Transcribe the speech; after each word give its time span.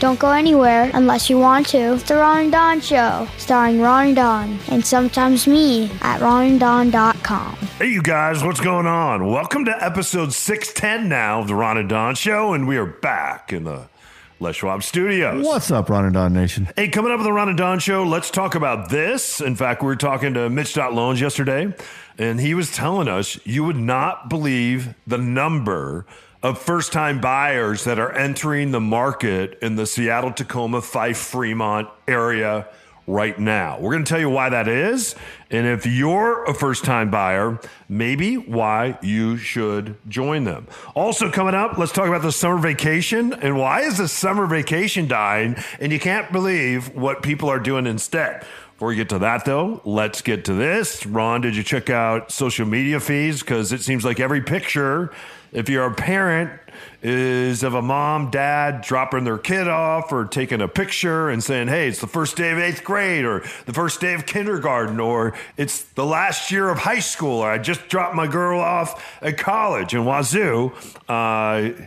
Don't 0.00 0.18
go 0.18 0.30
anywhere 0.30 0.90
unless 0.94 1.28
you 1.28 1.38
want 1.38 1.66
to. 1.68 1.92
It's 1.92 2.04
the 2.04 2.16
Ron 2.16 2.44
and 2.44 2.52
Don 2.52 2.80
Show, 2.80 3.28
starring 3.36 3.82
Ron 3.82 4.06
and 4.06 4.16
Don, 4.16 4.58
and 4.68 4.82
sometimes 4.82 5.46
me 5.46 5.90
at 6.00 6.20
ronanddon.com. 6.20 7.56
Hey, 7.78 7.90
you 7.90 8.00
guys, 8.00 8.42
what's 8.42 8.60
going 8.60 8.86
on? 8.86 9.26
Welcome 9.26 9.66
to 9.66 9.84
episode 9.84 10.32
610 10.32 11.06
now 11.06 11.42
of 11.42 11.48
the 11.48 11.54
Ron 11.54 11.76
and 11.76 11.86
Don 11.86 12.14
Show, 12.14 12.54
and 12.54 12.66
we 12.66 12.78
are 12.78 12.86
back 12.86 13.52
in 13.52 13.64
the 13.64 13.90
Les 14.38 14.56
Schwab 14.56 14.82
studios. 14.82 15.44
What's 15.44 15.70
up, 15.70 15.90
Ron 15.90 16.06
and 16.06 16.14
Don 16.14 16.32
Nation? 16.32 16.70
Hey, 16.76 16.88
coming 16.88 17.12
up 17.12 17.18
on 17.18 17.24
the 17.24 17.32
Ron 17.34 17.50
and 17.50 17.58
Don 17.58 17.78
Show, 17.78 18.02
let's 18.02 18.30
talk 18.30 18.54
about 18.54 18.88
this. 18.88 19.42
In 19.42 19.54
fact, 19.54 19.82
we 19.82 19.86
were 19.86 19.96
talking 19.96 20.32
to 20.32 20.48
Mitch 20.48 20.78
Loans 20.78 21.20
yesterday, 21.20 21.74
and 22.16 22.40
he 22.40 22.54
was 22.54 22.74
telling 22.74 23.06
us 23.06 23.38
you 23.44 23.64
would 23.64 23.76
not 23.76 24.30
believe 24.30 24.94
the 25.06 25.18
number 25.18 26.06
of 26.42 26.58
first 26.58 26.92
time 26.92 27.20
buyers 27.20 27.84
that 27.84 27.98
are 27.98 28.12
entering 28.12 28.70
the 28.70 28.80
market 28.80 29.58
in 29.60 29.76
the 29.76 29.86
Seattle, 29.86 30.32
Tacoma, 30.32 30.80
Fife, 30.80 31.18
Fremont 31.18 31.88
area 32.08 32.66
right 33.06 33.38
now. 33.38 33.78
We're 33.80 33.92
going 33.92 34.04
to 34.04 34.08
tell 34.08 34.20
you 34.20 34.30
why 34.30 34.50
that 34.50 34.68
is. 34.68 35.16
And 35.50 35.66
if 35.66 35.84
you're 35.84 36.44
a 36.44 36.54
first 36.54 36.84
time 36.84 37.10
buyer, 37.10 37.58
maybe 37.88 38.36
why 38.36 38.98
you 39.02 39.36
should 39.36 39.96
join 40.08 40.44
them. 40.44 40.68
Also, 40.94 41.30
coming 41.30 41.54
up, 41.54 41.76
let's 41.76 41.92
talk 41.92 42.06
about 42.06 42.22
the 42.22 42.32
summer 42.32 42.58
vacation 42.58 43.32
and 43.32 43.58
why 43.58 43.82
is 43.82 43.98
the 43.98 44.08
summer 44.08 44.46
vacation 44.46 45.08
dying? 45.08 45.56
And 45.80 45.92
you 45.92 45.98
can't 45.98 46.30
believe 46.30 46.94
what 46.94 47.22
people 47.22 47.50
are 47.50 47.58
doing 47.58 47.86
instead. 47.86 48.46
Before 48.80 48.88
we 48.88 48.96
get 48.96 49.10
to 49.10 49.18
that, 49.18 49.44
though, 49.44 49.82
let's 49.84 50.22
get 50.22 50.46
to 50.46 50.54
this. 50.54 51.04
Ron, 51.04 51.42
did 51.42 51.54
you 51.54 51.62
check 51.62 51.90
out 51.90 52.32
social 52.32 52.64
media 52.64 52.98
feeds? 52.98 53.40
Because 53.40 53.72
it 53.72 53.82
seems 53.82 54.06
like 54.06 54.20
every 54.20 54.40
picture, 54.40 55.12
if 55.52 55.68
you're 55.68 55.84
a 55.84 55.94
parent, 55.94 56.50
is 57.02 57.62
of 57.62 57.74
a 57.74 57.82
mom, 57.82 58.30
dad 58.30 58.80
dropping 58.80 59.24
their 59.24 59.36
kid 59.36 59.68
off 59.68 60.10
or 60.10 60.24
taking 60.24 60.62
a 60.62 60.66
picture 60.66 61.28
and 61.28 61.44
saying, 61.44 61.68
hey, 61.68 61.88
it's 61.88 62.00
the 62.00 62.06
first 62.06 62.38
day 62.38 62.52
of 62.52 62.58
eighth 62.58 62.82
grade 62.82 63.26
or 63.26 63.40
the 63.66 63.74
first 63.74 64.00
day 64.00 64.14
of 64.14 64.24
kindergarten 64.24 64.98
or 64.98 65.34
it's 65.58 65.82
the 65.82 66.06
last 66.06 66.50
year 66.50 66.70
of 66.70 66.78
high 66.78 67.00
school 67.00 67.40
or 67.40 67.50
I 67.50 67.58
just 67.58 67.86
dropped 67.88 68.14
my 68.14 68.26
girl 68.26 68.60
off 68.60 69.20
at 69.20 69.36
college 69.36 69.92
in 69.92 70.04
Wazzu. 70.04 70.72
Uh, 71.06 71.84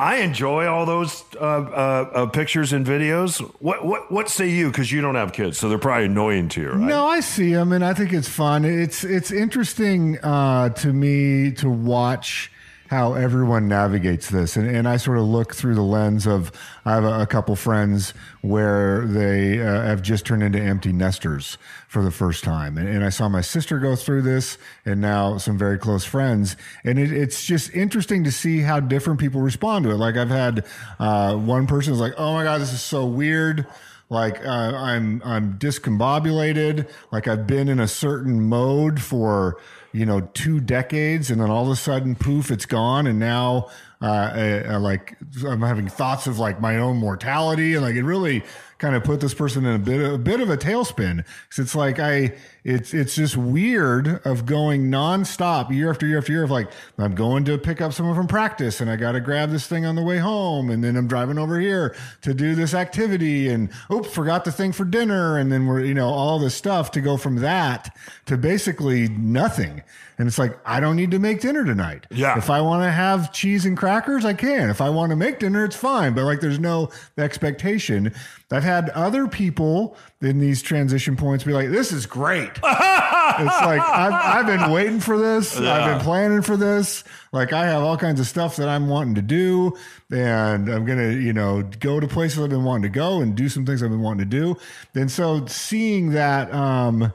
I 0.00 0.16
enjoy 0.20 0.66
all 0.66 0.86
those 0.86 1.24
uh, 1.38 1.44
uh, 1.44 2.10
uh, 2.14 2.26
pictures 2.26 2.72
and 2.72 2.86
videos. 2.86 3.38
What 3.60 3.84
what 3.84 4.10
what 4.10 4.30
say 4.30 4.48
you? 4.48 4.68
Because 4.68 4.90
you 4.90 5.02
don't 5.02 5.14
have 5.14 5.34
kids, 5.34 5.58
so 5.58 5.68
they're 5.68 5.76
probably 5.76 6.06
annoying 6.06 6.48
to 6.50 6.60
you, 6.62 6.70
right? 6.70 6.80
No, 6.80 7.06
I 7.06 7.20
see 7.20 7.52
them, 7.52 7.70
and 7.70 7.84
I 7.84 7.92
think 7.92 8.14
it's 8.14 8.28
fun. 8.28 8.64
It's 8.64 9.04
it's 9.04 9.30
interesting 9.30 10.18
uh, 10.20 10.70
to 10.70 10.94
me 10.94 11.52
to 11.52 11.68
watch 11.68 12.50
how 12.90 13.14
everyone 13.14 13.68
navigates 13.68 14.30
this, 14.30 14.56
and, 14.56 14.68
and 14.68 14.88
I 14.88 14.96
sort 14.96 15.16
of 15.16 15.24
look 15.24 15.54
through 15.54 15.76
the 15.76 15.82
lens 15.82 16.26
of 16.26 16.50
I 16.84 16.94
have 16.94 17.04
a, 17.04 17.20
a 17.20 17.26
couple 17.26 17.54
friends 17.54 18.14
where 18.40 19.06
they 19.06 19.60
uh, 19.60 19.82
have 19.82 20.02
just 20.02 20.26
turned 20.26 20.42
into 20.42 20.60
empty 20.60 20.92
nesters 20.92 21.56
for 21.86 22.02
the 22.02 22.10
first 22.10 22.42
time, 22.42 22.76
and, 22.76 22.88
and 22.88 23.04
I 23.04 23.10
saw 23.10 23.28
my 23.28 23.42
sister 23.42 23.78
go 23.78 23.94
through 23.94 24.22
this, 24.22 24.58
and 24.84 25.00
now 25.00 25.38
some 25.38 25.56
very 25.56 25.78
close 25.78 26.04
friends, 26.04 26.56
and 26.82 26.98
it, 26.98 27.12
it's 27.12 27.44
just 27.44 27.72
interesting 27.72 28.24
to 28.24 28.32
see 28.32 28.58
how 28.58 28.80
different 28.80 29.20
people 29.20 29.40
respond 29.40 29.84
to 29.84 29.92
it. 29.92 29.96
Like 29.96 30.16
I've 30.16 30.28
had 30.28 30.66
uh, 30.98 31.36
one 31.36 31.68
person 31.68 31.92
is 31.92 32.00
like, 32.00 32.14
"Oh 32.18 32.34
my 32.34 32.42
god, 32.42 32.60
this 32.60 32.72
is 32.72 32.82
so 32.82 33.06
weird." 33.06 33.68
like 34.12 34.44
uh, 34.44 34.50
I'm 34.50 35.22
I'm 35.24 35.56
discombobulated, 35.58 36.90
like 37.12 37.28
I've 37.28 37.46
been 37.46 37.68
in 37.68 37.78
a 37.78 37.86
certain 37.86 38.42
mode 38.42 39.00
for 39.00 39.58
you 39.92 40.06
know 40.06 40.20
two 40.34 40.60
decades, 40.60 41.30
and 41.30 41.40
then 41.40 41.50
all 41.50 41.64
of 41.64 41.70
a 41.70 41.76
sudden, 41.76 42.14
poof, 42.14 42.50
it's 42.50 42.66
gone, 42.66 43.06
and 43.06 43.18
now 43.18 43.68
uh, 44.02 44.06
uh, 44.06 44.62
uh, 44.74 44.80
like 44.80 45.16
I'm 45.46 45.60
having 45.60 45.86
thoughts 45.86 46.26
of 46.26 46.38
like 46.38 46.58
my 46.58 46.78
own 46.78 46.96
mortality, 46.96 47.74
and 47.74 47.82
like 47.82 47.96
it 47.96 48.04
really 48.04 48.42
kind 48.78 48.94
of 48.94 49.04
put 49.04 49.20
this 49.20 49.34
person 49.34 49.66
in 49.66 49.74
a 49.74 49.78
bit 49.78 50.00
of, 50.00 50.14
a 50.14 50.18
bit 50.18 50.40
of 50.40 50.48
a 50.48 50.56
tailspin. 50.56 51.18
Because 51.18 51.58
it's 51.58 51.74
like 51.74 51.98
I 51.98 52.34
it's 52.64 52.94
it's 52.94 53.14
just 53.14 53.36
weird 53.36 54.24
of 54.26 54.46
going 54.46 54.90
nonstop 54.90 55.70
year 55.70 55.90
after 55.90 56.06
year 56.06 56.16
after 56.16 56.32
year 56.32 56.44
of 56.44 56.50
like 56.50 56.70
I'm 56.96 57.14
going 57.14 57.44
to 57.44 57.58
pick 57.58 57.82
up 57.82 57.92
someone 57.92 58.14
from 58.14 58.26
practice 58.26 58.80
and 58.80 58.90
I 58.90 58.96
got 58.96 59.12
to 59.12 59.20
grab 59.20 59.50
this 59.50 59.66
thing 59.66 59.84
on 59.84 59.96
the 59.96 60.02
way 60.02 60.16
home 60.16 60.70
and 60.70 60.82
then 60.82 60.96
I'm 60.96 61.06
driving 61.06 61.36
over 61.38 61.60
here 61.60 61.94
to 62.22 62.32
do 62.32 62.54
this 62.54 62.72
activity 62.72 63.48
and 63.48 63.70
oops 63.92 64.10
forgot 64.10 64.46
the 64.46 64.52
thing 64.52 64.72
for 64.72 64.84
dinner 64.84 65.36
and 65.36 65.52
then 65.52 65.66
we're 65.66 65.84
you 65.84 65.94
know 65.94 66.08
all 66.08 66.38
this 66.38 66.54
stuff 66.54 66.90
to 66.92 67.00
go 67.02 67.18
from 67.18 67.36
that 67.36 67.94
to 68.26 68.38
basically 68.38 69.08
nothing 69.08 69.79
and 70.18 70.28
it's 70.28 70.38
like 70.38 70.58
I 70.64 70.80
don't 70.80 70.96
need 70.96 71.10
to 71.12 71.18
make 71.18 71.40
dinner 71.40 71.64
tonight. 71.64 72.06
Yeah. 72.10 72.36
If 72.36 72.50
I 72.50 72.60
want 72.60 72.82
to 72.82 72.90
have 72.90 73.32
cheese 73.32 73.64
and 73.66 73.76
crackers, 73.76 74.24
I 74.24 74.34
can. 74.34 74.70
If 74.70 74.80
I 74.80 74.90
want 74.90 75.10
to 75.10 75.16
make 75.16 75.38
dinner, 75.38 75.64
it's 75.64 75.76
fine. 75.76 76.14
But 76.14 76.24
like 76.24 76.40
there's 76.40 76.58
no 76.58 76.90
expectation. 77.16 78.12
I've 78.50 78.64
had 78.64 78.90
other 78.90 79.28
people 79.28 79.96
in 80.20 80.40
these 80.40 80.60
transition 80.60 81.16
points 81.16 81.44
be 81.44 81.52
like, 81.52 81.70
"This 81.70 81.92
is 81.92 82.06
great." 82.06 82.50
it's 82.50 82.62
like 82.62 83.80
I've, 83.80 84.12
I've 84.12 84.46
been 84.46 84.70
waiting 84.70 85.00
for 85.00 85.18
this. 85.18 85.56
I've 85.56 85.90
been 85.90 86.04
planning 86.04 86.42
for 86.42 86.56
this. 86.56 87.04
Like 87.32 87.52
I 87.52 87.66
have 87.66 87.82
all 87.82 87.96
kinds 87.96 88.20
of 88.20 88.26
stuff 88.26 88.56
that 88.56 88.68
I'm 88.68 88.88
wanting 88.88 89.14
to 89.14 89.22
do, 89.22 89.76
and 90.10 90.68
I'm 90.68 90.84
gonna, 90.84 91.12
you 91.12 91.32
know, 91.32 91.62
go 91.62 92.00
to 92.00 92.08
places 92.08 92.42
I've 92.42 92.50
been 92.50 92.64
wanting 92.64 92.82
to 92.82 92.88
go 92.88 93.20
and 93.20 93.34
do 93.36 93.48
some 93.48 93.64
things 93.64 93.82
I've 93.82 93.90
been 93.90 94.02
wanting 94.02 94.28
to 94.28 94.36
do. 94.36 94.56
And 94.94 95.10
so 95.10 95.46
seeing 95.46 96.10
that 96.10 96.52
um, 96.52 97.12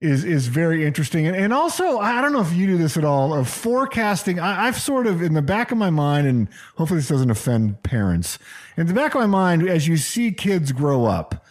is 0.00 0.24
is 0.24 0.46
very 0.46 0.84
interesting. 0.86 1.26
And, 1.26 1.36
and 1.36 1.52
also, 1.52 1.98
I 1.98 2.22
don't 2.22 2.32
know 2.32 2.40
if 2.40 2.54
you 2.54 2.66
do 2.66 2.78
this 2.78 2.96
at 2.96 3.04
all 3.04 3.34
of 3.34 3.48
forecasting. 3.48 4.40
I, 4.40 4.66
I've 4.66 4.80
sort 4.80 5.06
of 5.06 5.22
in 5.22 5.34
the 5.34 5.42
back 5.42 5.72
of 5.72 5.78
my 5.78 5.90
mind, 5.90 6.26
and 6.26 6.48
hopefully 6.76 7.00
this 7.00 7.08
doesn't 7.08 7.30
offend 7.30 7.82
parents. 7.82 8.38
In 8.76 8.86
the 8.86 8.94
back 8.94 9.14
of 9.14 9.20
my 9.20 9.26
mind, 9.26 9.68
as 9.68 9.86
you 9.86 9.96
see 9.96 10.32
kids 10.32 10.72
grow 10.72 11.04
up, 11.04 11.44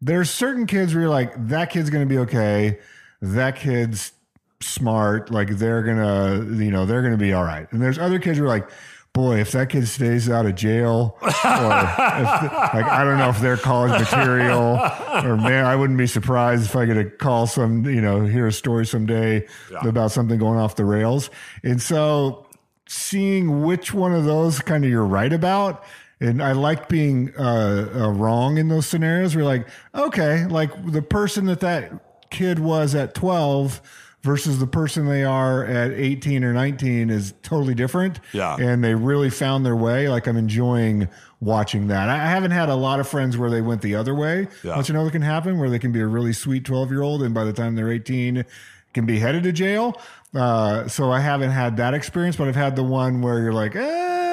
there's 0.00 0.30
certain 0.30 0.66
kids 0.66 0.94
where 0.94 1.02
you're 1.02 1.10
like, 1.10 1.32
that 1.48 1.70
kid's 1.70 1.90
going 1.90 2.06
to 2.06 2.08
be 2.08 2.18
okay. 2.18 2.78
That 3.20 3.56
kid's 3.56 4.12
smart. 4.60 5.30
Like 5.30 5.48
they're 5.48 5.82
gonna, 5.82 6.44
you 6.62 6.70
know, 6.70 6.86
they're 6.86 7.02
gonna 7.02 7.16
be 7.16 7.32
all 7.32 7.44
right. 7.44 7.70
And 7.72 7.82
there's 7.82 7.98
other 7.98 8.18
kids 8.18 8.38
who 8.38 8.44
are 8.44 8.48
like, 8.48 8.68
boy, 9.16 9.40
if 9.40 9.52
that 9.52 9.70
kid 9.70 9.88
stays 9.88 10.28
out 10.28 10.44
of 10.44 10.54
jail, 10.54 11.16
or 11.22 11.28
if, 11.28 11.42
like 11.42 12.84
I 12.84 13.02
don't 13.02 13.16
know 13.16 13.30
if 13.30 13.40
they're 13.40 13.56
college 13.56 13.98
material, 13.98 14.78
or 15.24 15.38
man, 15.38 15.64
I 15.64 15.74
wouldn't 15.74 15.98
be 15.98 16.06
surprised 16.06 16.66
if 16.66 16.76
I 16.76 16.84
get 16.84 16.98
a 16.98 17.06
call 17.06 17.46
some, 17.46 17.86
you 17.86 18.02
know, 18.02 18.26
hear 18.26 18.46
a 18.46 18.52
story 18.52 18.84
someday 18.84 19.46
about 19.80 20.12
something 20.12 20.38
going 20.38 20.58
off 20.58 20.76
the 20.76 20.84
rails. 20.84 21.30
And 21.62 21.80
so, 21.80 22.46
seeing 22.86 23.62
which 23.62 23.94
one 23.94 24.12
of 24.12 24.26
those 24.26 24.60
kind 24.60 24.84
of 24.84 24.90
you're 24.90 25.04
right 25.04 25.32
about. 25.32 25.82
And 26.20 26.42
I 26.42 26.52
like 26.52 26.88
being 26.88 27.34
uh, 27.38 27.90
uh, 27.94 28.10
wrong 28.10 28.58
in 28.58 28.68
those 28.68 28.86
scenarios. 28.86 29.34
We're 29.34 29.44
like, 29.44 29.66
okay, 29.94 30.46
like 30.46 30.70
the 30.92 31.02
person 31.02 31.46
that 31.46 31.60
that 31.60 32.30
kid 32.30 32.58
was 32.58 32.94
at 32.94 33.14
12 33.14 33.80
versus 34.26 34.58
the 34.58 34.66
person 34.66 35.06
they 35.06 35.22
are 35.22 35.64
at 35.64 35.92
18 35.92 36.42
or 36.42 36.52
19 36.52 37.10
is 37.10 37.32
totally 37.42 37.74
different. 37.74 38.18
Yeah. 38.32 38.56
And 38.56 38.82
they 38.82 38.96
really 38.96 39.30
found 39.30 39.64
their 39.64 39.76
way. 39.76 40.08
Like 40.08 40.26
I'm 40.26 40.36
enjoying 40.36 41.08
watching 41.40 41.86
that. 41.86 42.08
I 42.08 42.18
haven't 42.18 42.50
had 42.50 42.68
a 42.68 42.74
lot 42.74 42.98
of 42.98 43.06
friends 43.08 43.38
where 43.38 43.50
they 43.50 43.60
went 43.62 43.82
the 43.82 43.94
other 43.94 44.16
way. 44.16 44.48
Yeah. 44.64 44.74
But 44.74 44.88
you 44.88 44.94
know 44.94 45.04
what 45.04 45.12
can 45.12 45.22
happen 45.22 45.58
where 45.58 45.70
they 45.70 45.78
can 45.78 45.92
be 45.92 46.00
a 46.00 46.06
really 46.08 46.32
sweet 46.32 46.64
12 46.64 46.90
year 46.90 47.02
old 47.02 47.22
and 47.22 47.32
by 47.32 47.44
the 47.44 47.52
time 47.52 47.76
they're 47.76 47.92
18 47.92 48.44
can 48.92 49.06
be 49.06 49.20
headed 49.20 49.44
to 49.44 49.52
jail. 49.52 50.00
Uh, 50.34 50.88
so 50.88 51.12
I 51.12 51.20
haven't 51.20 51.50
had 51.50 51.76
that 51.76 51.94
experience, 51.94 52.34
but 52.34 52.48
I've 52.48 52.56
had 52.56 52.74
the 52.74 52.82
one 52.82 53.22
where 53.22 53.38
you're 53.38 53.52
like, 53.52 53.76
eh, 53.76 54.25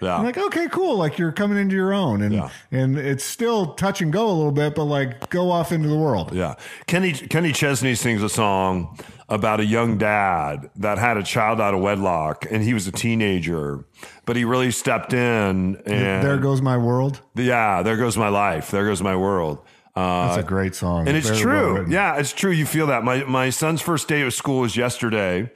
Yeah. 0.00 0.16
I'm 0.16 0.24
like, 0.24 0.38
okay, 0.38 0.68
cool. 0.68 0.96
Like 0.96 1.18
you're 1.18 1.32
coming 1.32 1.58
into 1.58 1.74
your 1.76 1.92
own 1.92 2.22
and, 2.22 2.34
Yeah. 2.34 2.48
and 2.70 2.96
it's 2.98 3.24
still 3.24 3.74
touch 3.74 4.00
and 4.00 4.12
go 4.12 4.26
a 4.28 4.32
little 4.32 4.52
bit, 4.52 4.74
but 4.74 4.84
like 4.84 5.30
go 5.30 5.50
off 5.50 5.72
into 5.72 5.88
the 5.88 5.96
world. 5.96 6.32
Yeah. 6.32 6.54
Kenny 6.86 7.12
Kenny 7.12 7.52
Chesney 7.52 7.94
sings 7.94 8.22
a 8.22 8.28
song 8.28 8.98
about 9.28 9.58
a 9.58 9.64
young 9.64 9.96
dad 9.96 10.70
that 10.76 10.98
had 10.98 11.16
a 11.16 11.22
child 11.22 11.60
out 11.60 11.72
of 11.74 11.80
wedlock 11.80 12.44
and 12.50 12.62
he 12.62 12.74
was 12.74 12.86
a 12.86 12.92
teenager, 12.92 13.84
but 14.26 14.36
he 14.36 14.44
really 14.44 14.70
stepped 14.70 15.12
in 15.14 15.76
and 15.86 16.24
There 16.24 16.36
goes 16.38 16.60
my 16.60 16.76
world. 16.76 17.20
yeah, 17.34 17.82
there 17.82 17.96
goes 17.96 18.16
my 18.18 18.28
life. 18.28 18.70
There 18.70 18.84
goes 18.86 19.02
my 19.02 19.16
world. 19.16 19.58
Uh, 19.96 20.26
That's 20.34 20.44
a 20.44 20.48
great 20.48 20.74
song. 20.74 21.06
and 21.06 21.16
it's 21.16 21.28
Very 21.28 21.40
true. 21.40 21.74
written. 21.76 21.92
yeah, 21.92 22.16
it's 22.16 22.32
true. 22.32 22.50
You 22.50 22.66
feel 22.66 22.88
that. 22.88 23.04
My 23.04 23.22
my 23.24 23.50
son's 23.50 23.80
first 23.80 24.08
day 24.08 24.22
of 24.22 24.34
school 24.34 24.60
was 24.60 24.76
yesterday, 24.76 25.48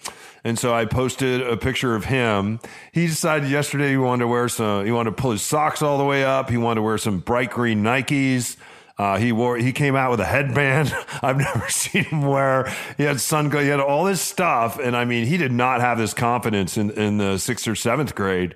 and 0.44 0.56
so 0.56 0.72
I 0.72 0.84
posted 0.84 1.40
a 1.40 1.56
picture 1.56 1.96
of 1.96 2.04
him. 2.04 2.60
He 2.92 3.06
decided 3.08 3.50
yesterday 3.50 3.90
he 3.90 3.96
wanted 3.96 4.20
to 4.22 4.28
wear 4.28 4.48
some. 4.48 4.84
He 4.86 4.92
wanted 4.92 5.10
to 5.16 5.16
pull 5.20 5.32
his 5.32 5.42
socks 5.42 5.82
all 5.82 5.98
the 5.98 6.04
way 6.04 6.24
up. 6.24 6.50
He 6.50 6.56
wanted 6.56 6.76
to 6.76 6.82
wear 6.82 6.98
some 6.98 7.18
bright 7.18 7.50
green 7.50 7.82
Nikes. 7.82 8.56
Uh, 8.98 9.16
he 9.16 9.30
wore 9.30 9.56
he 9.56 9.72
came 9.72 9.94
out 9.94 10.10
with 10.10 10.18
a 10.18 10.24
headband. 10.24 10.92
I've 11.22 11.38
never 11.38 11.68
seen 11.68 12.04
him 12.04 12.22
wear. 12.22 12.72
He 12.96 13.04
had 13.04 13.20
sun. 13.20 13.50
He 13.50 13.68
had 13.68 13.80
all 13.80 14.04
this 14.04 14.20
stuff, 14.20 14.78
and 14.78 14.96
I 14.96 15.04
mean, 15.04 15.26
he 15.26 15.36
did 15.36 15.52
not 15.52 15.80
have 15.80 15.98
this 15.98 16.14
confidence 16.14 16.76
in 16.76 16.90
in 16.90 17.18
the 17.18 17.38
sixth 17.38 17.68
or 17.68 17.76
seventh 17.76 18.14
grade. 18.14 18.54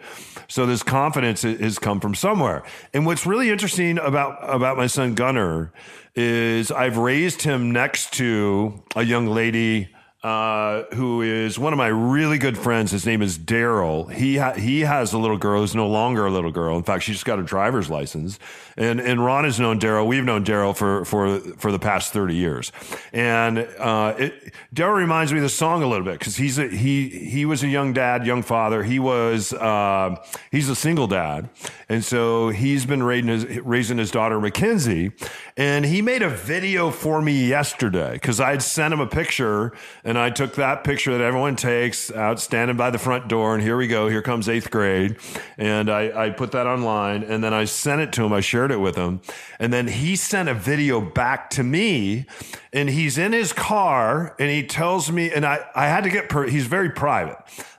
So 0.48 0.66
this 0.66 0.82
confidence 0.82 1.42
has 1.42 1.78
come 1.78 2.00
from 2.00 2.14
somewhere. 2.14 2.62
And 2.92 3.06
what's 3.06 3.24
really 3.24 3.50
interesting 3.50 3.98
about 3.98 4.38
about 4.42 4.76
my 4.76 4.86
son 4.86 5.14
Gunner 5.14 5.72
is 6.14 6.70
I've 6.70 6.98
raised 6.98 7.42
him 7.42 7.70
next 7.70 8.12
to 8.14 8.82
a 8.96 9.02
young 9.02 9.28
lady 9.28 9.88
uh, 10.22 10.84
who 10.94 11.20
is 11.22 11.58
one 11.58 11.72
of 11.72 11.76
my 11.76 11.88
really 11.88 12.38
good 12.38 12.56
friends. 12.56 12.92
His 12.92 13.04
name 13.04 13.22
is 13.22 13.36
Daryl. 13.36 14.12
He 14.12 14.36
ha- 14.36 14.52
he 14.52 14.82
has 14.82 15.12
a 15.12 15.18
little 15.18 15.36
girl 15.36 15.60
who's 15.60 15.74
no 15.74 15.88
longer 15.88 16.26
a 16.26 16.30
little 16.30 16.52
girl. 16.52 16.76
In 16.76 16.84
fact, 16.84 17.02
she 17.02 17.12
just 17.12 17.24
got 17.24 17.40
a 17.40 17.42
driver's 17.42 17.90
license. 17.90 18.38
And 18.76 19.00
and 19.00 19.24
Ron 19.24 19.44
has 19.44 19.58
known 19.58 19.80
Daryl. 19.80 20.06
We've 20.06 20.24
known 20.24 20.44
Daryl 20.44 20.76
for 20.76 21.04
for 21.04 21.40
for 21.40 21.72
the 21.72 21.78
past 21.78 22.12
thirty 22.12 22.36
years. 22.36 22.70
And 23.12 23.58
uh, 23.58 24.30
Daryl 24.72 24.94
reminds 24.94 25.32
me 25.32 25.38
of 25.38 25.42
the 25.42 25.48
song 25.48 25.82
a 25.82 25.88
little 25.88 26.04
bit 26.04 26.20
because 26.20 26.36
he's 26.36 26.56
a, 26.58 26.68
he 26.68 27.08
he 27.08 27.44
was 27.44 27.64
a 27.64 27.68
young 27.68 27.92
dad, 27.92 28.24
young 28.24 28.42
father. 28.42 28.84
He 28.84 29.00
was 29.00 29.52
uh, 29.52 30.16
he's 30.52 30.68
a 30.68 30.76
single 30.76 31.08
dad, 31.08 31.50
and 31.88 32.04
so 32.04 32.50
he's 32.50 32.86
been 32.86 33.02
raising 33.02 33.28
his, 33.28 33.44
raising 33.60 33.98
his 33.98 34.12
daughter 34.12 34.40
Mackenzie. 34.40 35.10
And 35.56 35.84
he 35.84 36.00
made 36.00 36.22
a 36.22 36.30
video 36.30 36.90
for 36.90 37.20
me 37.20 37.46
yesterday 37.46 38.12
because 38.14 38.40
I 38.40 38.52
had 38.52 38.62
sent 38.62 38.94
him 38.94 39.00
a 39.00 39.06
picture. 39.06 39.72
And 40.12 40.18
I 40.18 40.28
took 40.28 40.56
that 40.56 40.84
picture 40.84 41.16
that 41.16 41.24
everyone 41.24 41.56
takes 41.56 42.12
out 42.12 42.38
standing 42.38 42.76
by 42.76 42.90
the 42.90 42.98
front 42.98 43.28
door. 43.28 43.54
And 43.54 43.62
here 43.62 43.78
we 43.78 43.86
go. 43.86 44.08
Here 44.08 44.20
comes 44.20 44.46
eighth 44.46 44.70
grade. 44.70 45.16
And 45.56 45.88
I, 45.88 46.26
I 46.26 46.28
put 46.28 46.52
that 46.52 46.66
online 46.66 47.22
and 47.22 47.42
then 47.42 47.54
I 47.54 47.64
sent 47.64 48.02
it 48.02 48.12
to 48.12 48.24
him. 48.26 48.30
I 48.30 48.40
shared 48.42 48.72
it 48.72 48.76
with 48.76 48.94
him. 48.94 49.22
And 49.58 49.72
then 49.72 49.88
he 49.88 50.16
sent 50.16 50.50
a 50.50 50.54
video 50.54 51.00
back 51.00 51.48
to 51.52 51.62
me 51.62 52.26
and 52.74 52.90
he's 52.90 53.16
in 53.16 53.32
his 53.32 53.54
car 53.54 54.36
and 54.38 54.50
he 54.50 54.66
tells 54.66 55.10
me, 55.10 55.32
and 55.32 55.46
I, 55.46 55.64
I 55.74 55.86
had 55.86 56.04
to 56.04 56.10
get, 56.10 56.28
per, 56.28 56.46
he's 56.46 56.66
very 56.66 56.90
private. 56.90 57.38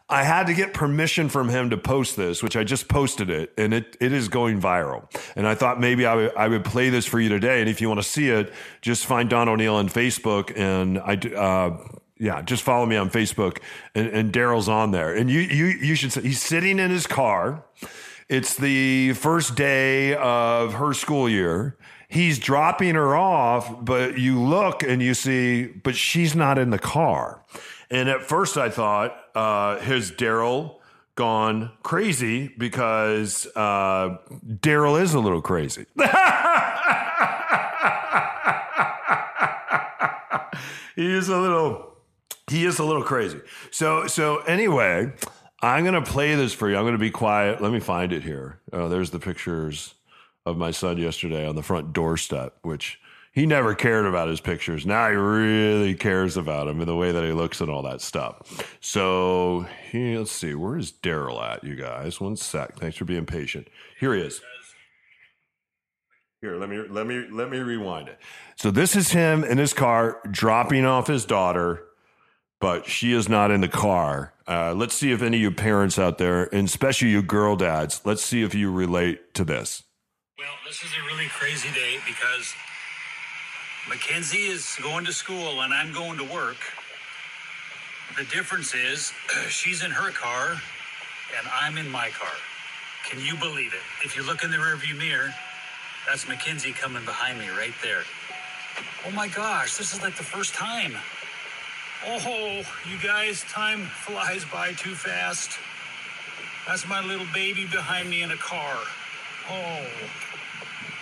I 0.09 0.23
had 0.23 0.47
to 0.47 0.55
get 0.55 0.73
permission 0.73 1.29
from 1.29 1.49
him 1.49 1.69
to 1.69 1.77
post 1.77 2.17
this, 2.17 2.41
which 2.41 2.57
I 2.57 2.63
just 2.63 2.87
posted 2.87 3.29
it, 3.29 3.53
and 3.57 3.73
it, 3.73 3.95
it 4.01 4.11
is 4.11 4.27
going 4.27 4.59
viral. 4.59 5.09
And 5.35 5.47
I 5.47 5.55
thought 5.55 5.79
maybe 5.79 6.05
I 6.05 6.13
would, 6.13 6.35
I 6.35 6.47
would 6.47 6.65
play 6.65 6.89
this 6.89 7.05
for 7.05 7.19
you 7.19 7.29
today. 7.29 7.61
And 7.61 7.69
if 7.69 7.79
you 7.79 7.87
want 7.87 7.99
to 7.99 8.07
see 8.07 8.29
it, 8.29 8.53
just 8.81 9.05
find 9.05 9.29
Don 9.29 9.47
O'Neill 9.49 9.75
on 9.75 9.87
Facebook, 9.87 10.55
and 10.55 10.99
I 10.99 11.15
uh, 11.35 11.99
yeah, 12.23 12.41
just 12.41 12.63
follow 12.63 12.85
me 12.85 12.95
on 12.95 13.09
Facebook, 13.09 13.57
and, 13.93 14.07
and 14.07 14.31
Daryl's 14.31 14.69
on 14.69 14.91
there, 14.91 15.13
and 15.13 15.29
you 15.29 15.41
you 15.41 15.65
you 15.65 15.93
should. 15.93 16.13
He's 16.23 16.41
sitting 16.41 16.79
in 16.79 16.89
his 16.89 17.05
car. 17.05 17.65
It's 18.29 18.55
the 18.55 19.11
first 19.11 19.55
day 19.55 20.15
of 20.15 20.75
her 20.75 20.93
school 20.93 21.27
year. 21.27 21.77
He's 22.07 22.39
dropping 22.39 22.95
her 22.95 23.13
off, 23.13 23.83
but 23.83 24.17
you 24.17 24.41
look 24.41 24.83
and 24.83 25.01
you 25.01 25.13
see, 25.13 25.65
but 25.65 25.97
she's 25.97 26.33
not 26.33 26.57
in 26.57 26.69
the 26.69 26.79
car. 26.79 27.43
And 27.89 28.07
at 28.07 28.21
first, 28.21 28.55
I 28.55 28.69
thought, 28.69 29.17
uh, 29.35 29.79
has 29.79 30.09
Daryl 30.09 30.77
gone 31.15 31.73
crazy 31.83 32.53
because 32.57 33.47
uh, 33.57 34.15
Daryl 34.47 35.01
is 35.01 35.13
a 35.13 35.19
little 35.19 35.41
crazy. 35.41 35.87
he 40.95 41.13
is 41.13 41.27
a 41.27 41.37
little 41.37 41.92
he 42.53 42.65
is 42.65 42.77
a 42.77 42.83
little 42.83 43.03
crazy. 43.03 43.41
So 43.71 44.07
so 44.07 44.37
anyway, 44.39 45.11
I'm 45.61 45.83
gonna 45.83 46.03
play 46.03 46.35
this 46.35 46.53
for 46.53 46.69
you. 46.69 46.77
I'm 46.77 46.85
gonna 46.85 46.97
be 46.97 47.11
quiet. 47.11 47.61
Let 47.61 47.71
me 47.71 47.79
find 47.79 48.13
it 48.13 48.21
here. 48.21 48.59
Oh, 48.71 48.89
there's 48.89 49.09
the 49.09 49.19
pictures 49.19 49.95
of 50.45 50.55
my 50.57 50.71
son 50.71 50.97
yesterday 50.97 51.47
on 51.47 51.55
the 51.55 51.63
front 51.63 51.93
doorstep, 51.93 52.57
which 52.61 52.99
he 53.31 53.47
never 53.47 53.73
cared 53.73 54.05
about 54.05 54.27
his 54.27 54.39
pictures. 54.39 54.85
Now 54.85 55.09
he 55.09 55.15
really 55.15 55.95
cares 55.95 56.37
about 56.37 56.67
him 56.67 56.79
and 56.79 56.87
the 56.87 56.95
way 56.95 57.11
that 57.11 57.23
he 57.23 57.31
looks 57.31 57.59
and 57.59 57.71
all 57.71 57.81
that 57.83 58.01
stuff. 58.01 58.63
So 58.79 59.65
he, 59.89 60.15
let's 60.15 60.31
see, 60.31 60.53
where 60.53 60.77
is 60.77 60.91
Daryl 60.91 61.41
at, 61.41 61.63
you 61.63 61.75
guys? 61.75 62.21
One 62.21 62.35
sec. 62.35 62.77
Thanks 62.77 62.97
for 62.97 63.05
being 63.05 63.25
patient. 63.25 63.67
Here 63.99 64.13
he 64.13 64.21
is. 64.21 64.41
Here, 66.41 66.57
let 66.57 66.69
me 66.69 66.83
let 66.87 67.07
me 67.07 67.25
let 67.31 67.49
me 67.49 67.57
rewind 67.57 68.09
it. 68.09 68.19
So 68.57 68.69
this 68.69 68.95
is 68.95 69.11
him 69.11 69.43
in 69.43 69.57
his 69.57 69.73
car 69.73 70.19
dropping 70.29 70.85
off 70.85 71.07
his 71.07 71.25
daughter 71.25 71.85
but 72.63 72.87
she 72.87 73.11
is 73.11 73.27
not 73.27 73.51
in 73.51 73.59
the 73.59 73.67
car. 73.67 74.31
Uh, 74.47 74.73
let's 74.73 74.93
see 74.95 75.11
if 75.11 75.21
any 75.21 75.35
of 75.35 75.41
you 75.41 75.51
parents 75.51 75.99
out 75.99 76.17
there, 76.17 76.43
and 76.55 76.65
especially 76.65 77.09
you 77.09 77.21
girl 77.21 77.57
dads, 77.57 77.99
let's 78.05 78.23
see 78.23 78.41
if 78.41 78.55
you 78.55 78.71
relate 78.71 79.33
to 79.33 79.43
this. 79.43 79.83
Well, 80.39 80.47
this 80.65 80.81
is 80.81 80.91
a 80.97 81.05
really 81.05 81.27
crazy 81.27 81.67
day 81.73 81.97
because 82.07 82.53
Mackenzie 83.89 84.45
is 84.45 84.77
going 84.81 85.03
to 85.03 85.11
school 85.11 85.61
and 85.61 85.73
I'm 85.73 85.91
going 85.91 86.17
to 86.19 86.23
work. 86.23 86.55
The 88.17 88.23
difference 88.23 88.73
is 88.73 89.11
she's 89.49 89.83
in 89.83 89.91
her 89.91 90.11
car 90.11 90.51
and 90.51 91.47
I'm 91.61 91.77
in 91.77 91.89
my 91.89 92.11
car. 92.11 92.31
Can 93.09 93.19
you 93.19 93.35
believe 93.35 93.73
it? 93.73 94.05
If 94.05 94.15
you 94.15 94.25
look 94.25 94.45
in 94.45 94.51
the 94.51 94.57
rearview 94.57 94.97
mirror, 94.97 95.33
that's 96.07 96.29
Mackenzie 96.29 96.71
coming 96.71 97.03
behind 97.03 97.39
me 97.39 97.49
right 97.49 97.75
there. 97.83 98.03
Oh 99.05 99.11
my 99.11 99.27
gosh, 99.27 99.75
this 99.75 99.93
is 99.93 100.01
like 100.01 100.15
the 100.15 100.23
first 100.23 100.53
time. 100.53 100.93
Oh, 102.05 102.63
you 102.89 102.97
guys, 103.01 103.43
time 103.43 103.85
flies 103.85 104.43
by 104.45 104.73
too 104.73 104.93
fast. 104.93 105.57
That's 106.67 106.87
my 106.87 107.05
little 107.05 107.25
baby 107.33 107.65
behind 107.65 108.09
me 108.09 108.23
in 108.23 108.31
a 108.31 108.37
car. 108.37 108.75
Oh, 109.49 109.85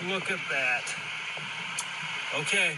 look 0.08 0.30
at 0.30 0.40
that. 0.52 0.84
Okay. 2.40 2.76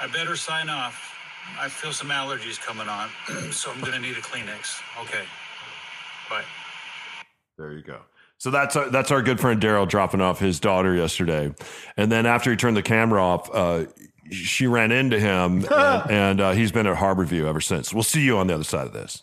I 0.00 0.06
better 0.06 0.34
sign 0.34 0.70
off. 0.70 1.14
I 1.58 1.68
feel 1.68 1.92
some 1.92 2.08
allergies 2.08 2.58
coming 2.58 2.88
on, 2.88 3.10
so 3.52 3.70
I'm 3.70 3.80
going 3.80 3.92
to 3.92 3.98
need 3.98 4.16
a 4.16 4.20
Kleenex. 4.20 4.80
Okay. 5.02 5.24
Bye. 6.30 6.44
There 7.58 7.72
you 7.72 7.82
go. 7.82 7.98
So 8.38 8.50
that's 8.50 8.76
our, 8.76 8.88
that's 8.88 9.10
our 9.10 9.20
good 9.20 9.38
friend 9.38 9.60
Daryl 9.60 9.86
dropping 9.86 10.22
off 10.22 10.38
his 10.38 10.58
daughter 10.58 10.94
yesterday, 10.94 11.54
and 11.98 12.10
then 12.10 12.24
after 12.24 12.50
he 12.50 12.56
turned 12.56 12.78
the 12.78 12.82
camera 12.82 13.22
off, 13.22 13.50
uh, 13.52 13.84
she 14.30 14.66
ran 14.66 14.92
into 14.92 15.18
him, 15.18 15.64
and, 15.70 16.10
and 16.10 16.40
uh, 16.40 16.52
he's 16.52 16.72
been 16.72 16.86
at 16.86 16.96
Harborview 16.96 17.46
ever 17.46 17.60
since. 17.60 17.92
We'll 17.92 18.02
see 18.02 18.22
you 18.22 18.38
on 18.38 18.46
the 18.46 18.54
other 18.54 18.64
side 18.64 18.86
of 18.86 18.92
this. 18.92 19.22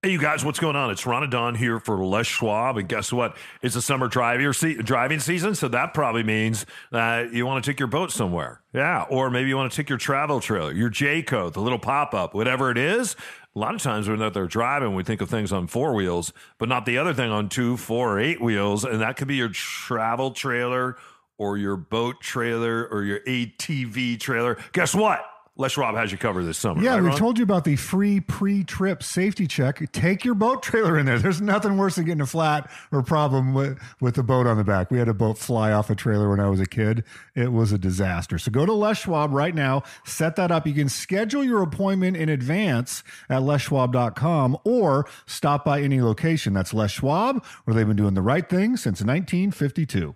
Hey, 0.00 0.12
you 0.12 0.20
guys, 0.20 0.44
what's 0.44 0.60
going 0.60 0.76
on? 0.76 0.92
It's 0.92 1.04
Ron 1.06 1.24
and 1.24 1.32
Don 1.32 1.56
here 1.56 1.80
for 1.80 2.04
Les 2.04 2.24
Schwab. 2.24 2.76
And 2.76 2.88
guess 2.88 3.12
what? 3.12 3.36
It's 3.62 3.74
a 3.74 3.82
summer 3.82 4.06
drive 4.06 4.54
se- 4.54 4.74
driving 4.74 5.18
season. 5.18 5.56
So 5.56 5.66
that 5.66 5.92
probably 5.92 6.22
means 6.22 6.66
that 6.92 7.32
you 7.32 7.44
want 7.44 7.64
to 7.64 7.68
take 7.68 7.80
your 7.80 7.88
boat 7.88 8.12
somewhere. 8.12 8.62
Yeah. 8.72 9.06
Or 9.10 9.28
maybe 9.28 9.48
you 9.48 9.56
want 9.56 9.72
to 9.72 9.76
take 9.76 9.88
your 9.88 9.98
travel 9.98 10.38
trailer, 10.38 10.70
your 10.70 10.88
Jayco, 10.88 11.52
the 11.52 11.60
little 11.60 11.80
pop 11.80 12.14
up, 12.14 12.32
whatever 12.32 12.70
it 12.70 12.78
is. 12.78 13.16
A 13.56 13.58
lot 13.58 13.74
of 13.74 13.82
times 13.82 14.08
when 14.08 14.20
they're 14.20 14.46
driving, 14.46 14.94
we 14.94 15.02
think 15.02 15.20
of 15.20 15.28
things 15.28 15.52
on 15.52 15.66
four 15.66 15.92
wheels, 15.94 16.32
but 16.58 16.68
not 16.68 16.86
the 16.86 16.96
other 16.96 17.12
thing 17.12 17.32
on 17.32 17.48
two, 17.48 17.76
four, 17.76 18.12
or 18.12 18.20
eight 18.20 18.40
wheels. 18.40 18.84
And 18.84 19.00
that 19.00 19.16
could 19.16 19.26
be 19.26 19.34
your 19.34 19.48
travel 19.48 20.30
trailer 20.30 20.96
or 21.38 21.56
your 21.56 21.76
boat 21.76 22.20
trailer 22.20 22.86
or 22.86 23.04
your 23.04 23.20
ATV 23.20 24.20
trailer, 24.20 24.58
guess 24.72 24.94
what? 24.94 25.24
Les 25.60 25.72
Schwab 25.72 25.96
has 25.96 26.12
you 26.12 26.18
covered 26.18 26.44
this 26.44 26.56
summer. 26.56 26.80
Yeah, 26.80 26.92
right, 26.92 27.02
we've 27.02 27.10
Ron? 27.10 27.18
told 27.18 27.38
you 27.38 27.42
about 27.42 27.64
the 27.64 27.74
free 27.74 28.20
pre-trip 28.20 29.02
safety 29.02 29.48
check. 29.48 29.82
Take 29.90 30.24
your 30.24 30.36
boat 30.36 30.62
trailer 30.62 30.96
in 30.96 31.04
there. 31.04 31.18
There's 31.18 31.40
nothing 31.40 31.76
worse 31.76 31.96
than 31.96 32.04
getting 32.04 32.20
a 32.20 32.26
flat 32.26 32.70
or 32.92 33.02
problem 33.02 33.54
with, 33.54 33.76
with 34.00 34.14
the 34.14 34.22
boat 34.22 34.46
on 34.46 34.56
the 34.56 34.62
back. 34.62 34.92
We 34.92 34.98
had 34.98 35.08
a 35.08 35.14
boat 35.14 35.36
fly 35.36 35.72
off 35.72 35.90
a 35.90 35.96
trailer 35.96 36.30
when 36.30 36.38
I 36.38 36.48
was 36.48 36.60
a 36.60 36.66
kid. 36.66 37.02
It 37.34 37.50
was 37.50 37.72
a 37.72 37.78
disaster. 37.78 38.38
So 38.38 38.52
go 38.52 38.66
to 38.66 38.72
Les 38.72 38.98
Schwab 38.98 39.32
right 39.32 39.52
now. 39.52 39.82
Set 40.04 40.36
that 40.36 40.52
up. 40.52 40.64
You 40.64 40.74
can 40.74 40.88
schedule 40.88 41.42
your 41.42 41.60
appointment 41.64 42.16
in 42.16 42.28
advance 42.28 43.02
at 43.28 43.42
leschwab.com 43.42 44.58
or 44.62 45.08
stop 45.26 45.64
by 45.64 45.80
any 45.80 46.00
location. 46.00 46.52
That's 46.52 46.72
Les 46.72 46.92
Schwab, 46.92 47.44
where 47.64 47.74
they've 47.74 47.84
been 47.84 47.96
doing 47.96 48.14
the 48.14 48.22
right 48.22 48.48
thing 48.48 48.76
since 48.76 49.02
1952. 49.02 50.14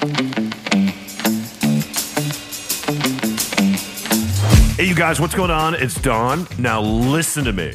Hey, 0.00 0.08
you 4.86 4.94
guys, 4.94 5.20
what's 5.20 5.34
going 5.34 5.50
on? 5.50 5.74
It's 5.74 6.00
Don. 6.00 6.46
Now, 6.58 6.80
listen 6.80 7.44
to 7.44 7.52
me. 7.52 7.74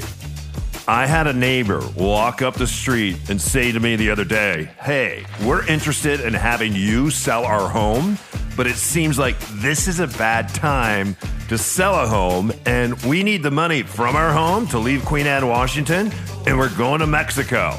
I 0.87 1.05
had 1.05 1.27
a 1.27 1.33
neighbor 1.33 1.87
walk 1.95 2.41
up 2.41 2.55
the 2.55 2.65
street 2.65 3.29
and 3.29 3.39
say 3.39 3.71
to 3.71 3.79
me 3.79 3.95
the 3.95 4.09
other 4.09 4.25
day, 4.25 4.71
Hey, 4.81 5.23
we're 5.45 5.67
interested 5.67 6.21
in 6.21 6.33
having 6.33 6.73
you 6.73 7.11
sell 7.11 7.45
our 7.45 7.69
home, 7.69 8.17
but 8.57 8.65
it 8.65 8.77
seems 8.77 9.19
like 9.19 9.37
this 9.61 9.87
is 9.87 9.99
a 9.99 10.07
bad 10.07 10.49
time 10.49 11.15
to 11.49 11.59
sell 11.59 11.93
a 11.93 12.07
home, 12.07 12.51
and 12.65 12.99
we 13.03 13.21
need 13.21 13.43
the 13.43 13.51
money 13.51 13.83
from 13.83 14.15
our 14.15 14.33
home 14.33 14.65
to 14.69 14.79
leave 14.79 15.05
Queen 15.05 15.27
Anne, 15.27 15.47
Washington, 15.47 16.11
and 16.47 16.57
we're 16.57 16.75
going 16.75 17.01
to 17.01 17.07
Mexico. 17.07 17.77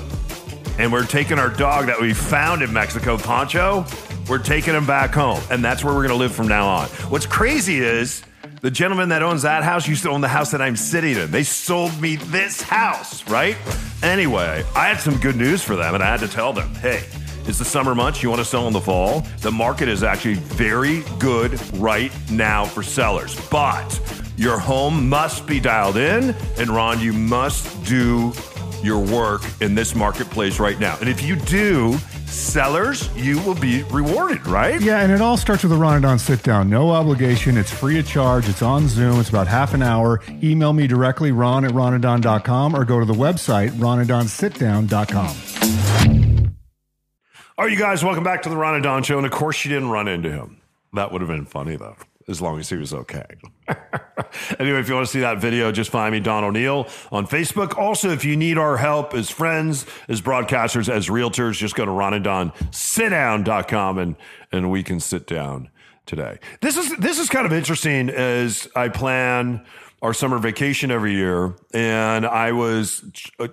And 0.79 0.93
we're 0.93 1.07
taking 1.07 1.41
our 1.41 1.49
dog 1.49 1.87
that 1.87 2.01
we 2.01 2.13
found 2.15 2.63
in 2.63 2.73
Mexico, 2.73 3.19
Poncho, 3.19 3.87
we're 4.29 4.39
taking 4.39 4.73
them 4.73 4.87
back 4.87 5.15
home, 5.15 5.41
and 5.51 5.65
that's 5.65 5.85
where 5.85 5.95
we're 5.95 6.07
going 6.07 6.19
to 6.19 6.23
live 6.25 6.35
from 6.35 6.49
now 6.49 6.67
on. 6.67 6.89
What's 7.11 7.27
crazy 7.27 7.79
is 7.81 8.23
the 8.61 8.71
gentleman 8.71 9.11
that 9.11 9.23
owns 9.23 9.43
that 9.43 9.63
house 9.63 9.87
used 9.87 10.03
to 10.05 10.11
own 10.11 10.21
the 10.21 10.29
house 10.29 10.51
that 10.51 10.61
I'm 10.61 10.77
sitting 10.77 11.17
in. 11.17 11.31
They 11.31 11.43
sold 11.43 12.01
me 12.01 12.17
this 12.17 12.61
house, 12.63 13.29
right? 13.31 13.57
Anyway, 14.03 14.65
I 14.75 14.89
had 14.89 14.99
some 14.99 15.19
good 15.19 15.37
news 15.37 15.63
for 15.63 15.77
them, 15.77 15.95
and 15.95 16.03
I 16.03 16.11
had 16.11 16.21
to 16.21 16.29
tell 16.29 16.53
them, 16.53 16.75
hey, 16.77 17.05
It's 17.49 17.59
the 17.59 17.65
summer 17.65 17.95
months. 17.95 18.25
You 18.25 18.29
want 18.29 18.41
to 18.41 18.45
sell 18.45 18.67
in 18.67 18.73
the 18.73 18.81
fall. 18.81 19.21
The 19.41 19.53
market 19.53 19.89
is 19.89 20.03
actually 20.03 20.35
very 20.35 21.05
good 21.21 21.61
right 21.75 22.11
now 22.29 22.65
for 22.65 22.83
sellers. 22.83 23.41
But 23.51 24.01
your 24.37 24.59
home 24.59 25.09
must 25.09 25.47
be 25.47 25.61
dialed 25.61 25.97
in. 25.97 26.35
And 26.59 26.69
Ron, 26.71 26.99
you 26.99 27.13
must 27.13 27.85
do 27.85 28.33
your 28.83 28.99
work 28.99 29.43
in 29.61 29.77
this 29.77 29.95
marketplace 29.95 30.59
right 30.59 30.79
now. 30.81 30.97
And 30.99 31.09
if 31.09 31.23
you 31.23 31.37
do, 31.37 31.97
sellers, 32.27 33.15
you 33.17 33.41
will 33.43 33.55
be 33.55 33.83
rewarded, 33.85 34.47
right? 34.47 34.81
Yeah, 34.81 35.01
and 35.01 35.13
it 35.13 35.21
all 35.21 35.37
starts 35.37 35.63
with 35.63 35.73
a 35.73 35.77
Ronadon 35.77 36.21
sit 36.21 36.43
down. 36.43 36.69
No 36.69 36.91
obligation. 36.91 37.57
It's 37.57 37.71
free 37.71 37.99
of 37.99 38.07
charge. 38.07 38.49
It's 38.49 38.63
on 38.63 38.89
Zoom. 38.89 39.21
It's 39.21 39.29
about 39.29 39.47
half 39.47 39.75
an 39.75 39.83
hour. 39.83 40.21
Email 40.43 40.73
me 40.73 40.87
directly, 40.87 41.33
ron 41.33 41.65
at 41.65 41.73
ronanddon.com, 41.73 42.75
or 42.75 42.85
go 42.85 43.01
to 43.01 43.07
the 43.07 43.15
website, 43.15 43.71
ronanddonsitdown.com. 43.71 46.53
All 47.59 47.65
right, 47.65 47.73
you 47.73 47.79
guys, 47.79 48.05
welcome 48.05 48.23
back 48.23 48.43
to 48.43 48.51
the 48.51 48.55
Ronadon 48.55 49.05
Show. 49.05 49.17
And 49.17 49.27
of 49.27 49.33
course, 49.33 49.65
you 49.65 49.71
didn't 49.71 49.89
run 49.89 50.09
into 50.09 50.31
him. 50.31 50.61
That 50.93 51.11
would 51.11 51.23
have 51.23 51.29
been 51.29 51.47
funny, 51.47 51.77
though, 51.77 51.97
as 52.29 52.43
long 52.43 52.59
as 52.59 52.69
he 52.69 52.77
was 52.77 52.93
okay. 52.93 53.25
anyway, 54.59 54.81
if 54.81 54.89
you 54.89 54.95
want 54.95 55.07
to 55.07 55.13
see 55.13 55.21
that 55.21 55.39
video, 55.39 55.71
just 55.71 55.91
find 55.91 56.13
me, 56.13 56.21
Don 56.21 56.45
O'Neill, 56.45 56.89
on 57.13 57.27
Facebook. 57.27 57.79
Also, 57.79 58.11
if 58.11 58.25
you 58.25 58.37
need 58.37 58.59
our 58.59 58.77
help 58.77 59.15
as 59.15 59.31
friends, 59.31 59.87
as 60.09 60.21
broadcasters, 60.21 60.89
as 60.89 61.09
realtors, 61.09 61.55
just 61.55 61.77
go 61.77 61.85
to 61.85 61.91
ronanddonsitdown.com 61.91 63.99
and, 63.99 64.17
and 64.51 64.71
we 64.71 64.83
can 64.83 64.99
sit 64.99 65.27
down 65.27 65.69
today. 66.05 66.39
This 66.61 66.77
is, 66.77 66.97
this 66.97 67.19
is 67.19 67.29
kind 67.29 67.47
of 67.47 67.53
interesting 67.53 68.11
as 68.11 68.69
I 68.75 68.89
plan 68.89 69.65
our 70.03 70.13
summer 70.13 70.39
vacation 70.39 70.91
every 70.91 71.15
year. 71.15 71.55
And 71.73 72.27
I 72.27 72.53
was 72.53 73.05
uh, 73.39 73.49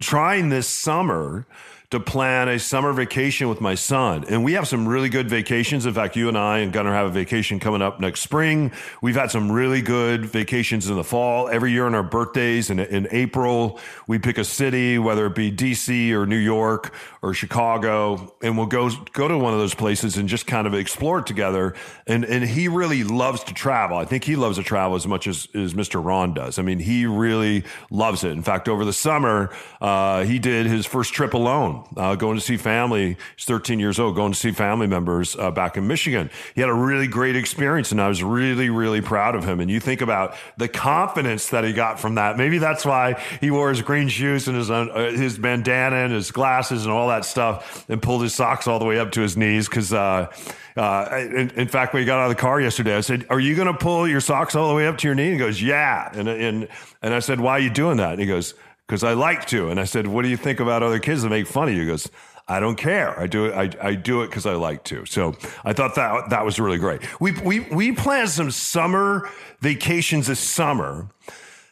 trying 0.00 0.48
this 0.48 0.68
summer 0.68 1.46
to 1.94 2.00
plan 2.00 2.48
a 2.48 2.58
summer 2.58 2.92
vacation 2.92 3.48
with 3.48 3.60
my 3.60 3.76
son. 3.76 4.24
And 4.28 4.42
we 4.42 4.54
have 4.54 4.66
some 4.66 4.88
really 4.88 5.08
good 5.08 5.30
vacations. 5.30 5.86
In 5.86 5.94
fact, 5.94 6.16
you 6.16 6.28
and 6.28 6.36
I 6.36 6.58
and 6.58 6.72
Gunnar 6.72 6.92
have 6.92 7.06
a 7.06 7.10
vacation 7.10 7.60
coming 7.60 7.82
up 7.82 8.00
next 8.00 8.20
spring. 8.20 8.72
We've 9.00 9.14
had 9.14 9.30
some 9.30 9.50
really 9.50 9.80
good 9.80 10.26
vacations 10.26 10.90
in 10.90 10.96
the 10.96 11.04
fall. 11.04 11.48
Every 11.48 11.70
year 11.70 11.86
on 11.86 11.94
our 11.94 12.02
birthdays 12.02 12.68
in, 12.68 12.80
in 12.80 13.06
April, 13.12 13.78
we 14.08 14.18
pick 14.18 14.38
a 14.38 14.44
city, 14.44 14.98
whether 14.98 15.26
it 15.26 15.36
be 15.36 15.52
DC 15.52 16.10
or 16.10 16.26
New 16.26 16.36
York 16.36 16.92
or 17.22 17.32
Chicago, 17.32 18.34
and 18.42 18.58
we'll 18.58 18.66
go 18.66 18.90
go 19.12 19.28
to 19.28 19.38
one 19.38 19.54
of 19.54 19.60
those 19.60 19.74
places 19.74 20.16
and 20.16 20.28
just 20.28 20.46
kind 20.46 20.66
of 20.66 20.74
explore 20.74 21.20
it 21.20 21.26
together. 21.26 21.74
And 22.08 22.24
and 22.24 22.44
he 22.44 22.66
really 22.66 23.04
loves 23.04 23.44
to 23.44 23.54
travel. 23.54 23.96
I 23.96 24.04
think 24.04 24.24
he 24.24 24.34
loves 24.34 24.56
to 24.58 24.64
travel 24.64 24.96
as 24.96 25.06
much 25.06 25.28
as, 25.28 25.46
as 25.54 25.74
Mr. 25.74 26.04
Ron 26.04 26.34
does. 26.34 26.58
I 26.58 26.62
mean, 26.62 26.80
he 26.80 27.06
really 27.06 27.64
loves 27.90 28.24
it. 28.24 28.32
In 28.32 28.42
fact, 28.42 28.68
over 28.68 28.84
the 28.84 28.92
summer, 28.92 29.50
uh, 29.80 30.24
he 30.24 30.40
did 30.40 30.66
his 30.66 30.86
first 30.86 31.14
trip 31.14 31.34
alone 31.34 31.83
uh, 31.96 32.14
going 32.14 32.36
to 32.36 32.40
see 32.40 32.56
family. 32.56 33.16
He's 33.36 33.44
13 33.44 33.78
years 33.78 33.98
old, 33.98 34.16
going 34.16 34.32
to 34.32 34.38
see 34.38 34.52
family 34.52 34.86
members 34.86 35.36
uh, 35.36 35.50
back 35.50 35.76
in 35.76 35.86
Michigan. 35.86 36.30
He 36.54 36.60
had 36.60 36.70
a 36.70 36.74
really 36.74 37.06
great 37.06 37.36
experience, 37.36 37.92
and 37.92 38.00
I 38.00 38.08
was 38.08 38.22
really, 38.22 38.70
really 38.70 39.00
proud 39.00 39.34
of 39.34 39.44
him. 39.44 39.60
And 39.60 39.70
you 39.70 39.80
think 39.80 40.00
about 40.00 40.34
the 40.56 40.68
confidence 40.68 41.48
that 41.50 41.64
he 41.64 41.72
got 41.72 42.00
from 42.00 42.16
that. 42.16 42.36
Maybe 42.36 42.58
that's 42.58 42.84
why 42.84 43.22
he 43.40 43.50
wore 43.50 43.70
his 43.70 43.82
green 43.82 44.08
shoes 44.08 44.48
and 44.48 44.56
his 44.56 44.70
uh, 44.70 45.12
his 45.14 45.38
bandana 45.38 45.96
and 45.96 46.12
his 46.12 46.30
glasses 46.30 46.84
and 46.84 46.92
all 46.92 47.08
that 47.08 47.24
stuff, 47.24 47.88
and 47.88 48.02
pulled 48.02 48.22
his 48.22 48.34
socks 48.34 48.66
all 48.66 48.78
the 48.78 48.84
way 48.84 48.98
up 48.98 49.12
to 49.12 49.20
his 49.20 49.36
knees. 49.36 49.68
Because, 49.68 49.92
uh, 49.92 50.32
uh, 50.76 51.08
in, 51.12 51.50
in, 51.50 51.68
fact, 51.68 51.94
when 51.94 52.02
he 52.02 52.06
got 52.06 52.18
out 52.18 52.30
of 52.30 52.36
the 52.36 52.40
car 52.40 52.60
yesterday, 52.60 52.96
I 52.96 53.00
said, 53.00 53.26
"Are 53.30 53.40
you 53.40 53.54
going 53.54 53.68
to 53.68 53.78
pull 53.78 54.08
your 54.08 54.20
socks 54.20 54.54
all 54.54 54.68
the 54.68 54.74
way 54.74 54.86
up 54.86 54.98
to 54.98 55.08
your 55.08 55.14
knee?" 55.14 55.32
He 55.32 55.36
goes, 55.36 55.62
"Yeah." 55.62 56.10
And 56.12 56.28
and 56.28 56.68
and 57.02 57.14
I 57.14 57.20
said, 57.20 57.40
"Why 57.40 57.52
are 57.52 57.60
you 57.60 57.70
doing 57.70 57.98
that?" 57.98 58.12
And 58.12 58.20
he 58.20 58.26
goes 58.26 58.54
because 58.86 59.02
I 59.02 59.14
like 59.14 59.46
to. 59.46 59.68
And 59.68 59.80
I 59.80 59.84
said, 59.84 60.06
What 60.06 60.22
do 60.22 60.28
you 60.28 60.36
think 60.36 60.60
about 60.60 60.82
other 60.82 60.98
kids 60.98 61.22
that 61.22 61.30
make 61.30 61.46
fun 61.46 61.68
of 61.68 61.74
you? 61.74 61.82
He 61.82 61.86
goes, 61.86 62.10
I 62.46 62.60
don't 62.60 62.76
care. 62.76 63.18
I 63.18 63.26
do 63.26 63.46
it. 63.46 63.54
I, 63.54 63.88
I 63.88 63.94
do 63.94 64.22
it 64.22 64.26
because 64.26 64.44
I 64.44 64.54
like 64.54 64.84
to. 64.84 65.06
So 65.06 65.34
I 65.64 65.72
thought 65.72 65.94
that 65.94 66.28
that 66.30 66.44
was 66.44 66.60
really 66.60 66.78
great. 66.78 67.00
We 67.20 67.32
we 67.32 67.60
we 67.60 67.92
planned 67.92 68.28
some 68.28 68.50
summer 68.50 69.30
vacations 69.60 70.26
this 70.26 70.40
summer, 70.40 71.08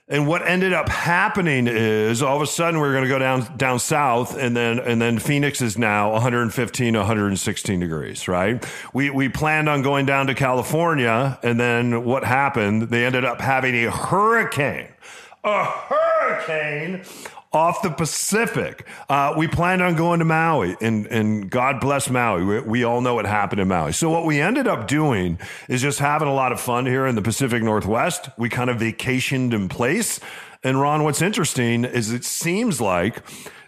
and 0.09 0.27
what 0.27 0.41
ended 0.49 0.73
up 0.73 0.89
happening 0.89 1.67
is 1.67 2.23
all 2.23 2.37
of 2.37 2.43
a 2.43 2.47
sudden 2.47 2.81
we 2.81 2.89
are 2.89 2.93
going 2.93 3.05
to 3.05 3.09
go 3.09 3.19
down 3.19 3.55
down 3.59 3.81
south, 3.81 4.35
and 4.35 4.57
then 4.57 4.79
and 4.79 4.99
then 4.99 5.19
Phoenix 5.19 5.61
is 5.61 5.77
now 5.77 6.13
115, 6.13 6.95
116 6.95 7.81
degrees. 7.81 8.27
Right? 8.27 8.65
We 8.95 9.11
we 9.11 9.29
planned 9.29 9.69
on 9.69 9.83
going 9.83 10.07
down 10.07 10.27
to 10.29 10.35
California, 10.35 11.39
and 11.43 11.61
then 11.61 12.03
what 12.03 12.25
happened? 12.25 12.85
They 12.85 13.05
ended 13.05 13.27
up 13.27 13.43
having 13.43 13.75
a 13.75 13.91
hurricane 13.91 14.89
a 15.45 15.65
hurricane 15.65 17.03
off 17.53 17.83
the 17.83 17.91
Pacific. 17.91 18.87
Uh, 19.09 19.35
we 19.37 19.47
planned 19.47 19.83
on 19.83 19.95
going 19.95 20.21
to 20.21 20.25
Maui, 20.25 20.77
and, 20.81 21.07
and 21.07 21.51
God 21.51 21.81
bless 21.81 22.09
Maui. 22.09 22.45
We, 22.45 22.61
we, 22.61 22.85
all 22.85 23.01
know 23.01 23.15
what 23.15 23.27
happened 23.27 23.61
in 23.61 23.69
Maui. 23.69 23.93
So, 23.93 24.09
what 24.09 24.25
we 24.25 24.41
ended 24.41 24.67
up 24.67 24.89
doing 24.89 25.39
is 25.69 25.83
just 25.83 25.99
having 25.99 26.29
a 26.29 26.35
lot 26.35 26.53
of 26.53 26.61
fun 26.61 26.87
here 26.87 27.07
in 27.07 27.15
the 27.15 27.23
Pacific 27.23 27.63
Northwest. 27.63 28.31
We 28.39 28.49
kind 28.49 28.71
of 28.71 28.79
vacationed 28.79 29.53
in 29.53 29.69
place. 29.69 30.19
And, 30.65 30.81
Ron, 30.81 31.05
what's 31.05 31.21
interesting 31.21 31.85
is 31.85 32.13
it 32.13 32.25
seems 32.25 32.81
like 32.81 33.23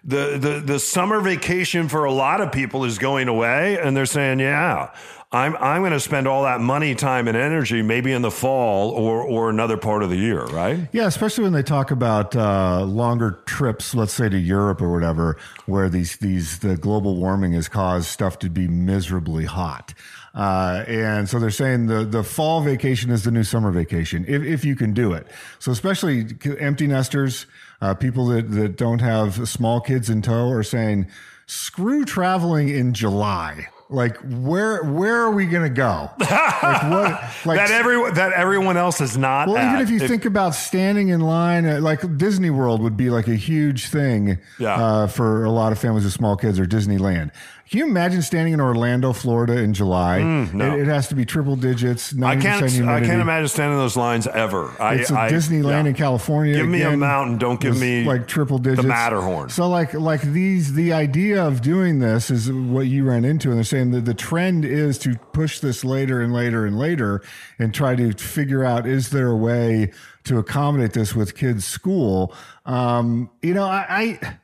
the, 0.04 0.38
the, 0.38 0.62
the 0.64 0.78
summer 0.78 1.20
vacation 1.20 1.88
for 1.88 2.04
a 2.04 2.12
lot 2.12 2.40
of 2.40 2.52
people 2.52 2.84
is 2.84 2.98
going 2.98 3.28
away, 3.28 3.78
and 3.78 3.96
they're 3.96 4.06
saying, 4.06 4.38
yeah, 4.38 4.90
I'm 5.34 5.56
I'm 5.56 5.82
going 5.82 5.92
to 5.92 5.98
spend 5.98 6.28
all 6.28 6.44
that 6.44 6.60
money, 6.60 6.94
time, 6.94 7.26
and 7.26 7.36
energy 7.36 7.82
maybe 7.82 8.12
in 8.12 8.22
the 8.22 8.30
fall 8.30 8.90
or 8.90 9.20
or 9.22 9.50
another 9.50 9.76
part 9.76 10.04
of 10.04 10.10
the 10.10 10.16
year, 10.16 10.44
right? 10.46 10.88
Yeah, 10.92 11.06
especially 11.06 11.42
when 11.42 11.52
they 11.52 11.64
talk 11.64 11.90
about 11.90 12.36
uh, 12.36 12.84
longer 12.84 13.42
trips, 13.44 13.96
let's 13.96 14.12
say 14.12 14.28
to 14.28 14.38
Europe 14.38 14.80
or 14.80 14.92
whatever, 14.92 15.36
where 15.66 15.88
these 15.88 16.18
these 16.18 16.60
the 16.60 16.76
global 16.76 17.16
warming 17.16 17.52
has 17.54 17.68
caused 17.68 18.06
stuff 18.06 18.38
to 18.40 18.48
be 18.48 18.68
miserably 18.68 19.44
hot. 19.44 19.92
Uh, 20.34 20.84
and 20.86 21.28
so 21.28 21.38
they're 21.38 21.50
saying 21.50 21.86
the, 21.86 22.04
the 22.04 22.22
fall 22.24 22.60
vacation 22.60 23.10
is 23.10 23.22
the 23.22 23.30
new 23.30 23.44
summer 23.44 23.70
vacation 23.70 24.24
if, 24.26 24.42
if 24.42 24.64
you 24.64 24.74
can 24.74 24.92
do 24.92 25.12
it. 25.12 25.26
So 25.60 25.70
especially 25.70 26.26
empty 26.58 26.86
nesters, 26.88 27.46
uh, 27.84 27.92
people 27.92 28.26
that, 28.28 28.50
that 28.52 28.76
don't 28.76 29.00
have 29.00 29.46
small 29.46 29.78
kids 29.78 30.08
in 30.08 30.22
tow 30.22 30.48
are 30.48 30.62
saying, 30.62 31.06
screw 31.46 32.04
traveling 32.06 32.70
in 32.70 32.94
July 32.94 33.68
like 33.90 34.16
where 34.16 34.82
where 34.82 35.20
are 35.22 35.30
we 35.30 35.46
going 35.46 35.62
to 35.62 35.74
go? 35.74 36.10
Like 36.64 36.90
what? 36.90 37.22
Like 37.44 37.58
that 37.58 37.70
everyone 37.70 38.14
that 38.14 38.32
everyone 38.32 38.78
else 38.78 39.02
is 39.02 39.18
not. 39.18 39.48
Well, 39.48 39.58
at. 39.58 39.68
even 39.68 39.86
if 39.86 39.90
you 39.90 40.08
think 40.08 40.24
about 40.24 40.54
standing 40.54 41.08
in 41.10 41.20
line, 41.20 41.66
at, 41.66 41.82
like 41.82 42.16
Disney 42.16 42.48
World 42.48 42.80
would 42.80 42.96
be 42.96 43.10
like 43.10 43.28
a 43.28 43.34
huge 43.34 43.88
thing 43.88 44.38
yeah. 44.58 44.74
uh, 44.74 45.06
for 45.06 45.44
a 45.44 45.50
lot 45.50 45.72
of 45.72 45.78
families 45.78 46.04
with 46.04 46.14
small 46.14 46.36
kids 46.36 46.58
or 46.58 46.64
Disneyland. 46.64 47.32
Can 47.70 47.78
you 47.78 47.86
imagine 47.86 48.20
standing 48.20 48.52
in 48.52 48.60
Orlando, 48.60 49.14
Florida 49.14 49.58
in 49.58 49.72
July? 49.72 50.20
Mm, 50.20 50.52
no. 50.52 50.74
it, 50.74 50.82
it, 50.82 50.86
has 50.86 51.08
to 51.08 51.14
be 51.14 51.24
triple 51.24 51.56
digits. 51.56 52.14
I 52.22 52.36
can't. 52.36 52.62
I 52.62 53.00
can't 53.00 53.22
imagine 53.22 53.48
standing 53.48 53.78
those 53.78 53.96
lines 53.96 54.26
ever. 54.26 54.74
It's 54.78 55.10
I, 55.10 55.28
a 55.28 55.32
Disneyland 55.32 55.84
yeah. 55.84 55.88
in 55.88 55.94
California. 55.94 56.56
Give 56.56 56.68
me 56.68 56.82
again, 56.82 56.94
a 56.94 56.96
mountain. 56.98 57.38
Don't 57.38 57.58
give 57.58 57.78
me 57.78 58.04
like 58.04 58.28
triple 58.28 58.58
digits. 58.58 58.82
The 58.82 58.88
Matterhorn. 58.88 59.48
So 59.48 59.68
like 59.68 59.94
like 59.94 60.20
these 60.20 60.74
the 60.74 60.92
idea 60.92 61.42
of 61.42 61.62
doing 61.62 62.00
this 62.00 62.30
is 62.30 62.52
what 62.52 62.86
you 62.86 63.04
ran 63.04 63.24
into, 63.24 63.48
and 63.48 63.56
they're 63.56 63.64
saying 63.64 63.92
that 63.92 64.04
the 64.04 64.14
trend 64.14 64.66
is 64.66 64.98
to 64.98 65.16
push 65.32 65.60
this 65.60 65.84
later 65.84 66.20
and 66.20 66.34
later 66.34 66.66
and 66.66 66.78
later, 66.78 67.22
and 67.58 67.72
try 67.72 67.96
to 67.96 68.12
figure 68.12 68.62
out 68.62 68.86
is 68.86 69.08
there 69.08 69.28
a 69.28 69.36
way 69.36 69.90
to 70.24 70.38
accommodate 70.38 70.92
this 70.92 71.14
with 71.14 71.34
kids' 71.34 71.64
school. 71.64 72.34
Um, 72.66 73.30
you 73.42 73.54
know, 73.54 73.64
I, 73.64 73.86
I 73.88 74.38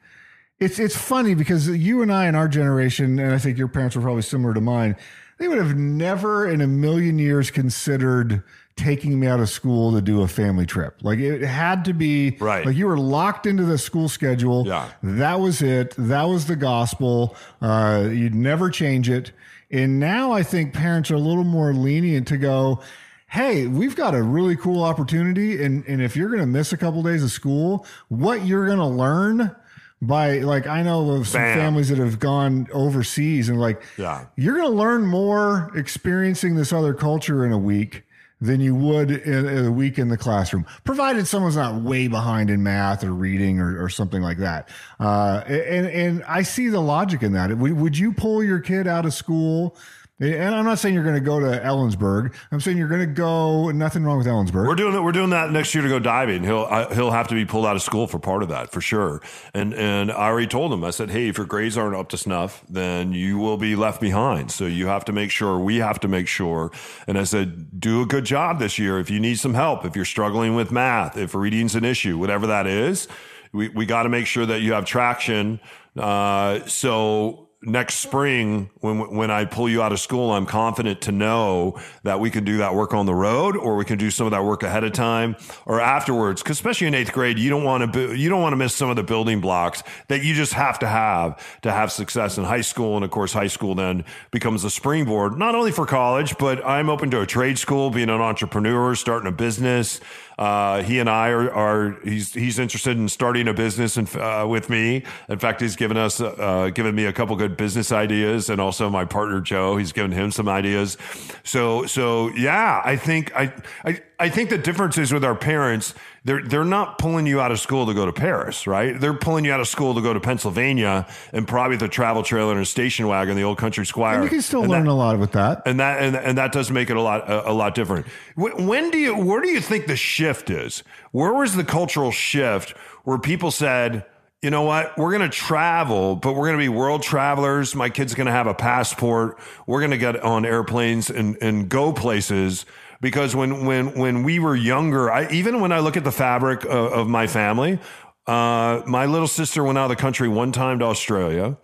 it's 0.61 0.79
it's 0.79 0.97
funny 0.97 1.35
because 1.35 1.69
you 1.69 2.03
and 2.03 2.13
I 2.13 2.27
in 2.27 2.35
our 2.35 2.49
generation, 2.49 3.19
and 3.19 3.35
I 3.35 3.39
think 3.39 3.59
your 3.59 3.69
parents 3.69 3.97
were 3.97 4.03
probably 4.03 4.23
similar 4.23 4.55
to 4.55 4.61
mine, 4.61 4.95
they 5.39 5.49
would 5.49 5.59
have 5.59 5.77
never 5.77 6.47
in 6.47 6.61
a 6.61 6.67
million 6.67 7.19
years 7.19 7.51
considered 7.51 8.43
taking 8.77 9.19
me 9.19 9.27
out 9.27 9.41
of 9.41 9.49
school 9.49 9.93
to 9.93 10.01
do 10.01 10.23
a 10.23 10.29
family 10.29 10.67
trip. 10.67 10.97
Like 11.03 11.19
it 11.19 11.43
had 11.43 11.85
to 11.87 11.95
be 11.95 12.37
right. 12.39 12.65
Like 12.65 12.77
you 12.77 12.87
were 12.87 12.99
locked 12.99 13.47
into 13.47 13.65
the 13.65 13.79
school 13.79 14.09
schedule. 14.09 14.67
Yeah. 14.67 14.91
That 15.03 15.41
was 15.41 15.63
it. 15.63 15.95
That 15.97 16.25
was 16.25 16.47
the 16.47 16.57
gospel. 16.57 17.37
Uh, 17.61 18.09
you'd 18.13 18.35
never 18.35 18.71
change 18.71 19.09
it. 19.09 19.33
And 19.71 20.01
now 20.01 20.33
I 20.33 20.43
think 20.43 20.75
parents 20.75 21.11
are 21.11 21.15
a 21.15 21.21
little 21.21 21.45
more 21.45 21.73
lenient 21.73 22.27
to 22.29 22.37
go, 22.37 22.81
hey, 23.29 23.67
we've 23.67 23.95
got 23.95 24.15
a 24.15 24.23
really 24.23 24.57
cool 24.57 24.83
opportunity. 24.83 25.63
And, 25.63 25.85
and 25.87 26.03
if 26.03 26.17
you're 26.17 26.29
going 26.29 26.41
to 26.41 26.47
miss 26.47 26.73
a 26.73 26.77
couple 26.77 27.03
days 27.03 27.23
of 27.23 27.31
school, 27.31 27.87
what 28.09 28.45
you're 28.45 28.67
going 28.67 28.79
to 28.79 28.87
learn 28.87 29.55
by 30.03 30.39
like 30.39 30.67
I 30.67 30.83
know 30.83 31.11
of 31.11 31.29
some 31.29 31.41
Bam. 31.43 31.59
families 31.59 31.89
that 31.91 31.99
have 31.99 32.19
gone 32.19 32.67
overseas 32.73 33.49
and 33.49 33.61
like 33.61 33.83
Yeah. 33.99 34.25
you're 34.37 34.57
going 34.57 34.71
to 34.71 34.77
learn 34.77 35.07
more 35.07 35.71
experiencing 35.77 36.55
this 36.55 36.73
other 36.73 36.95
culture 36.95 37.45
in 37.45 37.53
a 37.53 37.59
week 37.59 38.05
than 38.43 38.59
you 38.61 38.75
would 38.75 39.11
in, 39.11 39.47
in 39.47 39.67
a 39.67 39.71
week 39.71 39.99
in 39.99 40.09
the 40.09 40.17
classroom, 40.17 40.65
provided 40.85 41.27
someone's 41.27 41.57
not 41.57 41.83
way 41.83 42.09
behind 42.09 42.49
in 42.49 42.63
math 42.63 43.05
or 43.05 43.13
reading 43.13 43.61
or, 43.61 43.83
or 43.85 43.91
something 43.91 44.23
like 44.23 44.39
that. 44.39 44.71
Uh, 44.99 45.43
and 45.47 45.87
and 45.87 46.25
I 46.25 46.43
see 46.45 46.69
the 46.71 46.81
logic 46.81 47.23
in 47.23 47.33
that. 47.35 47.55
Would, 47.59 47.73
would 47.75 47.99
you 47.99 48.15
pull 48.15 48.43
your 48.43 48.61
kid 48.61 48.87
out 48.87 49.05
of 49.05 49.13
school? 49.13 49.77
And 50.21 50.55
I'm 50.55 50.67
not 50.67 50.79
saying 50.79 50.95
you're 50.95 51.03
going 51.05 51.15
to 51.15 51.21
go 51.21 51.41
to 51.41 51.47
Ellensburg. 51.47 52.35
I'm 52.53 52.61
saying 52.61 52.77
you're 52.77 52.89
going 52.89 53.01
to 53.01 53.07
go. 53.07 53.71
Nothing 53.71 54.05
wrong 54.05 54.19
with 54.19 54.27
Ellensburg. 54.27 54.67
We're 54.67 54.75
doing 54.75 54.93
that. 54.93 55.03
We're 55.03 55.13
doing 55.13 55.31
that 55.31 55.51
next 55.51 55.75
year 55.75 55.83
to 55.83 55.89
go 55.89 55.99
diving. 55.99 56.45
He'll 56.45 56.67
I, 56.71 56.93
he'll 56.95 57.11
have 57.11 57.29
to 57.29 57.35
be 57.35 57.47
pulled 57.47 57.65
out 57.65 57.75
of 57.75 57.81
school 57.81 58.07
for 58.07 58.19
part 58.19 58.43
of 58.43 58.51
that 58.51 58.71
for 58.71 58.83
sure. 58.83 59.23
And 59.55 59.73
and 59.73 60.13
I 60.13 60.27
already 60.29 60.47
told 60.47 60.75
him. 60.75 60.85
I 60.85 60.91
said, 60.91 61.11
hey, 61.11 61.29
if 61.29 61.39
your 61.39 61.47
grades 61.47 61.79
aren't 61.79 61.97
up 61.97 62.11
to 62.11 62.19
snuff, 62.19 62.63
then 62.69 63.15
you 63.15 63.39
will 63.39 63.57
be 63.57 63.77
left 63.77 63.99
behind. 63.99 64.51
So 64.51 64.67
you 64.67 64.89
have 64.89 65.07
to 65.07 65.13
make 65.13 65.31
sure. 65.31 65.59
We 65.59 65.77
have 65.77 65.99
to 66.01 66.09
make 66.09 66.29
sure. 66.29 66.71
And 67.07 67.19
I 67.19 67.25
said, 67.25 67.81
do 67.81 68.03
a 68.03 68.07
good 68.07 68.27
job 68.27 68.59
this 68.59 68.79
year. 68.79 68.99
If 68.99 69.11
you 69.11 69.21
need 69.21 69.39
some 69.39 69.55
help, 69.55 69.87
if 69.87 69.97
you're 69.97 70.05
struggling 70.05 70.55
with 70.55 70.71
math, 70.71 71.17
if 71.17 71.35
reading's 71.35 71.75
an 71.75 71.85
issue, 71.85 72.19
whatever 72.19 72.47
that 72.49 72.67
is, 72.67 73.09
we 73.53 73.71
we 73.71 73.87
got 73.87 74.03
to 74.03 74.11
make 74.11 74.27
sure 74.27 74.45
that 74.45 74.61
you 74.61 74.75
have 74.75 74.85
traction. 74.85 75.61
Uh, 75.97 76.61
so 76.67 77.50
next 77.63 77.97
spring 77.97 78.71
when 78.81 79.15
when 79.15 79.31
I 79.31 79.45
pull 79.45 79.69
you 79.69 79.83
out 79.83 79.93
of 79.93 80.01
school, 80.01 80.33
I'm 80.33 80.47
confident 80.47 81.03
to 81.03 81.13
know 81.13 81.79
that 82.05 82.19
we 82.19 82.31
can 82.31 82.45
do 82.45 82.59
that 82.59 82.75
work 82.75 82.95
on 82.95 83.05
the 83.05 83.15
road, 83.15 83.57
or 83.57 83.77
we 83.77 83.85
can 83.85 83.99
do 83.99 84.11
some 84.11 84.27
of 84.27 84.31
that 84.31 84.45
work 84.45 84.63
ahead 84.63 84.83
of 84.83 84.93
time 84.93 85.37
or 85.67 85.81
afterwards. 85.81 86.43
Because 86.43 86.57
especially 86.57 86.87
in 86.87 86.95
eighth 86.95 87.13
grade, 87.13 87.39
you 87.39 87.51
don't 87.51 87.65
want 87.65 87.93
to 87.93 88.15
you 88.15 88.29
don't 88.29 88.41
want 88.41 88.53
to 88.53 88.57
miss 88.57 88.75
some 88.75 88.89
of 88.89 88.97
the 88.97 89.03
building 89.03 89.41
blocks 89.41 89.83
that 90.09 90.25
you 90.25 90.35
just 90.35 90.55
have 90.55 90.79
to 90.79 90.89
have 90.89 91.61
to 91.61 91.71
have 91.71 91.93
success 91.93 92.39
in 92.39 92.45
high 92.45 92.63
school. 92.63 92.97
And 92.97 93.05
of 93.05 93.11
course, 93.11 93.33
high 93.33 93.47
school 93.47 93.75
then 93.75 94.05
becomes 94.31 94.65
a 94.65 94.71
springboard 94.71 95.39
not 95.39 95.55
only 95.55 95.73
for 95.73 95.85
college, 95.85 96.39
but 96.39 96.65
I'm 96.67 96.89
open 96.89 97.11
to 97.11 97.21
a 97.21 97.27
trade 97.27 97.59
school, 97.59 97.91
being 97.91 98.09
an 98.09 98.21
entrepreneur, 98.21 98.95
starting 98.95 99.29
a 99.29 99.33
business. 99.33 100.01
Uh, 100.41 100.83
he 100.83 100.99
and 100.99 101.11
I 101.11 101.29
are, 101.29 101.53
are, 101.53 101.99
he's 102.03 102.33
he's 102.33 102.59
interested 102.59 102.97
in 102.97 103.11
starting 103.11 103.47
a 103.47 103.53
business 103.53 103.99
and 103.99 104.09
uh, 104.17 104.47
with 104.49 104.71
me. 104.71 105.05
In 105.29 105.39
fact, 105.39 105.61
he's 105.61 105.77
given 105.77 105.99
us 105.99 106.19
uh, 106.19 106.71
given 106.75 106.95
me 106.95 107.05
a 107.05 107.13
couple 107.13 107.37
good 107.37 107.59
business 107.59 107.93
ideas, 107.93 108.49
and 108.49 108.59
also 108.59 108.89
my 108.89 109.05
partner 109.05 109.43
Joe. 109.43 109.77
He's 109.77 109.93
given 109.93 110.13
him 110.13 110.31
some 110.31 110.49
ideas. 110.49 110.97
So 111.45 111.85
so 111.85 112.31
yeah, 112.31 112.81
I 112.83 112.97
think 112.97 113.37
I 113.37 113.53
I 113.85 114.01
I 114.21 114.29
think 114.29 114.51
the 114.51 114.59
difference 114.59 114.99
is 114.99 115.13
with 115.13 115.25
our 115.25 115.35
parents. 115.35 115.95
They're 116.25 116.43
they're 116.43 116.65
not 116.65 116.99
pulling 116.99 117.27
you 117.27 117.41
out 117.41 117.51
of 117.51 117.59
school 117.59 117.87
to 117.87 117.95
go 117.95 118.05
to 118.05 118.13
Paris, 118.13 118.67
right? 118.67 119.01
They're 119.01 119.15
pulling 119.15 119.47
you 119.47 119.53
out 119.53 119.61
of 119.61 119.67
school 119.69 119.95
to 119.95 120.03
go 120.03 120.13
to 120.13 120.21
Pennsylvania 120.21 121.07
and 121.33 121.49
probably 121.49 121.79
the 121.79 121.89
travel 121.89 122.23
trailer 122.23 122.53
and 122.53 122.61
a 122.61 122.67
station 122.67 123.07
wagon, 123.09 123.37
the 123.37 123.45
old 123.45 123.57
country 123.57 123.87
squire. 123.87 124.17
and 124.17 124.25
you 124.25 124.29
can 124.31 124.43
still 124.43 124.63
And 124.63 124.71
learn 124.71 124.85
that- 124.85 124.91
a 124.91 124.93
lot 124.93 125.19
with 125.19 125.33
that. 125.33 125.63
and 125.65 125.81
that 125.81 126.03
and, 126.03 126.15
and 126.15 126.37
that 126.39 126.53
does 126.53 126.71
make 126.71 126.91
it 126.91 126.97
a 126.97 127.01
lot 127.01 127.29
a, 127.31 127.51
a 127.51 127.55
lot 127.55 127.75
different. 127.75 128.07
When 128.37 128.91
do 128.91 128.99
you 128.99 129.17
where 129.17 129.41
do 129.41 129.49
you 129.49 129.61
think 129.61 129.87
the 129.87 129.97
shift 129.97 130.51
is? 130.51 130.83
Where 131.13 131.33
was 131.33 131.57
the 131.57 131.65
cultural 131.65 132.13
shift 132.13 132.71
where 133.05 133.17
people 133.19 133.51
said, 133.51 134.05
you 134.43 134.51
know 134.51 134.63
what, 134.63 134.97
we're 134.99 135.11
going 135.17 135.29
to 135.29 135.35
travel, 135.37 136.17
but 136.17 136.35
we're 136.35 136.47
going 136.49 136.59
to 136.59 136.63
be 136.63 136.69
world 136.69 137.03
travelers. 137.03 137.75
My 137.75 137.89
kid's 137.89 138.15
going 138.15 138.27
to 138.27 138.33
have 138.33 138.47
a 138.47 138.55
passport. 138.55 139.39
We're 139.67 139.81
going 139.81 139.91
to 139.93 139.99
get 139.99 140.23
on 140.23 140.45
airplanes 140.45 141.09
and 141.09 141.37
and 141.41 141.69
go 141.69 141.93
places. 141.95 142.67
Because 143.01 143.35
when 143.35 143.65
when 143.65 143.95
when 143.95 144.23
we 144.23 144.39
were 144.39 144.55
younger, 144.55 145.11
I 145.11 145.31
even 145.31 145.61
when 145.61 145.73
I 145.73 145.81
look 145.81 145.97
at 145.97 146.05
the 146.05 146.13
fabric 146.13 146.65
of, 146.65 146.93
of 146.93 147.09
my 147.09 147.27
family, 147.27 147.79
uh, 148.27 148.83
my 148.87 149.07
little 149.07 149.29
sister 149.29 149.65
went 149.65 149.79
out 149.79 149.91
of 149.91 149.97
the 149.97 150.03
country 150.03 150.29
one 150.29 150.53
time 150.53 150.79
to 150.81 150.85
Australia. 150.85 151.57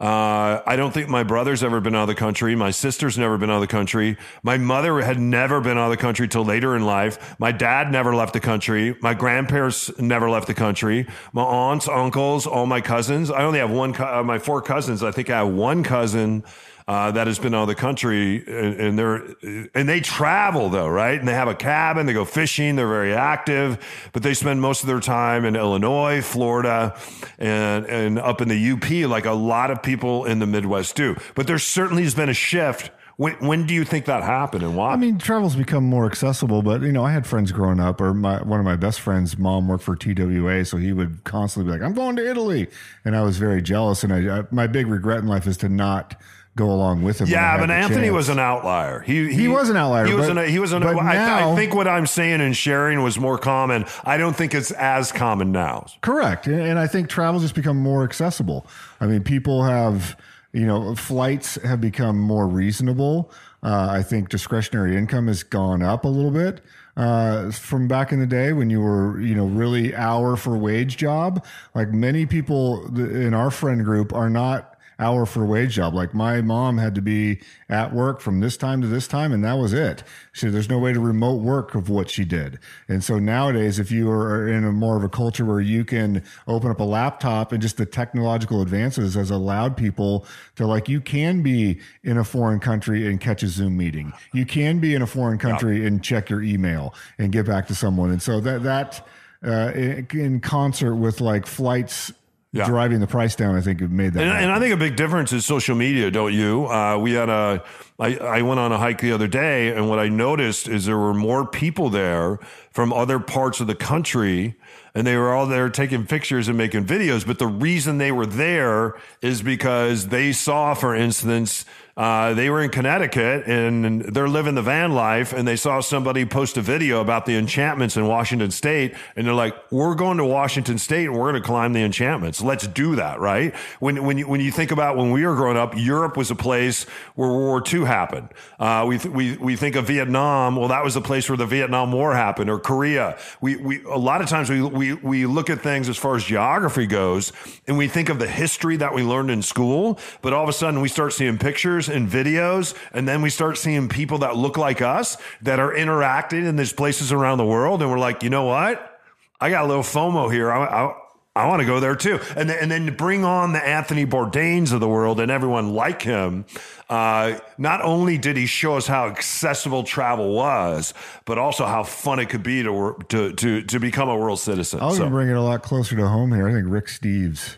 Uh, 0.00 0.60
I 0.66 0.76
don't 0.76 0.92
think 0.92 1.08
my 1.08 1.22
brother's 1.22 1.62
ever 1.62 1.80
been 1.80 1.94
out 1.94 2.02
of 2.02 2.08
the 2.08 2.14
country. 2.14 2.54
My 2.56 2.72
sister's 2.72 3.16
never 3.16 3.38
been 3.38 3.48
out 3.48 3.56
of 3.56 3.60
the 3.62 3.66
country. 3.68 4.16
My 4.42 4.58
mother 4.58 5.00
had 5.00 5.20
never 5.20 5.60
been 5.60 5.78
out 5.78 5.84
of 5.84 5.90
the 5.92 5.96
country 5.96 6.26
till 6.28 6.44
later 6.44 6.76
in 6.76 6.84
life. 6.84 7.36
My 7.38 7.52
dad 7.52 7.90
never 7.92 8.14
left 8.14 8.32
the 8.32 8.40
country. 8.40 8.96
My 9.00 9.14
grandparents 9.14 9.96
never 9.98 10.28
left 10.28 10.46
the 10.46 10.54
country. 10.54 11.06
My 11.32 11.42
aunts, 11.42 11.88
uncles, 11.88 12.46
all 12.46 12.66
my 12.66 12.80
cousins. 12.80 13.30
I 13.30 13.44
only 13.44 13.60
have 13.60 13.70
one, 13.70 13.94
co- 13.94 14.20
uh, 14.20 14.22
my 14.22 14.38
four 14.38 14.60
cousins. 14.60 15.02
I 15.02 15.10
think 15.10 15.30
I 15.30 15.38
have 15.38 15.48
one 15.48 15.84
cousin 15.84 16.44
uh, 16.86 17.10
that 17.12 17.26
has 17.26 17.38
been 17.38 17.54
out 17.54 17.62
of 17.62 17.68
the 17.68 17.74
country 17.74 18.44
and, 18.46 18.80
and 18.80 18.98
they're 18.98 19.68
and 19.74 19.88
they 19.88 20.00
travel 20.00 20.68
though 20.68 20.88
right? 20.88 21.18
And 21.18 21.26
they 21.26 21.34
have 21.34 21.48
a 21.48 21.54
cabin 21.54 22.06
they 22.06 22.12
go 22.12 22.24
fishing 22.24 22.76
they're 22.76 22.88
very 22.88 23.14
active 23.14 23.78
but 24.12 24.22
they 24.22 24.34
spend 24.34 24.60
most 24.60 24.82
of 24.82 24.86
their 24.86 25.00
time 25.00 25.44
in 25.44 25.56
illinois 25.56 26.20
florida 26.20 26.96
and 27.38 27.86
and 27.86 28.18
up 28.18 28.40
in 28.40 28.48
the 28.48 28.54
up 28.72 29.10
like 29.10 29.24
a 29.24 29.32
lot 29.32 29.70
of 29.70 29.82
people 29.82 30.24
in 30.24 30.38
the 30.38 30.46
midwest 30.46 30.96
do. 30.96 31.16
But 31.34 31.46
there 31.46 31.58
certainly 31.58 32.02
has 32.02 32.14
been 32.14 32.28
a 32.28 32.34
shift. 32.34 32.90
When, 33.16 33.34
when 33.34 33.66
do 33.66 33.74
you 33.74 33.84
think 33.84 34.06
that 34.06 34.24
happened 34.24 34.64
and 34.64 34.76
why? 34.76 34.92
I 34.92 34.96
mean, 34.96 35.18
travel's 35.18 35.54
become 35.54 35.84
more 35.84 36.04
accessible, 36.04 36.62
but 36.62 36.82
you 36.82 36.90
know, 36.90 37.04
I 37.04 37.12
had 37.12 37.28
friends 37.28 37.52
growing 37.52 37.78
up, 37.78 38.00
or 38.00 38.12
my 38.12 38.42
one 38.42 38.58
of 38.58 38.66
my 38.66 38.74
best 38.74 39.00
friends' 39.00 39.38
mom 39.38 39.68
worked 39.68 39.84
for 39.84 39.94
TWA, 39.94 40.64
so 40.64 40.78
he 40.78 40.92
would 40.92 41.22
constantly 41.22 41.70
be 41.70 41.78
like, 41.78 41.86
"I'm 41.86 41.94
going 41.94 42.16
to 42.16 42.28
Italy," 42.28 42.68
and 43.04 43.14
I 43.14 43.22
was 43.22 43.38
very 43.38 43.62
jealous. 43.62 44.02
And 44.02 44.12
I, 44.12 44.40
I 44.40 44.42
my 44.50 44.66
big 44.66 44.88
regret 44.88 45.18
in 45.18 45.28
life 45.28 45.46
is 45.46 45.56
to 45.58 45.68
not 45.68 46.20
go 46.56 46.70
along 46.70 47.02
with 47.02 47.20
him. 47.20 47.26
yeah, 47.28 47.58
but 47.58 47.70
Anthony 47.70 48.02
chance. 48.06 48.14
was 48.14 48.28
an 48.28 48.38
outlier. 48.38 49.00
He 49.00 49.32
He 49.32 49.48
was 49.48 49.70
an 49.70 49.76
outlier, 49.76 50.06
He 50.06 50.14
was 50.14 50.28
but- 50.28 50.38
an 50.38 50.48
he 50.48 50.58
was 50.58 50.72
an. 50.72 50.82
but 50.82 50.96
I, 50.98 51.50
I 51.50 51.54
think 51.56 51.74
what 51.74 51.88
I'm 51.88 52.06
saying 52.06 52.40
and 52.40 52.56
sharing 52.56 53.02
was 53.02 53.18
more 53.18 53.38
common. 53.38 53.84
I 54.04 54.16
don't 54.16 54.36
think 54.36 54.54
it's 54.54 54.70
as 54.72 55.10
common 55.12 55.52
now. 55.52 55.86
Correct. 56.00 56.46
And 56.46 56.60
and 56.60 56.78
I 56.78 56.86
think 56.86 57.08
travel's 57.08 57.42
just 57.42 57.54
become 57.54 57.76
more 57.76 58.04
accessible. 58.04 58.66
I 59.00 59.06
mean, 59.06 59.22
people 59.24 59.64
have, 59.64 60.16
you 60.52 60.66
know, 60.66 60.94
flights 60.94 61.56
have 61.62 61.80
become 61.80 62.18
more 62.18 62.46
reasonable. 62.46 63.32
Uh, 63.62 63.88
I 63.90 64.02
think 64.02 64.28
discretionary 64.28 64.94
income 64.96 65.26
has 65.28 65.42
gone 65.42 65.82
up 65.82 66.04
a 66.04 66.08
little 66.08 66.30
bit 66.30 66.60
uh, 66.98 67.50
from 67.50 67.88
back 67.88 68.12
in 68.12 68.20
the 68.20 68.26
day 68.26 68.52
when 68.52 68.68
you 68.68 68.80
were, 68.82 69.18
you 69.20 69.34
know, 69.34 69.46
really 69.46 69.94
hour 69.96 70.36
for 70.36 70.56
wage 70.56 70.98
job. 70.98 71.44
Like 71.74 71.88
many 71.88 72.26
people 72.26 72.84
in 72.98 73.32
our 73.32 73.50
friend 73.50 73.82
group 73.82 74.12
are 74.12 74.28
not 74.28 74.73
hour 74.98 75.26
for 75.26 75.42
a 75.44 75.46
wage 75.46 75.74
job. 75.74 75.94
Like 75.94 76.14
my 76.14 76.40
mom 76.40 76.78
had 76.78 76.94
to 76.94 77.02
be 77.02 77.40
at 77.68 77.92
work 77.92 78.20
from 78.20 78.40
this 78.40 78.56
time 78.56 78.80
to 78.82 78.86
this 78.86 79.08
time, 79.08 79.32
and 79.32 79.44
that 79.44 79.54
was 79.54 79.72
it. 79.72 80.02
So 80.32 80.50
there's 80.50 80.68
no 80.68 80.78
way 80.78 80.92
to 80.92 81.00
remote 81.00 81.40
work 81.40 81.74
of 81.74 81.88
what 81.88 82.10
she 82.10 82.24
did. 82.24 82.58
And 82.88 83.02
so 83.02 83.18
nowadays, 83.18 83.78
if 83.78 83.90
you 83.90 84.10
are 84.10 84.48
in 84.48 84.64
a 84.64 84.72
more 84.72 84.96
of 84.96 85.04
a 85.04 85.08
culture 85.08 85.44
where 85.44 85.60
you 85.60 85.84
can 85.84 86.22
open 86.46 86.70
up 86.70 86.80
a 86.80 86.84
laptop 86.84 87.52
and 87.52 87.60
just 87.60 87.76
the 87.76 87.86
technological 87.86 88.62
advances 88.62 89.14
has 89.14 89.30
allowed 89.30 89.76
people 89.76 90.26
to 90.56 90.66
like, 90.66 90.88
you 90.88 91.00
can 91.00 91.42
be 91.42 91.80
in 92.02 92.18
a 92.18 92.24
foreign 92.24 92.60
country 92.60 93.06
and 93.08 93.20
catch 93.20 93.42
a 93.42 93.48
Zoom 93.48 93.76
meeting. 93.76 94.12
You 94.32 94.46
can 94.46 94.78
be 94.78 94.94
in 94.94 95.02
a 95.02 95.06
foreign 95.06 95.38
country 95.38 95.86
and 95.86 96.02
check 96.02 96.30
your 96.30 96.42
email 96.42 96.94
and 97.18 97.32
get 97.32 97.46
back 97.46 97.66
to 97.68 97.74
someone. 97.74 98.10
And 98.10 98.22
so 98.22 98.40
that, 98.40 98.62
that, 98.62 99.06
uh, 99.44 99.72
in 99.74 100.40
concert 100.40 100.94
with 100.94 101.20
like 101.20 101.46
flights 101.46 102.12
Yeah. 102.54 102.66
driving 102.66 103.00
the 103.00 103.06
price 103.08 103.34
down, 103.34 103.56
I 103.56 103.60
think 103.60 103.80
it 103.80 103.90
made 103.90 104.12
that. 104.12 104.22
And, 104.22 104.30
and 104.44 104.52
I 104.52 104.60
think 104.60 104.72
a 104.72 104.76
big 104.76 104.94
difference 104.94 105.32
is 105.32 105.44
social 105.44 105.74
media, 105.74 106.10
don't 106.10 106.32
you? 106.32 106.66
Uh, 106.66 106.96
we 106.98 107.12
had 107.12 107.28
a, 107.28 107.64
I, 107.98 108.16
I 108.16 108.42
went 108.42 108.60
on 108.60 108.70
a 108.70 108.78
hike 108.78 109.00
the 109.00 109.10
other 109.10 109.26
day, 109.26 109.74
and 109.74 109.88
what 109.88 109.98
I 109.98 110.08
noticed 110.08 110.68
is 110.68 110.86
there 110.86 110.96
were 110.96 111.14
more 111.14 111.44
people 111.46 111.90
there 111.90 112.38
from 112.70 112.92
other 112.92 113.18
parts 113.18 113.58
of 113.58 113.66
the 113.66 113.74
country, 113.74 114.54
and 114.94 115.04
they 115.04 115.16
were 115.16 115.34
all 115.34 115.46
there 115.46 115.68
taking 115.68 116.06
pictures 116.06 116.46
and 116.46 116.56
making 116.56 116.86
videos. 116.86 117.26
But 117.26 117.40
the 117.40 117.48
reason 117.48 117.98
they 117.98 118.12
were 118.12 118.26
there 118.26 118.94
is 119.20 119.42
because 119.42 120.08
they 120.08 120.30
saw, 120.32 120.74
for 120.74 120.94
instance, 120.94 121.64
uh, 121.96 122.34
they 122.34 122.50
were 122.50 122.60
in 122.60 122.70
Connecticut 122.70 123.46
and 123.46 124.02
they're 124.02 124.28
living 124.28 124.56
the 124.56 124.62
van 124.62 124.92
life, 124.92 125.32
and 125.32 125.46
they 125.46 125.54
saw 125.54 125.80
somebody 125.80 126.24
post 126.24 126.56
a 126.56 126.60
video 126.62 127.00
about 127.00 127.24
the 127.24 127.36
enchantments 127.36 127.96
in 127.96 128.06
Washington 128.06 128.50
State, 128.50 128.94
and 129.14 129.26
they're 129.26 129.34
like, 129.34 129.54
"We're 129.70 129.94
going 129.94 130.16
to 130.18 130.24
Washington 130.24 130.78
State 130.78 131.06
and 131.06 131.14
we're 131.14 131.30
going 131.30 131.40
to 131.40 131.46
climb 131.46 131.72
the 131.72 131.82
enchantments. 131.82 132.42
Let's 132.42 132.66
do 132.66 132.96
that." 132.96 133.20
Right? 133.20 133.54
When 133.78 134.04
when 134.04 134.18
you, 134.18 134.28
when 134.28 134.40
you 134.40 134.50
think 134.50 134.72
about 134.72 134.96
when 134.96 135.12
we 135.12 135.24
were 135.24 135.36
growing 135.36 135.56
up, 135.56 135.76
Europe 135.76 136.16
was 136.16 136.32
a 136.32 136.34
place 136.34 136.84
where 137.14 137.28
World 137.28 137.44
War 137.44 137.62
II 137.72 137.86
happened. 137.86 138.28
Uh, 138.58 138.84
we 138.88 138.98
th- 138.98 139.14
we 139.14 139.36
we 139.36 139.54
think 139.54 139.76
of 139.76 139.86
Vietnam. 139.86 140.56
Well, 140.56 140.68
that 140.68 140.82
was 140.82 140.94
the 140.94 141.00
place 141.00 141.28
where 141.28 141.38
the 141.38 141.46
Vietnam 141.46 141.92
War 141.92 142.12
happened, 142.12 142.50
or 142.50 142.58
Korea. 142.58 143.16
We 143.40 143.54
we 143.56 143.84
a 143.84 143.98
lot 143.98 144.20
of 144.20 144.28
times 144.28 144.50
we 144.50 144.60
we 144.62 144.94
we 144.94 145.26
look 145.26 145.48
at 145.48 145.60
things 145.60 145.88
as 145.88 145.96
far 145.96 146.16
as 146.16 146.24
geography 146.24 146.86
goes, 146.86 147.32
and 147.68 147.78
we 147.78 147.86
think 147.86 148.08
of 148.08 148.18
the 148.18 148.26
history 148.26 148.76
that 148.78 148.92
we 148.94 149.04
learned 149.04 149.30
in 149.30 149.42
school, 149.42 150.00
but 150.22 150.32
all 150.32 150.42
of 150.42 150.48
a 150.48 150.52
sudden 150.52 150.80
we 150.80 150.88
start 150.88 151.12
seeing 151.12 151.38
pictures 151.38 151.83
and 151.88 152.08
videos, 152.08 152.74
and 152.92 153.06
then 153.08 153.22
we 153.22 153.30
start 153.30 153.58
seeing 153.58 153.88
people 153.88 154.18
that 154.18 154.36
look 154.36 154.56
like 154.56 154.80
us 154.82 155.16
that 155.42 155.58
are 155.58 155.74
interacting 155.74 156.46
in 156.46 156.56
these 156.56 156.72
places 156.72 157.12
around 157.12 157.38
the 157.38 157.46
world, 157.46 157.82
and 157.82 157.90
we're 157.90 157.98
like, 157.98 158.22
you 158.22 158.30
know 158.30 158.44
what? 158.44 159.00
I 159.40 159.50
got 159.50 159.64
a 159.64 159.68
little 159.68 159.82
FOMO 159.82 160.32
here. 160.32 160.50
I, 160.50 160.64
I, 160.64 160.94
I 161.36 161.48
want 161.48 161.60
to 161.60 161.66
go 161.66 161.80
there 161.80 161.96
too. 161.96 162.20
And 162.36 162.48
then, 162.48 162.58
and 162.60 162.70
then 162.70 162.86
to 162.86 162.92
bring 162.92 163.24
on 163.24 163.52
the 163.52 163.58
Anthony 163.66 164.06
Bourdains 164.06 164.72
of 164.72 164.78
the 164.80 164.88
world 164.88 165.18
and 165.18 165.30
everyone 165.32 165.74
like 165.74 166.00
him. 166.02 166.44
Uh, 166.88 167.38
not 167.58 167.82
only 167.82 168.18
did 168.18 168.36
he 168.36 168.46
show 168.46 168.76
us 168.76 168.86
how 168.86 169.06
accessible 169.08 169.82
travel 169.82 170.32
was, 170.34 170.94
but 171.24 171.36
also 171.36 171.66
how 171.66 171.82
fun 171.82 172.20
it 172.20 172.28
could 172.28 172.42
be 172.44 172.62
to 172.62 172.96
to 173.08 173.32
to, 173.32 173.62
to 173.62 173.80
become 173.80 174.08
a 174.08 174.16
world 174.16 174.38
citizen. 174.38 174.78
I'll 174.80 174.90
So- 174.92 174.98
even 175.02 175.10
bring 175.12 175.28
it 175.28 175.34
a 175.36 175.40
lot 175.40 175.62
closer 175.62 175.96
to 175.96 176.06
home 176.06 176.32
here. 176.32 176.46
I 176.48 176.52
think 176.52 176.66
Rick 176.68 176.86
Steves 176.86 177.56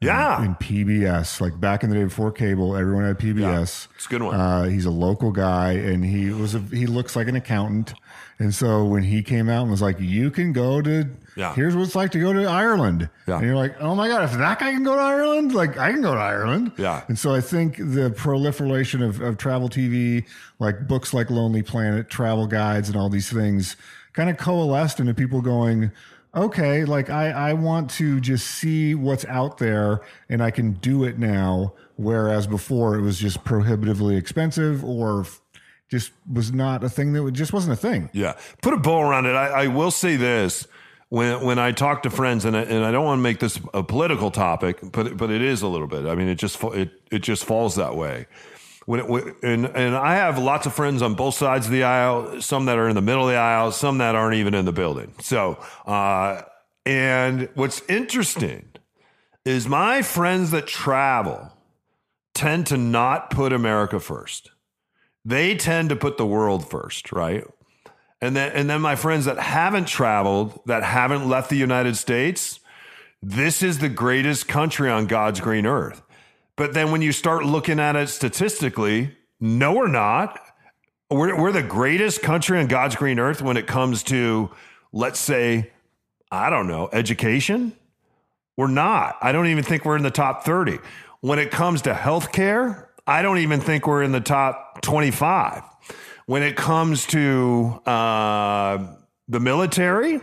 Yeah. 0.00 0.44
in 0.44 0.54
PBS. 0.56 1.40
Like 1.40 1.58
back 1.58 1.82
in 1.82 1.88
the 1.90 1.96
day 1.96 2.04
before 2.04 2.30
cable, 2.30 2.76
everyone 2.76 3.04
had 3.04 3.18
PBS. 3.18 3.88
it's 3.94 4.06
a 4.06 4.08
good 4.08 4.22
one. 4.22 4.34
Uh, 4.38 4.64
he's 4.64 4.84
a 4.84 4.90
local 4.90 5.32
guy, 5.32 5.72
and 5.72 6.04
he 6.04 6.30
was 6.30 6.54
a, 6.54 6.58
he 6.60 6.86
looks 6.86 7.16
like 7.16 7.28
an 7.28 7.36
accountant. 7.36 7.94
And 8.38 8.54
so 8.54 8.84
when 8.84 9.02
he 9.02 9.22
came 9.22 9.48
out 9.48 9.62
and 9.62 9.70
was 9.70 9.80
like, 9.80 9.98
"You 9.98 10.30
can 10.30 10.52
go 10.52 10.82
to 10.82 11.08
Yeah. 11.36 11.54
here's 11.54 11.74
what 11.74 11.86
it's 11.86 11.94
like 11.94 12.10
to 12.10 12.20
go 12.20 12.34
to 12.34 12.44
Ireland," 12.44 13.08
Yeah. 13.26 13.36
and 13.38 13.46
you're 13.46 13.56
like, 13.56 13.74
"Oh 13.80 13.94
my 13.94 14.08
god, 14.08 14.24
if 14.24 14.32
that 14.32 14.58
guy 14.58 14.72
can 14.72 14.82
go 14.84 14.94
to 14.94 15.00
Ireland, 15.00 15.54
like 15.54 15.78
I 15.78 15.90
can 15.92 16.02
go 16.02 16.12
to 16.12 16.20
Ireland." 16.20 16.72
Yeah. 16.76 17.00
And 17.08 17.18
so 17.18 17.34
I 17.34 17.40
think 17.40 17.78
the 17.78 18.10
proliferation 18.14 19.02
of, 19.02 19.22
of 19.22 19.38
travel 19.38 19.70
TV, 19.70 20.26
like 20.58 20.86
books 20.86 21.14
like 21.14 21.30
Lonely 21.30 21.62
Planet, 21.62 22.10
travel 22.10 22.46
guides, 22.46 22.90
and 22.90 22.98
all 22.98 23.08
these 23.08 23.30
things, 23.32 23.76
kind 24.12 24.28
of 24.28 24.36
coalesced 24.36 25.00
into 25.00 25.14
people 25.14 25.40
going, 25.40 25.90
okay, 26.36 26.84
like 26.84 27.10
I, 27.10 27.30
I 27.30 27.52
want 27.54 27.90
to 27.92 28.20
just 28.20 28.46
see 28.46 28.94
what's 28.94 29.24
out 29.24 29.58
there 29.58 30.02
and 30.28 30.42
I 30.42 30.50
can 30.50 30.72
do 30.72 31.04
it 31.04 31.18
now. 31.18 31.72
Whereas 31.96 32.46
before 32.46 32.96
it 32.96 33.00
was 33.00 33.18
just 33.18 33.42
prohibitively 33.42 34.16
expensive 34.16 34.84
or 34.84 35.24
just 35.90 36.12
was 36.30 36.52
not 36.52 36.84
a 36.84 36.90
thing 36.90 37.14
that 37.14 37.22
would, 37.22 37.34
just 37.34 37.52
wasn't 37.52 37.72
a 37.72 37.76
thing. 37.76 38.10
Yeah, 38.12 38.34
put 38.60 38.74
a 38.74 38.76
bow 38.76 39.00
around 39.00 39.26
it. 39.26 39.34
I, 39.34 39.64
I 39.64 39.66
will 39.68 39.90
say 39.90 40.16
this: 40.16 40.66
when 41.08 41.42
when 41.44 41.58
I 41.58 41.72
talk 41.72 42.02
to 42.02 42.10
friends, 42.10 42.44
and 42.44 42.56
I, 42.56 42.62
and 42.62 42.84
I 42.84 42.90
don't 42.90 43.04
want 43.04 43.18
to 43.18 43.22
make 43.22 43.40
this 43.40 43.58
a 43.72 43.82
political 43.82 44.30
topic, 44.30 44.78
but 44.92 45.16
but 45.16 45.30
it 45.30 45.40
is 45.40 45.62
a 45.62 45.68
little 45.68 45.86
bit. 45.86 46.06
I 46.06 46.14
mean, 46.14 46.28
it 46.28 46.34
just 46.34 46.62
it 46.64 46.90
it 47.10 47.20
just 47.20 47.44
falls 47.44 47.76
that 47.76 47.96
way. 47.96 48.26
When 48.86 49.00
it, 49.00 49.36
and 49.42 49.66
and 49.66 49.94
I 49.94 50.14
have 50.14 50.38
lots 50.38 50.66
of 50.66 50.74
friends 50.74 51.02
on 51.02 51.14
both 51.14 51.34
sides 51.34 51.66
of 51.66 51.72
the 51.72 51.84
aisle. 51.84 52.40
Some 52.40 52.64
that 52.66 52.78
are 52.78 52.88
in 52.88 52.94
the 52.94 53.02
middle 53.02 53.24
of 53.24 53.30
the 53.30 53.38
aisle, 53.38 53.70
some 53.72 53.98
that 53.98 54.14
aren't 54.14 54.36
even 54.36 54.54
in 54.54 54.64
the 54.64 54.72
building. 54.72 55.14
So, 55.20 55.58
uh, 55.86 56.42
and 56.84 57.48
what's 57.54 57.82
interesting 57.88 58.68
is 59.44 59.68
my 59.68 60.02
friends 60.02 60.50
that 60.52 60.66
travel 60.66 61.52
tend 62.32 62.66
to 62.68 62.76
not 62.76 63.30
put 63.30 63.52
America 63.52 64.00
first 64.00 64.50
they 65.26 65.56
tend 65.56 65.88
to 65.88 65.96
put 65.96 66.16
the 66.16 66.24
world 66.26 66.70
first, 66.70 67.10
right? 67.10 67.44
And 68.22 68.36
then 68.36 68.52
and 68.52 68.70
then 68.70 68.80
my 68.80 68.94
friends 68.94 69.24
that 69.24 69.38
haven't 69.38 69.88
traveled, 69.88 70.60
that 70.66 70.84
haven't 70.84 71.28
left 71.28 71.50
the 71.50 71.56
United 71.56 71.96
States, 71.96 72.60
this 73.20 73.62
is 73.62 73.80
the 73.80 73.88
greatest 73.88 74.46
country 74.46 74.88
on 74.88 75.06
God's 75.06 75.40
green 75.40 75.66
earth. 75.66 76.00
But 76.56 76.72
then 76.72 76.90
when 76.90 77.02
you 77.02 77.12
start 77.12 77.44
looking 77.44 77.78
at 77.78 77.96
it 77.96 78.08
statistically, 78.08 79.14
no, 79.38 79.72
we're 79.72 79.88
not. 79.88 80.40
We're, 81.10 81.38
we're 81.40 81.52
the 81.52 81.62
greatest 81.62 82.22
country 82.22 82.58
on 82.58 82.66
God's 82.66 82.96
green 82.96 83.18
earth 83.18 83.42
when 83.42 83.56
it 83.56 83.66
comes 83.66 84.02
to, 84.04 84.50
let's 84.92 85.20
say, 85.20 85.70
I 86.32 86.50
don't 86.50 86.66
know, 86.66 86.88
education. 86.92 87.72
We're 88.56 88.68
not. 88.68 89.16
I 89.20 89.32
don't 89.32 89.46
even 89.48 89.62
think 89.62 89.84
we're 89.84 89.96
in 89.96 90.02
the 90.02 90.10
top 90.10 90.44
30. 90.44 90.78
When 91.20 91.38
it 91.38 91.50
comes 91.50 91.82
to 91.82 91.92
healthcare, 91.92 92.86
I 93.06 93.22
don't 93.22 93.38
even 93.38 93.60
think 93.60 93.86
we're 93.86 94.02
in 94.02 94.12
the 94.12 94.20
top 94.20 94.80
25. 94.80 95.62
When 96.24 96.42
it 96.42 96.56
comes 96.56 97.06
to 97.06 97.80
uh, 97.86 98.94
the 99.28 99.40
military, 99.40 100.20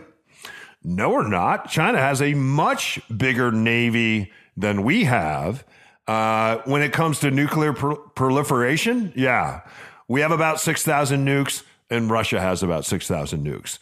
no, 0.82 1.10
we're 1.10 1.28
not. 1.28 1.70
China 1.70 1.98
has 1.98 2.20
a 2.20 2.34
much 2.34 3.00
bigger 3.16 3.50
navy 3.50 4.32
than 4.56 4.82
we 4.82 5.04
have. 5.04 5.64
Uh, 6.06 6.58
when 6.64 6.82
it 6.82 6.92
comes 6.92 7.20
to 7.20 7.30
nuclear 7.30 7.72
pro- 7.72 7.96
proliferation, 7.96 9.12
yeah, 9.16 9.62
we 10.08 10.20
have 10.20 10.32
about 10.32 10.60
6,000 10.60 11.24
nukes, 11.26 11.62
and 11.88 12.10
Russia 12.10 12.40
has 12.40 12.62
about 12.62 12.84
6,000 12.84 13.44
nukes. 13.44 13.78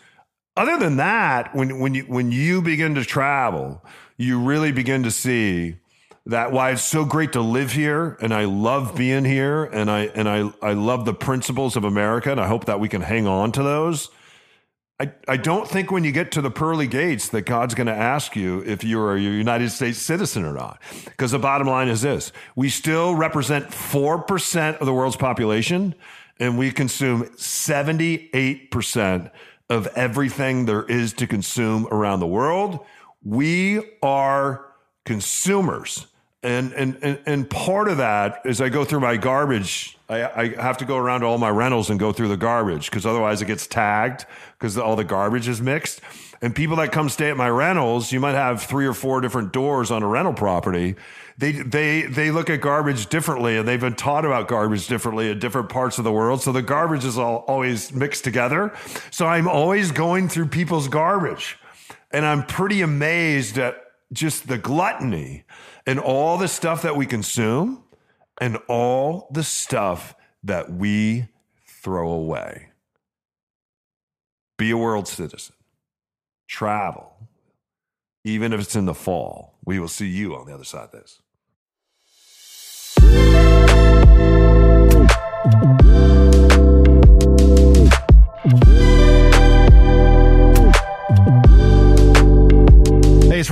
Other 0.57 0.79
than 0.79 0.97
that, 0.99 1.55
when, 1.55 1.81
when, 1.81 1.95
you, 1.95 2.03
when 2.03 2.31
you 2.31 2.63
begin 2.63 2.95
to 2.95 3.05
travel, 3.05 3.83
you 4.17 4.39
really 4.39 4.71
begin 4.71 5.03
to 5.03 5.11
see 5.11 5.77
that 6.27 6.53
why 6.53 6.71
it's 6.71 6.83
so 6.83 7.05
great 7.05 7.33
to 7.33 7.41
live 7.41 7.73
here 7.73 8.17
and 8.21 8.33
I 8.33 8.45
love 8.45 8.95
being 8.95 9.25
here 9.25 9.65
and 9.65 9.91
I 9.91 10.03
and 10.15 10.29
I 10.29 10.53
I 10.63 10.73
love 10.75 11.05
the 11.05 11.15
principles 11.15 11.75
of 11.75 11.83
America 11.83 12.31
and 12.31 12.41
I 12.41 12.47
hope 12.47 12.67
that 12.67 12.79
we 12.79 12.89
can 12.89 13.03
hang 13.03 13.27
on 13.27 13.51
to 13.53 13.63
those. 13.63 14.09
I, 15.01 15.13
I 15.27 15.37
don't 15.37 15.69
think 15.69 15.91
when 15.91 16.05
you 16.05 16.13
get 16.13 16.33
to 16.33 16.41
the 16.41 16.51
pearly 16.51 16.87
gates 16.87 17.29
that 17.31 17.43
God's 17.43 17.75
going 17.75 17.89
to 17.89 17.95
ask 17.95 18.37
you 18.37 18.63
if 18.65 18.85
you're 18.85 19.17
a 19.17 19.21
United 19.21 19.71
States 19.71 19.99
citizen 19.99 20.45
or 20.45 20.53
not. 20.53 20.81
Because 21.05 21.33
the 21.33 21.39
bottom 21.39 21.67
line 21.67 21.89
is 21.89 22.03
this 22.03 22.33
we 22.55 22.69
still 22.69 23.15
represent 23.15 23.71
4% 23.71 24.79
of 24.79 24.87
the 24.87 24.93
world's 24.93 25.17
population, 25.17 25.95
and 26.39 26.59
we 26.59 26.71
consume 26.71 27.25
78% 27.25 29.31
of 29.69 29.87
everything 29.89 30.67
there 30.67 30.85
is 30.85 31.13
to 31.15 31.27
consume 31.27 31.89
around 31.91 32.21
the 32.21 32.27
world. 32.27 32.85
We 33.25 33.81
are 34.03 34.67
consumers. 35.05 36.07
And, 36.45 36.73
and, 36.73 37.21
and, 37.25 37.49
part 37.49 37.89
of 37.89 37.99
that 37.99 38.43
is 38.45 38.61
I 38.61 38.69
go 38.69 38.85
through 38.85 38.99
my 38.99 39.17
garbage. 39.17 39.97
I, 40.09 40.25
I 40.25 40.49
have 40.61 40.77
to 40.79 40.85
go 40.85 40.97
around 40.97 41.21
to 41.21 41.27
all 41.27 41.39
my 41.39 41.51
rentals 41.51 41.89
and 41.89 42.01
go 42.01 42.13
through 42.13 42.29
the 42.29 42.37
garbage 42.37 42.91
because 42.91 43.07
otherwise 43.07 43.41
it 43.43 43.45
gets 43.45 43.69
tagged 43.69 44.27
because 44.59 44.77
all 44.77 44.97
the 44.97 45.05
garbage 45.05 45.47
is 45.47 45.61
mixed. 45.61 46.01
And 46.41 46.53
people 46.53 46.75
that 46.77 46.91
come 46.91 47.09
stay 47.09 47.31
at 47.31 47.37
my 47.37 47.49
rentals, 47.49 48.11
you 48.11 48.19
might 48.19 48.35
have 48.35 48.61
three 48.61 48.87
or 48.87 48.93
four 48.93 49.21
different 49.21 49.53
doors 49.53 49.93
on 49.93 50.03
a 50.03 50.09
rental 50.09 50.35
property. 50.35 50.97
They, 51.39 51.53
they, 51.53 52.03
they 52.03 52.33
look 52.33 52.51
at 52.51 52.61
garbage 52.61 53.07
differently 53.07 53.57
and 53.57 53.67
they've 53.67 53.81
been 53.81 53.95
taught 53.95 54.25
about 54.25 54.49
garbage 54.49 54.89
differently 54.89 55.31
in 55.31 55.39
different 55.39 55.69
parts 55.69 55.99
of 55.99 56.05
the 56.05 56.13
world. 56.13 56.43
So 56.43 56.51
the 56.51 56.61
garbage 56.61 57.05
is 57.05 57.17
all 57.17 57.45
always 57.47 57.93
mixed 57.93 58.25
together. 58.25 58.75
So 59.13 59.27
I'm 59.27 59.47
always 59.47 59.93
going 59.93 60.29
through 60.29 60.47
people's 60.49 60.89
garbage 60.89 61.57
and 62.11 62.27
I'm 62.27 62.45
pretty 62.45 62.83
amazed 62.83 63.59
at 63.59 63.77
just 64.13 64.49
the 64.49 64.59
gluttony 64.59 65.45
and 65.87 65.99
all 65.99 66.38
the 66.38 66.49
stuff 66.49 66.83
that 66.83 66.97
we 66.97 67.07
consume 67.07 67.83
and 68.40 68.59
all 68.68 69.29
the 69.33 69.42
stuff 69.42 70.14
that 70.42 70.73
we 70.73 71.29
throw 71.66 72.11
away. 72.11 72.71
Be 74.59 74.71
a 74.71 74.77
world 74.77 75.09
citizen. 75.09 75.55
Travel. 76.49 77.12
Even 78.25 78.53
if 78.53 78.61
it's 78.61 78.77
in 78.77 78.85
the 78.85 78.95
fall. 78.95 79.59
We 79.64 79.79
will 79.79 79.88
see 79.88 80.07
you 80.07 80.35
on 80.37 80.47
the 80.47 80.55
other 80.55 80.64
side 80.64 80.85
of 80.85 80.92
this. 80.92 81.21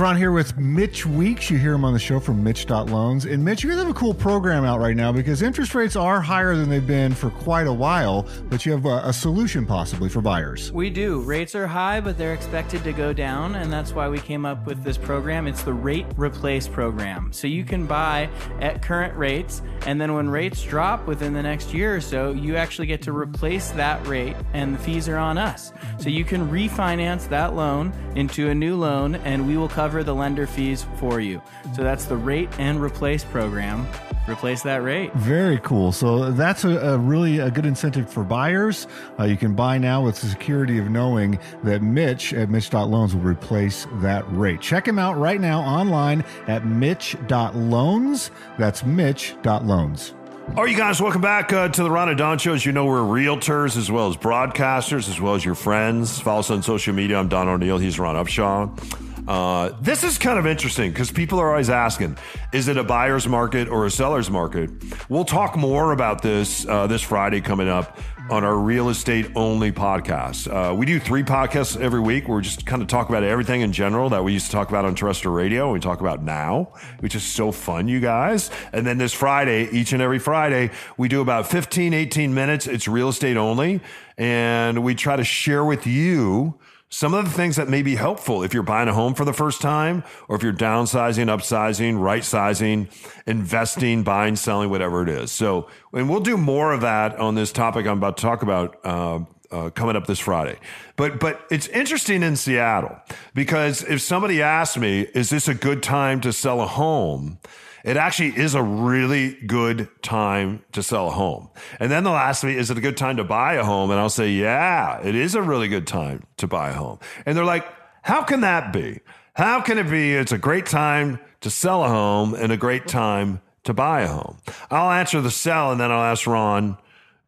Ron 0.01 0.17
here 0.17 0.31
with 0.31 0.57
Mitch 0.57 1.05
Weeks. 1.05 1.51
You 1.51 1.59
hear 1.59 1.73
him 1.73 1.85
on 1.85 1.93
the 1.93 1.99
show 1.99 2.19
from 2.19 2.43
Mitch.loans. 2.43 3.25
And 3.25 3.45
Mitch, 3.45 3.63
you 3.63 3.69
guys 3.69 3.77
have 3.77 3.87
a 3.87 3.93
cool 3.93 4.15
program 4.15 4.65
out 4.65 4.79
right 4.79 4.95
now 4.95 5.11
because 5.11 5.43
interest 5.43 5.75
rates 5.75 5.95
are 5.95 6.19
higher 6.19 6.55
than 6.55 6.69
they've 6.69 6.85
been 6.85 7.13
for 7.13 7.29
quite 7.29 7.67
a 7.67 7.73
while, 7.73 8.27
but 8.49 8.65
you 8.65 8.71
have 8.71 8.85
a, 8.85 9.01
a 9.05 9.13
solution 9.13 9.63
possibly 9.63 10.09
for 10.09 10.19
buyers. 10.19 10.71
We 10.71 10.89
do. 10.89 11.21
Rates 11.21 11.53
are 11.53 11.67
high, 11.67 12.01
but 12.01 12.17
they're 12.17 12.33
expected 12.33 12.83
to 12.83 12.93
go 12.93 13.13
down, 13.13 13.53
and 13.53 13.71
that's 13.71 13.93
why 13.93 14.09
we 14.09 14.17
came 14.17 14.43
up 14.43 14.65
with 14.65 14.83
this 14.83 14.97
program. 14.97 15.45
It's 15.45 15.61
the 15.61 15.73
Rate 15.73 16.07
Replace 16.17 16.67
program. 16.67 17.31
So 17.31 17.45
you 17.45 17.63
can 17.63 17.85
buy 17.85 18.27
at 18.59 18.81
current 18.81 19.15
rates, 19.15 19.61
and 19.85 20.01
then 20.01 20.15
when 20.15 20.29
rates 20.29 20.63
drop 20.63 21.05
within 21.05 21.33
the 21.33 21.43
next 21.43 21.75
year 21.75 21.95
or 21.95 22.01
so, 22.01 22.31
you 22.31 22.55
actually 22.55 22.87
get 22.87 23.03
to 23.03 23.13
replace 23.15 23.69
that 23.71 24.07
rate, 24.07 24.35
and 24.53 24.73
the 24.73 24.79
fees 24.79 25.07
are 25.07 25.17
on 25.17 25.37
us. 25.37 25.73
So 25.99 26.09
you 26.09 26.25
can 26.25 26.49
refinance 26.49 27.29
that 27.29 27.53
loan 27.53 27.93
into 28.15 28.49
a 28.49 28.55
new 28.55 28.75
loan, 28.77 29.13
and 29.15 29.47
we 29.47 29.57
will 29.57 29.69
cover 29.69 29.90
the 30.03 30.15
lender 30.15 30.47
fees 30.47 30.85
for 30.95 31.19
you. 31.19 31.41
So 31.75 31.83
that's 31.83 32.05
the 32.05 32.17
Rate 32.17 32.49
and 32.57 32.81
Replace 32.81 33.23
program. 33.23 33.87
Replace 34.27 34.61
that 34.63 34.83
rate. 34.83 35.11
Very 35.13 35.57
cool. 35.59 35.91
So 35.91 36.31
that's 36.31 36.63
a, 36.63 36.77
a 36.79 36.97
really 36.97 37.39
a 37.39 37.49
good 37.49 37.65
incentive 37.65 38.09
for 38.11 38.23
buyers. 38.23 38.87
Uh, 39.19 39.23
you 39.23 39.35
can 39.35 39.55
buy 39.55 39.77
now 39.77 40.03
with 40.03 40.21
the 40.21 40.27
security 40.27 40.77
of 40.77 40.89
knowing 40.89 41.39
that 41.63 41.81
Mitch 41.81 42.33
at 42.33 42.49
Mitch.loans 42.49 43.15
will 43.15 43.23
replace 43.23 43.87
that 43.95 44.23
rate. 44.31 44.61
Check 44.61 44.87
him 44.87 44.99
out 44.99 45.17
right 45.17 45.41
now 45.41 45.61
online 45.61 46.23
at 46.47 46.65
Mitch.loans. 46.65 48.31
That's 48.59 48.85
Mitch.loans. 48.85 50.13
All 50.49 50.63
right, 50.63 50.71
you 50.71 50.77
guys, 50.77 51.01
welcome 51.01 51.21
back 51.21 51.53
uh, 51.53 51.69
to 51.69 51.83
the 51.83 51.89
Ron 51.89 52.09
and 52.09 52.17
Don 52.17 52.37
Show. 52.37 52.53
As 52.53 52.65
you 52.65 52.71
know, 52.73 52.85
we're 52.85 52.99
realtors 52.99 53.77
as 53.77 53.89
well 53.89 54.09
as 54.09 54.17
broadcasters, 54.17 55.07
as 55.07 55.21
well 55.21 55.35
as 55.35 55.45
your 55.45 55.55
friends. 55.55 56.19
Follow 56.19 56.39
us 56.39 56.51
on 56.51 56.61
social 56.61 56.93
media. 56.93 57.17
I'm 57.17 57.29
Don 57.29 57.47
O'Neill. 57.47 57.77
He's 57.77 57.97
Ron 57.99 58.15
Upshaw. 58.15 59.10
Uh, 59.27 59.69
this 59.81 60.03
is 60.03 60.17
kind 60.17 60.39
of 60.39 60.47
interesting 60.47 60.91
because 60.91 61.11
people 61.11 61.39
are 61.39 61.51
always 61.51 61.69
asking, 61.69 62.17
is 62.53 62.67
it 62.67 62.77
a 62.77 62.83
buyer's 62.83 63.27
market 63.27 63.67
or 63.67 63.85
a 63.85 63.91
seller's 63.91 64.29
market? 64.29 64.69
We'll 65.09 65.25
talk 65.25 65.55
more 65.55 65.91
about 65.91 66.21
this 66.21 66.65
uh, 66.67 66.87
this 66.87 67.01
Friday 67.01 67.41
coming 67.41 67.69
up 67.69 67.97
on 68.29 68.43
our 68.43 68.55
real 68.55 68.89
estate 68.89 69.29
only 69.35 69.71
podcast. 69.71 70.47
Uh, 70.47 70.73
we 70.73 70.85
do 70.85 70.99
three 70.99 71.21
podcasts 71.21 71.79
every 71.79 71.99
week. 71.99 72.27
Where 72.27 72.37
we 72.37 72.43
just 72.43 72.65
kind 72.65 72.81
of 72.81 72.87
talk 72.87 73.09
about 73.09 73.23
everything 73.23 73.61
in 73.61 73.73
general 73.73 74.09
that 74.09 74.23
we 74.23 74.33
used 74.33 74.47
to 74.47 74.51
talk 74.51 74.69
about 74.69 74.85
on 74.85 74.95
terrestrial 74.95 75.35
radio. 75.35 75.71
We 75.71 75.79
talk 75.79 75.99
about 75.99 76.23
now, 76.23 76.73
which 76.99 77.13
is 77.13 77.23
so 77.23 77.51
fun, 77.51 77.87
you 77.87 77.99
guys. 77.99 78.49
And 78.73 78.87
then 78.87 78.97
this 78.97 79.13
Friday, 79.13 79.69
each 79.71 79.93
and 79.93 80.01
every 80.01 80.19
Friday, 80.19 80.71
we 80.97 81.07
do 81.09 81.21
about 81.21 81.47
15, 81.47 81.93
18 81.93 82.33
minutes. 82.33 82.67
It's 82.67 82.87
real 82.87 83.09
estate 83.09 83.37
only. 83.37 83.81
And 84.17 84.83
we 84.83 84.95
try 84.95 85.15
to 85.15 85.23
share 85.23 85.65
with 85.65 85.85
you 85.85 86.59
some 86.91 87.13
of 87.13 87.23
the 87.23 87.31
things 87.31 87.55
that 87.55 87.69
may 87.69 87.81
be 87.81 87.95
helpful 87.95 88.43
if 88.43 88.53
you're 88.53 88.63
buying 88.63 88.89
a 88.89 88.93
home 88.93 89.13
for 89.15 89.23
the 89.23 89.33
first 89.33 89.61
time 89.61 90.03
or 90.27 90.35
if 90.35 90.43
you're 90.43 90.51
downsizing, 90.51 91.25
upsizing, 91.25 91.97
right 91.97 92.23
sizing, 92.23 92.89
investing, 93.25 94.03
buying, 94.03 94.35
selling, 94.35 94.69
whatever 94.69 95.01
it 95.01 95.09
is. 95.09 95.31
So, 95.31 95.69
and 95.93 96.09
we'll 96.09 96.19
do 96.19 96.35
more 96.35 96.73
of 96.73 96.81
that 96.81 97.17
on 97.17 97.35
this 97.35 97.53
topic 97.53 97.87
I'm 97.87 97.97
about 97.97 98.17
to 98.17 98.21
talk 98.21 98.43
about. 98.43 98.77
Uh, 98.85 99.19
uh, 99.51 99.69
coming 99.69 99.97
up 99.97 100.07
this 100.07 100.17
Friday, 100.19 100.57
but 100.95 101.19
but 101.19 101.45
it's 101.51 101.67
interesting 101.67 102.23
in 102.23 102.37
Seattle 102.37 102.95
because 103.33 103.83
if 103.83 103.99
somebody 103.99 104.41
asks 104.41 104.77
me, 104.77 105.01
"Is 105.13 105.29
this 105.29 105.49
a 105.49 105.53
good 105.53 105.83
time 105.83 106.21
to 106.21 106.31
sell 106.31 106.61
a 106.61 106.67
home?" 106.67 107.37
It 107.83 107.97
actually 107.97 108.37
is 108.37 108.53
a 108.53 108.61
really 108.61 109.33
good 109.45 109.89
time 110.01 110.63
to 110.73 110.83
sell 110.83 111.07
a 111.07 111.11
home. 111.11 111.49
And 111.79 111.91
then 111.91 112.03
they'll 112.03 112.13
ask 112.13 112.43
me, 112.43 112.55
is 112.55 112.69
it 112.69 112.77
a 112.77 112.81
good 112.81 112.97
time 112.97 113.17
to 113.17 113.23
buy 113.23 113.55
a 113.55 113.63
home? 113.63 113.91
And 113.91 113.99
I'll 113.99 114.09
say, 114.09 114.29
yeah, 114.29 114.99
it 115.01 115.15
is 115.15 115.35
a 115.35 115.41
really 115.41 115.67
good 115.67 115.87
time 115.87 116.23
to 116.37 116.47
buy 116.47 116.69
a 116.69 116.73
home. 116.73 116.99
And 117.25 117.35
they're 117.35 117.45
like, 117.45 117.65
how 118.03 118.23
can 118.23 118.41
that 118.41 118.71
be? 118.73 118.99
How 119.33 119.61
can 119.61 119.77
it 119.77 119.89
be 119.89 120.13
it's 120.13 120.31
a 120.31 120.37
great 120.37 120.65
time 120.65 121.19
to 121.41 121.49
sell 121.49 121.83
a 121.83 121.87
home 121.87 122.33
and 122.33 122.51
a 122.51 122.57
great 122.57 122.87
time 122.87 123.41
to 123.63 123.73
buy 123.73 124.01
a 124.01 124.07
home? 124.07 124.37
I'll 124.69 124.91
answer 124.91 125.21
the 125.21 125.31
sell 125.31 125.71
and 125.71 125.79
then 125.79 125.91
I'll 125.91 126.03
ask 126.03 126.27
Ron 126.27 126.77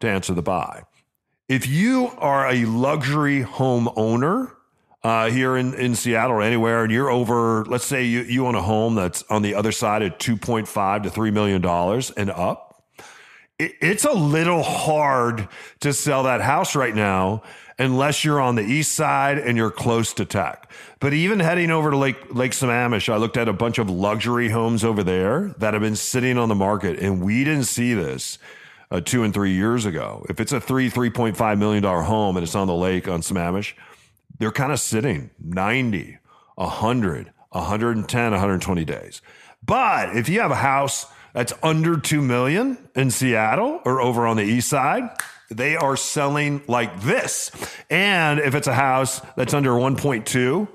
to 0.01 0.09
answer 0.09 0.33
the 0.33 0.41
buy. 0.41 0.83
If 1.47 1.67
you 1.67 2.11
are 2.17 2.47
a 2.49 2.65
luxury 2.65 3.41
home 3.41 3.89
owner, 3.95 4.55
uh, 5.03 5.29
here 5.29 5.57
in, 5.57 5.73
in 5.73 5.95
Seattle 5.95 6.37
or 6.37 6.41
anywhere, 6.41 6.83
and 6.83 6.91
you're 6.91 7.09
over, 7.09 7.65
let's 7.65 7.85
say 7.85 8.05
you, 8.05 8.21
you 8.21 8.47
own 8.47 8.55
a 8.55 8.61
home 8.61 8.95
that's 8.95 9.23
on 9.29 9.41
the 9.41 9.55
other 9.55 9.71
side 9.71 10.01
of 10.01 10.17
2.5 10.17 11.03
to 11.03 11.09
$3 11.09 11.33
million 11.33 11.63
and 12.15 12.31
up, 12.31 12.83
it, 13.59 13.73
it's 13.81 14.05
a 14.05 14.13
little 14.13 14.63
hard 14.63 15.49
to 15.81 15.93
sell 15.93 16.23
that 16.23 16.41
house 16.41 16.75
right 16.75 16.95
now 16.95 17.43
unless 17.77 18.23
you're 18.23 18.39
on 18.39 18.55
the 18.55 18.61
east 18.61 18.93
side 18.93 19.37
and 19.37 19.57
you're 19.57 19.71
close 19.71 20.13
to 20.13 20.25
tech. 20.25 20.71
But 20.99 21.13
even 21.13 21.39
heading 21.39 21.69
over 21.69 21.91
to 21.91 21.97
Lake, 21.97 22.33
Lake 22.33 22.51
Sammamish, 22.51 23.11
I 23.11 23.17
looked 23.17 23.35
at 23.35 23.49
a 23.49 23.53
bunch 23.53 23.79
of 23.79 23.89
luxury 23.89 24.49
homes 24.49 24.85
over 24.85 25.03
there 25.03 25.53
that 25.57 25.73
have 25.73 25.81
been 25.81 25.95
sitting 25.97 26.37
on 26.37 26.49
the 26.49 26.55
market, 26.55 26.99
and 26.99 27.21
we 27.21 27.43
didn't 27.43 27.65
see 27.65 27.93
this. 27.93 28.37
Uh, 28.91 29.01
two 29.01 29.23
and 29.23 29.33
three 29.33 29.53
years 29.53 29.87
ago. 29.87 30.23
If 30.29 30.39
it's 30.39 30.51
a 30.51 30.61
three, 30.61 30.87
$3.5 30.87 31.57
million 31.57 31.83
home 31.83 32.37
and 32.37 32.43
it's 32.43 32.53
on 32.53 32.67
the 32.67 32.75
lake 32.75 33.07
on 33.07 33.21
Sammamish, 33.21 33.73
they're 34.39 34.51
kind 34.51 34.71
of 34.71 34.79
sitting 34.79 35.29
90, 35.39 36.17
100, 36.55 37.31
110, 37.49 38.31
120 38.31 38.85
days. 38.85 39.21
But 39.65 40.15
if 40.15 40.27
you 40.29 40.41
have 40.41 40.51
a 40.51 40.55
house 40.55 41.05
that's 41.33 41.53
under 41.63 41.97
2 41.97 42.21
million 42.21 42.77
in 42.95 43.11
Seattle 43.11 43.81
or 43.85 44.01
over 44.01 44.27
on 44.27 44.37
the 44.37 44.43
east 44.43 44.69
side, 44.69 45.09
they 45.49 45.75
are 45.75 45.95
selling 45.95 46.61
like 46.67 47.01
this. 47.01 47.51
And 47.89 48.39
if 48.39 48.55
it's 48.55 48.67
a 48.67 48.73
house 48.73 49.21
that's 49.35 49.53
under 49.53 49.71
1.2, 49.71 50.67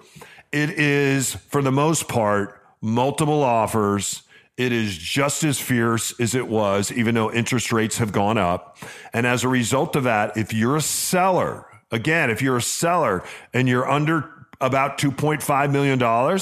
it 0.53 0.71
is 0.71 1.35
for 1.35 1.63
the 1.63 1.73
most 1.73 2.09
part 2.09 2.61
multiple 2.81 3.43
offers. 3.43 4.23
It 4.57 4.73
is 4.73 4.97
just 4.97 5.45
as 5.45 5.61
fierce 5.61 6.19
as 6.19 6.35
it 6.35 6.49
was, 6.49 6.91
even 6.91 7.15
though 7.15 7.33
interest 7.33 7.73
rates 7.73 7.99
have 7.99 8.13
gone 8.13 8.39
up. 8.39 8.79
And 9.13 9.27
as 9.27 9.45
a 9.45 9.49
result 9.49 9.95
of 9.95 10.05
that, 10.05 10.37
if 10.37 10.53
you're 10.53 10.77
a 10.77 10.81
seller 10.81 11.68
Again, 11.91 12.31
if 12.31 12.43
you're 12.43 12.59
a 12.59 12.63
seller 12.63 13.25
and 13.55 13.69
you're 13.69 13.89
under 13.89 14.31
about 14.61 14.99
$2.5 14.99 15.73
million, 15.73 16.41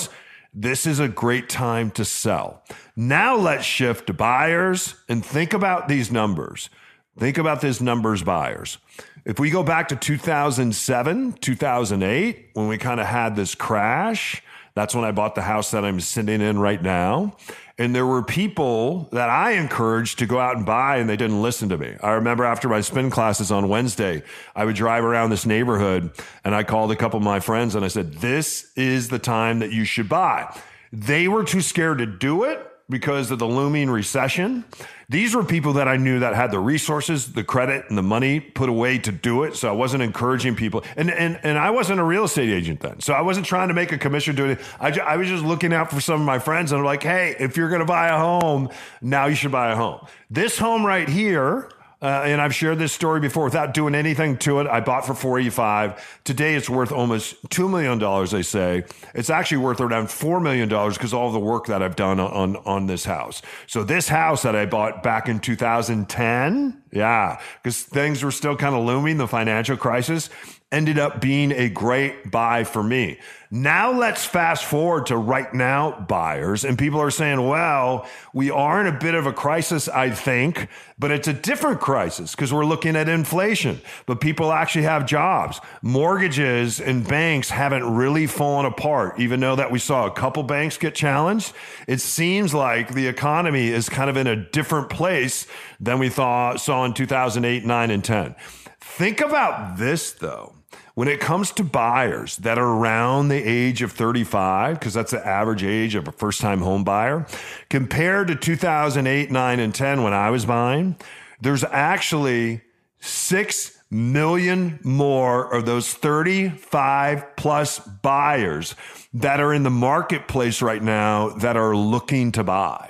this 0.52 0.86
is 0.86 0.98
a 0.98 1.08
great 1.08 1.48
time 1.48 1.90
to 1.92 2.04
sell. 2.04 2.62
Now 2.96 3.36
let's 3.36 3.64
shift 3.64 4.06
to 4.06 4.14
buyers 4.14 4.94
and 5.08 5.24
think 5.24 5.52
about 5.52 5.88
these 5.88 6.10
numbers. 6.10 6.70
Think 7.18 7.38
about 7.38 7.60
these 7.60 7.80
numbers, 7.80 8.22
buyers. 8.22 8.78
If 9.24 9.38
we 9.38 9.50
go 9.50 9.62
back 9.62 9.88
to 9.88 9.96
2007, 9.96 11.32
2008, 11.34 12.50
when 12.54 12.68
we 12.68 12.78
kind 12.78 13.00
of 13.00 13.06
had 13.06 13.36
this 13.36 13.54
crash, 13.54 14.42
that's 14.76 14.94
when 14.94 15.04
I 15.04 15.10
bought 15.10 15.34
the 15.34 15.42
house 15.42 15.70
that 15.70 15.86
I'm 15.86 16.00
sitting 16.00 16.42
in 16.42 16.58
right 16.58 16.80
now. 16.82 17.34
And 17.78 17.94
there 17.94 18.04
were 18.04 18.22
people 18.22 19.08
that 19.10 19.30
I 19.30 19.52
encouraged 19.52 20.18
to 20.18 20.26
go 20.26 20.38
out 20.38 20.56
and 20.56 20.66
buy, 20.66 20.98
and 20.98 21.08
they 21.08 21.16
didn't 21.16 21.40
listen 21.40 21.70
to 21.70 21.78
me. 21.78 21.96
I 22.02 22.12
remember 22.12 22.44
after 22.44 22.68
my 22.68 22.82
spin 22.82 23.08
classes 23.08 23.50
on 23.50 23.70
Wednesday, 23.70 24.22
I 24.54 24.66
would 24.66 24.76
drive 24.76 25.02
around 25.02 25.30
this 25.30 25.46
neighborhood 25.46 26.10
and 26.44 26.54
I 26.54 26.62
called 26.62 26.92
a 26.92 26.96
couple 26.96 27.16
of 27.16 27.24
my 27.24 27.40
friends 27.40 27.74
and 27.74 27.86
I 27.86 27.88
said, 27.88 28.14
This 28.14 28.70
is 28.76 29.08
the 29.08 29.18
time 29.18 29.60
that 29.60 29.72
you 29.72 29.84
should 29.84 30.10
buy. 30.10 30.54
They 30.92 31.26
were 31.26 31.42
too 31.42 31.62
scared 31.62 31.98
to 31.98 32.06
do 32.06 32.44
it 32.44 32.60
because 32.88 33.30
of 33.30 33.38
the 33.38 33.46
looming 33.46 33.90
recession. 33.90 34.64
These 35.08 35.34
were 35.34 35.44
people 35.44 35.74
that 35.74 35.88
I 35.88 35.96
knew 35.96 36.20
that 36.20 36.34
had 36.34 36.50
the 36.50 36.58
resources, 36.58 37.32
the 37.32 37.44
credit, 37.44 37.84
and 37.88 37.98
the 37.98 38.02
money 38.02 38.40
put 38.40 38.68
away 38.68 38.98
to 38.98 39.12
do 39.12 39.44
it. 39.44 39.56
So 39.56 39.68
I 39.68 39.72
wasn't 39.72 40.02
encouraging 40.02 40.56
people. 40.56 40.84
And, 40.96 41.10
and, 41.10 41.38
and 41.42 41.58
I 41.58 41.70
wasn't 41.70 42.00
a 42.00 42.04
real 42.04 42.24
estate 42.24 42.50
agent 42.50 42.80
then. 42.80 43.00
So 43.00 43.12
I 43.12 43.22
wasn't 43.22 43.46
trying 43.46 43.68
to 43.68 43.74
make 43.74 43.92
a 43.92 43.98
commission 43.98 44.36
doing 44.36 44.52
it. 44.52 44.60
I, 44.80 44.90
ju- 44.90 45.00
I 45.00 45.16
was 45.16 45.28
just 45.28 45.44
looking 45.44 45.72
out 45.72 45.90
for 45.90 46.00
some 46.00 46.20
of 46.20 46.26
my 46.26 46.38
friends 46.38 46.72
and 46.72 46.80
I'm 46.80 46.84
like, 46.84 47.02
hey, 47.02 47.36
if 47.38 47.56
you're 47.56 47.68
going 47.68 47.80
to 47.80 47.86
buy 47.86 48.08
a 48.08 48.18
home, 48.18 48.70
now 49.00 49.26
you 49.26 49.34
should 49.34 49.52
buy 49.52 49.72
a 49.72 49.76
home. 49.76 50.06
This 50.30 50.58
home 50.58 50.84
right 50.84 51.08
here 51.08 51.68
uh, 52.02 52.22
and 52.24 52.40
I've 52.40 52.54
shared 52.54 52.78
this 52.78 52.92
story 52.92 53.20
before 53.20 53.44
without 53.44 53.72
doing 53.72 53.94
anything 53.94 54.36
to 54.38 54.60
it. 54.60 54.66
I 54.66 54.80
bought 54.80 55.06
for 55.06 55.14
485. 55.14 56.20
Today 56.24 56.54
it's 56.54 56.68
worth 56.68 56.92
almost 56.92 57.42
$2 57.48 57.70
million, 57.70 57.98
they 58.30 58.42
say. 58.42 58.84
It's 59.14 59.30
actually 59.30 59.58
worth 59.58 59.80
around 59.80 60.08
$4 60.08 60.42
million 60.42 60.68
because 60.68 61.14
all 61.14 61.32
the 61.32 61.38
work 61.38 61.66
that 61.66 61.82
I've 61.82 61.96
done 61.96 62.20
on, 62.20 62.56
on 62.56 62.86
this 62.86 63.06
house. 63.06 63.40
So 63.66 63.82
this 63.82 64.08
house 64.08 64.42
that 64.42 64.54
I 64.54 64.66
bought 64.66 65.02
back 65.02 65.26
in 65.28 65.40
2010, 65.40 66.82
yeah, 66.92 67.40
because 67.62 67.82
things 67.82 68.22
were 68.22 68.30
still 68.30 68.56
kind 68.56 68.74
of 68.74 68.84
looming, 68.84 69.16
the 69.16 69.26
financial 69.26 69.76
crisis 69.76 70.28
ended 70.72 70.98
up 70.98 71.20
being 71.20 71.52
a 71.52 71.68
great 71.68 72.28
buy 72.30 72.64
for 72.64 72.82
me. 72.82 73.18
Now 73.52 73.92
let's 73.92 74.24
fast 74.24 74.64
forward 74.64 75.06
to 75.06 75.16
right 75.16 75.54
now 75.54 76.04
buyers. 76.08 76.64
And 76.64 76.76
people 76.76 77.00
are 77.00 77.12
saying, 77.12 77.40
well, 77.46 78.04
we 78.34 78.50
are 78.50 78.80
in 78.80 78.92
a 78.92 78.98
bit 78.98 79.14
of 79.14 79.26
a 79.26 79.32
crisis, 79.32 79.88
I 79.88 80.10
think, 80.10 80.68
but 80.98 81.12
it's 81.12 81.28
a 81.28 81.32
different 81.32 81.80
crisis 81.80 82.32
because 82.32 82.52
we're 82.52 82.64
looking 82.64 82.96
at 82.96 83.08
inflation, 83.08 83.80
but 84.06 84.20
people 84.20 84.50
actually 84.50 84.82
have 84.82 85.06
jobs. 85.06 85.60
Mortgages 85.82 86.80
and 86.80 87.06
banks 87.06 87.48
haven't 87.48 87.84
really 87.94 88.26
fallen 88.26 88.66
apart, 88.66 89.20
even 89.20 89.38
though 89.38 89.54
that 89.54 89.70
we 89.70 89.78
saw 89.78 90.06
a 90.06 90.10
couple 90.10 90.42
banks 90.42 90.76
get 90.76 90.96
challenged. 90.96 91.52
It 91.86 92.00
seems 92.00 92.52
like 92.52 92.92
the 92.92 93.06
economy 93.06 93.68
is 93.68 93.88
kind 93.88 94.10
of 94.10 94.16
in 94.16 94.26
a 94.26 94.34
different 94.34 94.90
place 94.90 95.46
than 95.78 96.00
we 96.00 96.08
thought, 96.08 96.60
saw 96.60 96.84
in 96.84 96.92
2008, 96.92 97.64
9, 97.64 97.90
and 97.92 98.02
10. 98.02 98.34
Think 98.80 99.20
about 99.20 99.78
this 99.78 100.10
though. 100.10 100.55
When 100.96 101.08
it 101.08 101.20
comes 101.20 101.52
to 101.52 101.62
buyers 101.62 102.38
that 102.38 102.58
are 102.58 102.66
around 102.66 103.28
the 103.28 103.36
age 103.36 103.82
of 103.82 103.92
35, 103.92 104.78
because 104.78 104.94
that's 104.94 105.10
the 105.10 105.26
average 105.26 105.62
age 105.62 105.94
of 105.94 106.08
a 106.08 106.12
first 106.12 106.40
time 106.40 106.62
home 106.62 106.84
buyer, 106.84 107.26
compared 107.68 108.28
to 108.28 108.34
2008, 108.34 109.30
9, 109.30 109.60
and 109.60 109.74
10 109.74 110.02
when 110.02 110.14
I 110.14 110.30
was 110.30 110.46
buying, 110.46 110.96
there's 111.38 111.64
actually 111.64 112.62
6 113.00 113.78
million 113.90 114.80
more 114.82 115.52
of 115.52 115.66
those 115.66 115.92
35 115.92 117.36
plus 117.36 117.78
buyers 117.78 118.74
that 119.12 119.38
are 119.38 119.52
in 119.52 119.64
the 119.64 119.70
marketplace 119.70 120.62
right 120.62 120.82
now 120.82 121.28
that 121.28 121.58
are 121.58 121.76
looking 121.76 122.32
to 122.32 122.42
buy. 122.42 122.85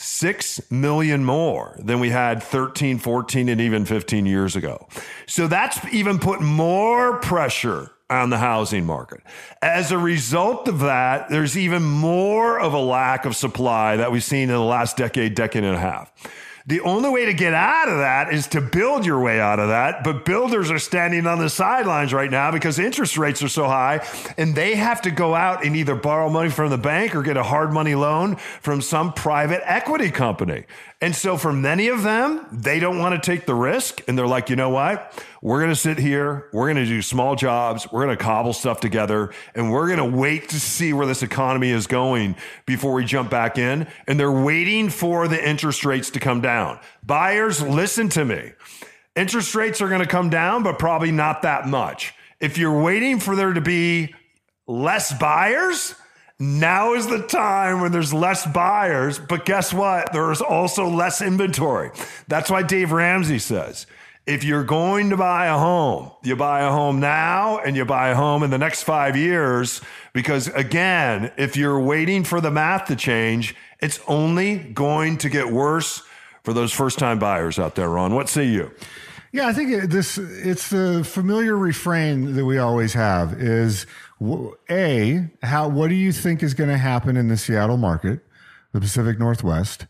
6 0.00 0.70
million 0.70 1.24
more 1.24 1.76
than 1.80 1.98
we 1.98 2.10
had 2.10 2.40
13, 2.40 2.98
14, 2.98 3.48
and 3.48 3.60
even 3.60 3.84
15 3.84 4.26
years 4.26 4.54
ago. 4.54 4.86
So 5.26 5.48
that's 5.48 5.84
even 5.92 6.20
put 6.20 6.40
more 6.40 7.18
pressure 7.18 7.90
on 8.08 8.30
the 8.30 8.38
housing 8.38 8.86
market. 8.86 9.20
As 9.60 9.90
a 9.90 9.98
result 9.98 10.68
of 10.68 10.78
that, 10.80 11.30
there's 11.30 11.58
even 11.58 11.82
more 11.82 12.60
of 12.60 12.74
a 12.74 12.78
lack 12.78 13.24
of 13.24 13.34
supply 13.34 13.96
that 13.96 14.12
we've 14.12 14.22
seen 14.22 14.42
in 14.42 14.54
the 14.54 14.60
last 14.60 14.96
decade, 14.96 15.34
decade 15.34 15.64
and 15.64 15.74
a 15.74 15.80
half. 15.80 16.12
The 16.68 16.82
only 16.82 17.08
way 17.08 17.24
to 17.24 17.32
get 17.32 17.54
out 17.54 17.88
of 17.88 17.96
that 17.96 18.30
is 18.30 18.46
to 18.48 18.60
build 18.60 19.06
your 19.06 19.18
way 19.20 19.40
out 19.40 19.58
of 19.58 19.68
that. 19.68 20.04
But 20.04 20.26
builders 20.26 20.70
are 20.70 20.78
standing 20.78 21.26
on 21.26 21.38
the 21.38 21.48
sidelines 21.48 22.12
right 22.12 22.30
now 22.30 22.50
because 22.50 22.78
interest 22.78 23.16
rates 23.16 23.42
are 23.42 23.48
so 23.48 23.64
high 23.64 24.06
and 24.36 24.54
they 24.54 24.74
have 24.74 25.00
to 25.02 25.10
go 25.10 25.34
out 25.34 25.64
and 25.64 25.74
either 25.74 25.94
borrow 25.94 26.28
money 26.28 26.50
from 26.50 26.68
the 26.68 26.76
bank 26.76 27.16
or 27.16 27.22
get 27.22 27.38
a 27.38 27.42
hard 27.42 27.72
money 27.72 27.94
loan 27.94 28.36
from 28.60 28.82
some 28.82 29.14
private 29.14 29.62
equity 29.64 30.10
company. 30.10 30.64
And 31.00 31.14
so 31.14 31.36
for 31.36 31.52
many 31.52 31.88
of 31.88 32.02
them, 32.02 32.44
they 32.50 32.80
don't 32.80 32.98
want 32.98 33.14
to 33.14 33.24
take 33.24 33.46
the 33.46 33.54
risk. 33.54 34.02
And 34.08 34.18
they're 34.18 34.26
like, 34.26 34.50
you 34.50 34.56
know 34.56 34.70
what? 34.70 35.24
We're 35.40 35.60
going 35.60 35.70
to 35.70 35.76
sit 35.76 35.96
here. 35.96 36.48
We're 36.52 36.66
going 36.66 36.84
to 36.84 36.86
do 36.86 37.02
small 37.02 37.36
jobs. 37.36 37.86
We're 37.92 38.04
going 38.04 38.16
to 38.16 38.22
cobble 38.22 38.52
stuff 38.52 38.80
together 38.80 39.32
and 39.54 39.70
we're 39.70 39.86
going 39.94 40.10
to 40.10 40.16
wait 40.16 40.48
to 40.48 40.58
see 40.58 40.92
where 40.92 41.06
this 41.06 41.22
economy 41.22 41.70
is 41.70 41.86
going 41.86 42.34
before 42.66 42.94
we 42.94 43.04
jump 43.04 43.30
back 43.30 43.58
in. 43.58 43.86
And 44.08 44.18
they're 44.18 44.32
waiting 44.32 44.88
for 44.88 45.28
the 45.28 45.48
interest 45.48 45.84
rates 45.84 46.10
to 46.10 46.20
come 46.20 46.40
down. 46.40 46.80
Buyers, 47.04 47.62
listen 47.62 48.08
to 48.10 48.24
me. 48.24 48.52
Interest 49.14 49.54
rates 49.54 49.80
are 49.80 49.88
going 49.88 50.00
to 50.00 50.06
come 50.06 50.30
down, 50.30 50.64
but 50.64 50.80
probably 50.80 51.12
not 51.12 51.42
that 51.42 51.68
much. 51.68 52.12
If 52.40 52.58
you're 52.58 52.82
waiting 52.82 53.20
for 53.20 53.36
there 53.36 53.52
to 53.52 53.60
be 53.60 54.14
less 54.66 55.16
buyers, 55.16 55.94
now 56.40 56.94
is 56.94 57.06
the 57.06 57.22
time 57.22 57.80
when 57.80 57.90
there's 57.90 58.14
less 58.14 58.46
buyers, 58.46 59.18
but 59.18 59.44
guess 59.44 59.72
what? 59.72 60.12
There's 60.12 60.40
also 60.40 60.88
less 60.88 61.20
inventory. 61.20 61.90
That's 62.28 62.50
why 62.50 62.62
Dave 62.62 62.92
Ramsey 62.92 63.38
says 63.38 63.86
if 64.28 64.44
you're 64.44 64.62
going 64.62 65.08
to 65.08 65.16
buy 65.16 65.46
a 65.46 65.56
home, 65.56 66.10
you 66.22 66.36
buy 66.36 66.60
a 66.60 66.70
home 66.70 67.00
now 67.00 67.58
and 67.58 67.74
you 67.74 67.86
buy 67.86 68.10
a 68.10 68.14
home 68.14 68.42
in 68.42 68.50
the 68.50 68.58
next 68.58 68.82
five 68.82 69.16
years. 69.16 69.80
Because 70.12 70.48
again, 70.48 71.32
if 71.38 71.56
you're 71.56 71.80
waiting 71.80 72.24
for 72.24 72.38
the 72.38 72.50
math 72.50 72.88
to 72.88 72.96
change, 72.96 73.56
it's 73.80 73.98
only 74.06 74.58
going 74.58 75.16
to 75.18 75.30
get 75.30 75.50
worse 75.50 76.02
for 76.44 76.52
those 76.52 76.72
first 76.72 76.98
time 76.98 77.18
buyers 77.18 77.58
out 77.58 77.74
there, 77.74 77.88
Ron. 77.88 78.14
What 78.14 78.28
say 78.28 78.44
you? 78.44 78.70
Yeah, 79.32 79.46
I 79.46 79.52
think 79.52 79.90
this 79.90 80.18
it's 80.18 80.68
the 80.70 81.04
familiar 81.04 81.56
refrain 81.56 82.34
that 82.34 82.44
we 82.44 82.58
always 82.58 82.92
have 82.92 83.40
is 83.40 83.86
a 84.70 85.28
how 85.42 85.68
what 85.68 85.88
do 85.88 85.94
you 85.94 86.12
think 86.12 86.42
is 86.42 86.54
going 86.54 86.70
to 86.70 86.78
happen 86.78 87.16
in 87.16 87.28
the 87.28 87.36
Seattle 87.36 87.76
market, 87.76 88.20
the 88.72 88.80
Pacific 88.80 89.18
Northwest, 89.18 89.86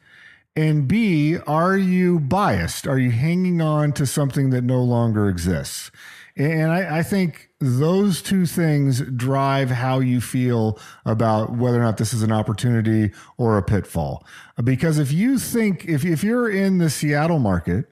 and 0.56 0.88
b 0.88 1.38
are 1.46 1.76
you 1.76 2.18
biased? 2.20 2.86
Are 2.86 2.98
you 2.98 3.10
hanging 3.10 3.60
on 3.60 3.92
to 3.92 4.06
something 4.06 4.50
that 4.50 4.64
no 4.64 4.82
longer 4.82 5.28
exists? 5.28 5.90
And 6.36 6.70
I, 6.70 6.98
I 6.98 7.02
think 7.02 7.50
those 7.58 8.22
two 8.22 8.46
things 8.46 9.00
drive 9.00 9.70
how 9.70 9.98
you 9.98 10.20
feel 10.20 10.78
about 11.04 11.56
whether 11.56 11.80
or 11.80 11.82
not 11.82 11.96
this 11.96 12.14
is 12.14 12.22
an 12.22 12.30
opportunity 12.30 13.10
or 13.36 13.58
a 13.58 13.62
pitfall. 13.62 14.24
Because 14.62 14.98
if 14.98 15.10
you 15.10 15.38
think 15.38 15.84
if 15.86 16.04
if 16.04 16.22
you're 16.22 16.48
in 16.48 16.78
the 16.78 16.90
Seattle 16.90 17.40
market 17.40 17.86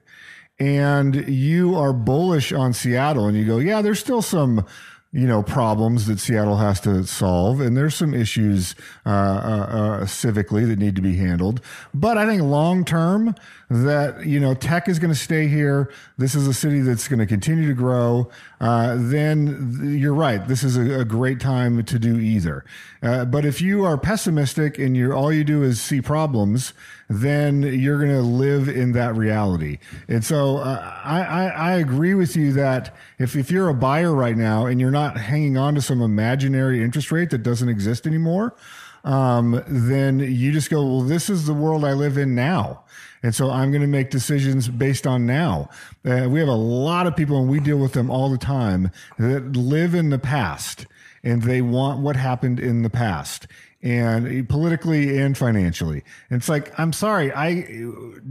and 0.59 1.27
you 1.27 1.75
are 1.75 1.93
bullish 1.93 2.51
on 2.51 2.73
Seattle 2.73 3.27
and 3.27 3.37
you 3.37 3.45
go, 3.45 3.57
yeah, 3.57 3.81
there's 3.81 3.99
still 3.99 4.21
some, 4.21 4.65
you 5.11 5.25
know, 5.25 5.41
problems 5.41 6.05
that 6.07 6.19
Seattle 6.19 6.57
has 6.57 6.81
to 6.81 7.05
solve, 7.05 7.61
and 7.61 7.77
there's 7.77 7.95
some 7.95 8.13
issues 8.13 8.75
uh, 9.05 9.09
uh, 9.09 9.11
uh, 9.11 10.01
civically 10.01 10.67
that 10.67 10.77
need 10.77 10.95
to 10.97 11.01
be 11.01 11.15
handled. 11.15 11.61
But 11.93 12.17
I 12.17 12.25
think 12.25 12.41
long 12.41 12.83
term, 12.83 13.33
that 13.69 14.25
you 14.25 14.39
know, 14.39 14.53
tech 14.53 14.87
is 14.87 14.99
going 14.99 15.13
to 15.13 15.19
stay 15.19 15.47
here. 15.47 15.91
This 16.17 16.35
is 16.35 16.47
a 16.47 16.53
city 16.53 16.81
that's 16.81 17.07
going 17.07 17.19
to 17.19 17.25
continue 17.25 17.67
to 17.67 17.73
grow. 17.73 18.29
Uh, 18.61 18.95
then 18.97 19.77
th- 19.79 19.99
you're 19.99 20.13
right. 20.13 20.45
This 20.47 20.63
is 20.63 20.77
a, 20.77 21.01
a 21.01 21.05
great 21.05 21.39
time 21.39 21.83
to 21.83 21.99
do 21.99 22.17
either. 22.17 22.63
Uh, 23.01 23.25
but 23.25 23.45
if 23.45 23.61
you 23.61 23.85
are 23.85 23.97
pessimistic 23.97 24.77
and 24.77 24.95
you're 24.95 25.13
all 25.13 25.31
you 25.31 25.43
do 25.43 25.63
is 25.63 25.81
see 25.81 26.01
problems, 26.01 26.73
then 27.09 27.61
you're 27.61 27.97
going 27.97 28.11
to 28.11 28.21
live 28.21 28.67
in 28.67 28.91
that 28.93 29.15
reality. 29.15 29.79
And 30.07 30.23
so 30.23 30.57
uh, 30.57 30.99
I, 31.03 31.21
I, 31.21 31.45
I 31.47 31.73
agree 31.75 32.13
with 32.13 32.35
you 32.35 32.51
that 32.53 32.95
if, 33.17 33.35
if 33.35 33.49
you're 33.49 33.69
a 33.69 33.73
buyer 33.73 34.13
right 34.13 34.35
now 34.35 34.65
and 34.65 34.79
you're 34.79 34.91
not 34.91 35.17
hanging 35.17 35.57
on 35.57 35.75
to 35.75 35.81
some 35.81 36.01
imaginary 36.01 36.83
interest 36.83 37.11
rate 37.11 37.29
that 37.29 37.43
doesn't 37.43 37.69
exist 37.69 38.05
anymore, 38.05 38.55
um, 39.03 39.63
then 39.67 40.19
you 40.19 40.51
just 40.51 40.69
go, 40.69 40.83
well, 40.83 41.01
this 41.01 41.29
is 41.29 41.45
the 41.45 41.53
world 41.53 41.85
I 41.85 41.93
live 41.93 42.17
in 42.17 42.35
now. 42.35 42.83
And 43.23 43.33
so 43.33 43.49
I'm 43.49 43.71
going 43.71 43.81
to 43.81 43.87
make 43.87 44.09
decisions 44.09 44.67
based 44.67 45.07
on 45.07 45.25
now. 45.25 45.69
Uh, 46.05 46.27
we 46.29 46.39
have 46.39 46.49
a 46.49 46.53
lot 46.53 47.07
of 47.07 47.15
people, 47.15 47.39
and 47.39 47.49
we 47.49 47.59
deal 47.59 47.77
with 47.77 47.93
them 47.93 48.11
all 48.11 48.29
the 48.29 48.37
time, 48.37 48.91
that 49.17 49.55
live 49.55 49.95
in 49.95 50.09
the 50.09 50.19
past 50.19 50.85
and 51.23 51.43
they 51.43 51.61
want 51.61 51.99
what 51.99 52.15
happened 52.15 52.59
in 52.59 52.83
the 52.83 52.89
past 52.89 53.47
and 53.81 54.49
politically 54.49 55.17
and 55.19 55.37
financially. 55.37 56.03
And 56.29 56.39
it's 56.39 56.49
like, 56.49 56.77
I'm 56.79 56.93
sorry, 56.93 57.31
I, 57.31 57.61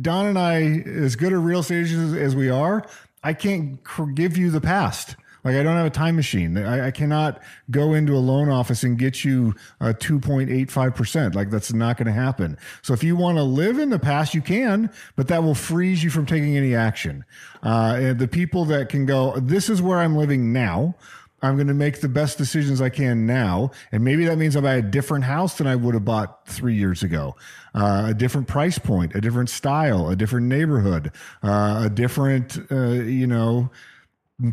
Don 0.01 0.27
and 0.27 0.39
I, 0.39 0.63
as 0.89 1.17
good 1.17 1.33
at 1.33 1.39
real 1.39 1.61
estate 1.61 1.87
as 1.91 2.35
we 2.35 2.51
are, 2.51 2.87
I 3.23 3.33
can't 3.33 3.79
give 4.15 4.37
you 4.37 4.51
the 4.51 4.61
past. 4.61 5.17
Like 5.47 5.55
I 5.55 5.63
don't 5.63 5.77
have 5.77 5.87
a 5.87 5.91
time 5.91 6.17
machine. 6.17 6.59
I, 6.59 6.89
I 6.89 6.91
cannot 6.91 7.41
go 7.71 7.95
into 7.95 8.15
a 8.15 8.19
loan 8.19 8.49
office 8.49 8.83
and 8.83 8.99
get 8.99 9.25
you 9.25 9.55
a 9.79 9.95
2.85%. 9.95 11.37
Like 11.37 11.51
that's 11.51 11.73
not 11.73 11.97
going 11.97 12.07
to 12.07 12.13
happen. 12.13 12.59
So 12.83 12.93
if 12.95 13.05
you 13.05 13.15
want 13.15 13.39
to 13.39 13.45
live 13.45 13.79
in 13.79 13.91
the 13.91 14.01
past, 14.01 14.35
you 14.35 14.43
can, 14.43 14.91
but 15.15 15.29
that 15.29 15.45
will 15.45 15.55
freeze 15.55 16.03
you 16.03 16.11
from 16.11 16.27
taking 16.27 16.57
any 16.57 16.75
action. 16.75 17.25
Uh, 17.63 17.97
and 17.97 18.19
the 18.19 18.27
people 18.27 18.65
that 18.65 18.89
can 18.89 19.07
go, 19.07 19.39
this 19.39 19.71
is 19.71 19.81
where 19.81 20.01
I'm 20.01 20.17
living 20.17 20.53
now. 20.53 20.97
I'm 21.47 21.57
going 21.57 21.67
to 21.69 21.75
make 21.75 22.01
the 22.01 22.09
best 22.09 22.39
decisions 22.39 22.81
I 22.81 22.89
can 22.89 23.27
now. 23.27 23.71
And 23.93 24.05
maybe 24.05 24.25
that 24.27 24.39
means 24.39 24.57
I 24.57 24.61
buy 24.61 24.75
a 24.75 24.83
different 24.83 25.25
house 25.25 25.59
than 25.59 25.67
I 25.67 25.77
would 25.77 25.95
have 25.95 26.05
bought 26.05 26.47
three 26.47 26.75
years 26.75 27.03
ago. 27.03 27.37
Uh, 27.75 28.07
a 28.09 28.15
different 28.15 28.49
price 28.49 28.79
point, 28.79 29.15
a 29.15 29.21
different 29.21 29.51
style, 29.51 30.09
a 30.09 30.17
different 30.17 30.47
neighborhood, 30.47 31.13
uh, 31.43 31.85
a 31.87 31.91
different, 31.91 32.59
uh, 32.71 32.91
you 32.91 33.27
know, 33.27 33.71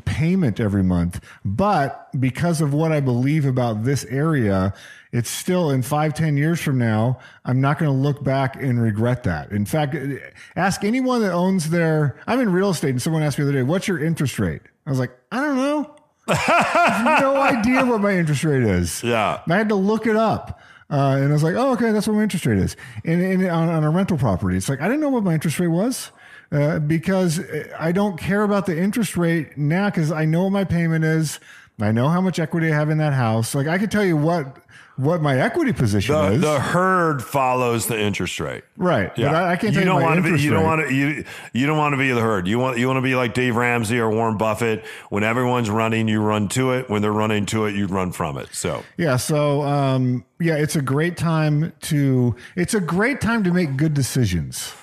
payment 0.06 0.60
every 0.60 0.84
month. 0.84 1.20
But 1.44 2.10
because 2.20 2.62
of 2.62 2.74
what 2.74 2.92
I 2.92 3.02
believe 3.02 3.46
about 3.46 3.84
this 3.84 4.06
area, 4.06 4.74
it's 5.12 5.30
still 5.30 5.70
in 5.70 5.82
five, 5.82 6.14
ten 6.14 6.38
years 6.38 6.62
from 6.62 6.78
now, 6.78 7.20
I'm 7.46 7.60
not 7.60 7.80
going 7.80 7.92
to 7.92 7.98
look 7.98 8.24
back 8.24 8.56
and 8.56 8.82
regret 8.82 9.24
that. 9.24 9.52
In 9.52 9.66
fact, 9.66 9.96
ask 10.56 10.84
anyone 10.84 11.22
that 11.22 11.34
owns 11.34 11.70
their, 11.70 12.18
I'm 12.28 12.40
in 12.40 12.52
real 12.52 12.70
estate 12.70 12.92
and 12.92 13.02
someone 13.02 13.24
asked 13.24 13.38
me 13.38 13.44
the 13.44 13.52
other 13.52 13.60
day, 13.60 13.64
what's 13.64 13.88
your 13.88 14.04
interest 14.04 14.40
rate? 14.40 14.62
I 14.86 14.90
was 14.90 15.00
like, 15.00 15.12
I 15.32 15.40
don't 15.42 15.58
know. 15.58 15.93
I 16.28 16.36
have 16.36 17.22
no 17.22 17.42
idea 17.42 17.86
what 17.86 18.02
my 18.02 18.12
interest 18.12 18.44
rate 18.44 18.64
is. 18.64 19.04
Yeah. 19.04 19.42
And 19.44 19.54
I 19.54 19.58
had 19.58 19.70
to 19.70 19.76
look 19.76 20.08
it 20.08 20.16
up. 20.16 20.60
Uh, 20.90 21.18
and 21.18 21.30
I 21.30 21.34
was 21.34 21.44
like, 21.44 21.56
oh, 21.56 21.72
okay, 21.74 21.92
that's 21.92 22.08
what 22.08 22.16
my 22.16 22.24
interest 22.24 22.46
rate 22.46 22.60
is. 22.60 22.76
And, 23.04 23.22
and 23.22 23.50
on, 23.50 23.70
on 23.70 23.84
a 23.84 23.90
rental 23.90 24.18
property, 24.18 24.58
it's 24.58 24.70
like, 24.70 24.80
I 24.80 24.86
didn't 24.88 25.02
know 25.02 25.10
what 25.10 25.24
my 25.24 25.34
interest 25.34 25.60
rate 25.60 25.68
was. 25.68 26.12
Uh, 26.52 26.78
because 26.78 27.42
I 27.80 27.92
don't 27.92 28.16
care 28.20 28.44
about 28.44 28.68
the 28.68 28.80
interest 28.80 29.18
rate 29.18 29.58
now 29.58 29.90
because 29.90 30.12
I 30.12 30.26
know 30.26 30.44
what 30.44 30.52
my 30.52 30.64
payment 30.64 31.04
is. 31.04 31.40
I 31.82 31.92
know 31.92 32.10
how 32.10 32.22
much 32.22 32.38
equity 32.38 32.72
I 32.72 32.76
have 32.76 32.92
in 32.92 33.00
that 33.00 33.14
house. 33.14 33.56
Like 33.56 33.66
I 33.66 33.80
could 33.80 33.90
tell 33.90 34.06
you 34.06 34.16
what 34.16 34.63
what 34.96 35.22
my 35.22 35.40
equity 35.40 35.74
position 35.74 36.14
The, 36.16 36.32
is. 36.34 36.42
the 36.42 36.60
herd 36.60 37.24
follows 37.24 37.88
the 37.88 38.00
interest 38.00 38.40
rate. 38.40 38.64
right. 38.78 39.12
Yeah, 39.18 39.30
But 39.32 39.36
I, 39.36 39.52
I 39.54 39.56
can't 39.56 39.74
you 39.74 39.84
don't 39.84 40.02
want 40.02 40.24
to 40.24 40.34
be. 40.34 40.40
You 40.42 40.52
don't 40.52 40.64
want 40.64 40.88
to. 40.88 40.94
You 40.94 41.26
you 41.54 41.66
don't 41.66 41.78
want 41.78 41.94
to 41.94 41.98
be 41.98 42.12
the 42.12 42.22
herd. 42.22 42.48
You 42.48 42.60
want 42.60 42.78
you 42.78 42.88
want 42.88 42.98
to 42.98 43.02
be 43.02 43.16
like 43.16 43.34
Dave 43.34 43.56
Ramsey 43.56 44.00
or 44.00 44.10
Warren 44.10 44.38
Buffett. 44.38 44.86
When 45.10 45.24
everyone's 45.24 45.70
running, 45.70 46.08
you 46.08 46.22
run 46.22 46.48
to 46.50 46.74
it. 46.74 46.90
When 46.90 47.02
they're 47.02 47.12
running 47.12 47.46
to 47.48 47.66
it, 47.66 47.76
you 47.76 47.88
run 47.88 48.12
from 48.12 48.38
it. 48.38 48.54
So 48.54 48.84
Yeah. 48.98 49.18
So, 49.18 49.64
um, 49.64 50.26
yeah, 50.40 50.56
it's 50.56 50.76
a 50.76 50.82
great 50.82 51.18
time 51.18 51.74
to, 51.82 52.36
it's 52.56 52.74
a 52.74 52.82
great 52.82 53.22
time 53.22 53.44
to 53.46 53.52
make 53.52 53.78
good 53.78 53.94
decisions. 53.94 54.74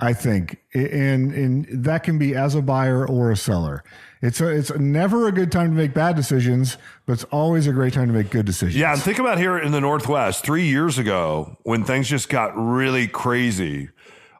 I 0.00 0.12
think, 0.12 0.58
and 0.74 1.32
and 1.32 1.84
that 1.84 2.02
can 2.02 2.18
be 2.18 2.34
as 2.34 2.54
a 2.54 2.62
buyer 2.62 3.06
or 3.06 3.30
a 3.30 3.36
seller. 3.36 3.84
It's 4.20 4.40
a, 4.40 4.48
it's 4.48 4.74
never 4.74 5.28
a 5.28 5.32
good 5.32 5.52
time 5.52 5.70
to 5.70 5.76
make 5.76 5.94
bad 5.94 6.16
decisions, 6.16 6.78
but 7.06 7.12
it's 7.12 7.24
always 7.24 7.66
a 7.66 7.72
great 7.72 7.92
time 7.92 8.08
to 8.08 8.12
make 8.14 8.30
good 8.30 8.46
decisions. 8.46 8.76
yeah, 8.76 8.92
and 8.92 9.00
think 9.00 9.18
about 9.18 9.38
here 9.38 9.56
in 9.56 9.70
the 9.70 9.80
Northwest. 9.80 10.44
Three 10.44 10.66
years 10.66 10.98
ago, 10.98 11.56
when 11.62 11.84
things 11.84 12.08
just 12.08 12.28
got 12.28 12.52
really 12.56 13.06
crazy, 13.06 13.90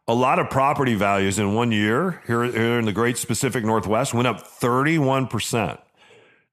a 0.09 0.15
lot 0.15 0.39
of 0.39 0.51
property 0.51 0.95
values 0.95 1.39
in 1.39 1.55
one 1.55 1.71
year 1.71 2.23
here, 2.27 2.45
here 2.45 2.79
in 2.79 2.85
the 2.85 2.93
Great 2.93 3.25
Pacific 3.27 3.65
Northwest 3.65 4.13
went 4.13 4.27
up 4.27 4.41
thirty 4.41 4.99
one 4.99 5.27
percent. 5.29 5.79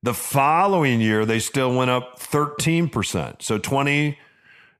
The 0.03 0.13
following 0.13 0.99
year, 0.99 1.25
they 1.25 1.37
still 1.37 1.75
went 1.75 1.91
up 1.91 2.19
13%. 2.19 3.41
So 3.43 3.59
20, 3.59 4.17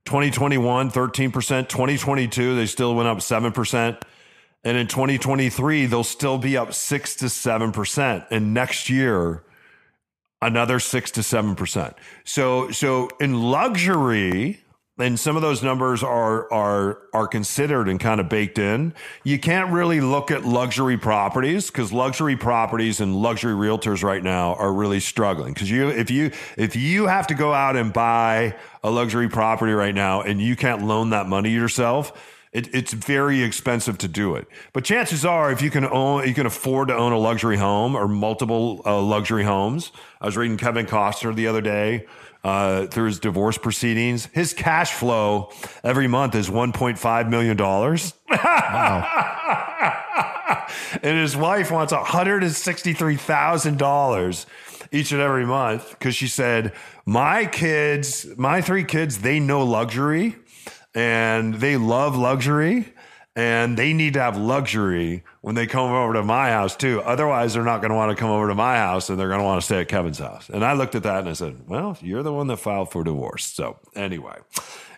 2021, 0.06 0.90
13%. 0.90 1.70
2022, 1.70 2.56
they 2.56 2.66
still 2.66 2.96
went 2.96 3.08
up 3.08 3.20
7%. 3.20 4.02
And 4.64 4.78
in 4.78 4.88
2023, 4.88 5.88
they'll 5.88 6.04
still 6.04 6.38
be 6.38 6.56
up 6.56 6.74
6 6.74 7.16
to 7.16 7.26
7%. 7.26 8.28
And 8.30 8.54
next 8.54 8.90
year, 8.90 9.44
another 10.42 10.80
6 10.80 11.12
to 11.12 11.22
7%. 11.22 11.94
So 12.24 12.72
so 12.72 13.10
in 13.20 13.42
luxury, 13.42 14.64
and 14.98 15.20
some 15.20 15.36
of 15.36 15.42
those 15.42 15.64
numbers 15.64 16.04
are 16.04 16.52
are 16.52 17.00
are 17.14 17.28
considered 17.28 17.90
and 17.90 18.00
kind 18.00 18.20
of 18.20 18.30
baked 18.30 18.60
in. 18.60 18.94
You 19.24 19.40
can't 19.40 19.72
really 19.72 20.00
look 20.00 20.32
at 20.32 20.46
luxury 20.46 20.98
properties 20.98 21.72
because 21.72 21.92
luxury 21.92 22.36
properties 22.36 23.00
and 23.00 23.16
luxury 23.16 23.54
realtors 23.54 24.04
right 24.04 24.24
now 24.24 24.56
are 24.56 24.72
really 24.72 25.00
struggling. 25.00 25.54
Because 25.54 25.72
you 25.72 25.90
if 25.90 26.12
you 26.12 26.32
if 26.58 26.76
you 26.76 27.08
have 27.08 27.28
to 27.28 27.34
go 27.34 27.54
out 27.54 27.76
and 27.76 27.92
buy 27.92 28.56
a 28.84 28.92
luxury 28.92 29.30
property 29.30 29.74
right 29.74 29.96
now 29.96 30.22
and 30.22 30.40
you 30.42 30.56
can't 30.56 30.84
loan 30.84 31.12
that 31.12 31.28
money 31.28 31.50
yourself, 31.50 32.14
it, 32.52 32.74
it's 32.74 32.94
very 32.94 33.44
expensive 33.44 33.98
to 34.00 34.08
do 34.08 34.36
it. 34.36 34.48
But 34.74 34.84
chances 34.84 35.26
are, 35.26 35.52
if 35.52 35.62
you 35.62 35.70
can 35.70 35.86
own, 35.86 36.28
you 36.28 36.34
can 36.34 36.46
afford 36.46 36.90
to 36.90 36.96
own 36.96 37.14
a 37.14 37.18
luxury 37.18 37.58
home 37.58 37.96
or 37.96 38.08
multiple 38.08 38.82
uh, 38.86 39.02
luxury 39.02 39.44
homes. 39.44 39.92
I 40.20 40.26
was 40.26 40.36
reading 40.36 40.58
Kevin 40.58 40.86
Costner 40.86 41.34
the 41.34 41.48
other 41.48 41.62
day 41.62 42.06
uh, 42.44 42.88
through 42.88 43.06
his 43.06 43.20
divorce 43.20 43.58
proceedings. 43.58 44.26
His 44.34 44.54
cash 44.54 44.92
flow 44.92 45.52
every 45.84 46.08
month 46.08 46.36
is 46.36 46.50
one 46.50 46.74
point 46.74 47.00
five 47.00 47.30
million 47.30 47.56
dollars. 47.56 48.14
and 51.04 51.18
his 51.18 51.38
wife 51.38 51.72
wants 51.72 51.94
$163,000 51.94 54.46
each 54.92 55.12
and 55.12 55.22
every 55.22 55.46
month 55.46 55.92
because 55.92 56.16
she 56.16 56.28
said, 56.28 56.74
My 57.06 57.46
kids, 57.46 58.26
my 58.38 58.62
three 58.62 58.84
kids, 58.84 59.20
they 59.20 59.40
know 59.40 59.64
luxury 59.64 60.36
and 60.94 61.56
they 61.56 61.78
love 61.78 62.16
luxury 62.16 62.94
and 63.36 63.78
they 63.78 63.94
need 63.94 64.14
to 64.14 64.22
have 64.22 64.36
luxury 64.36 65.24
when 65.40 65.56
they 65.56 65.66
come 65.66 65.92
over 65.92 66.14
to 66.14 66.24
my 66.24 66.50
house 66.50 66.76
too. 66.76 67.02
Otherwise, 67.02 67.54
they're 67.54 67.64
not 67.64 67.80
going 67.82 67.92
to 67.92 67.96
want 67.96 68.10
to 68.10 68.20
come 68.20 68.30
over 68.30 68.48
to 68.50 68.56
my 68.56 68.76
house 68.76 69.10
and 69.10 69.20
they're 69.20 69.30
going 69.30 69.40
to 69.40 69.46
want 69.46 69.62
to 69.62 69.66
stay 69.66 69.80
at 69.80 69.88
Kevin's 69.88 70.20
house. 70.20 70.50
And 70.50 70.66
I 70.66 70.74
looked 70.74 70.96
at 70.96 71.04
that 71.04 71.20
and 71.20 71.30
I 71.30 71.34
said, 71.34 71.68
Well, 71.68 71.98
you're 72.02 72.24
the 72.24 72.34
one 72.34 72.48
that 72.48 72.58
filed 72.58 72.92
for 72.92 73.04
divorce. 73.04 73.46
So, 73.46 73.80
anyway. 73.96 74.38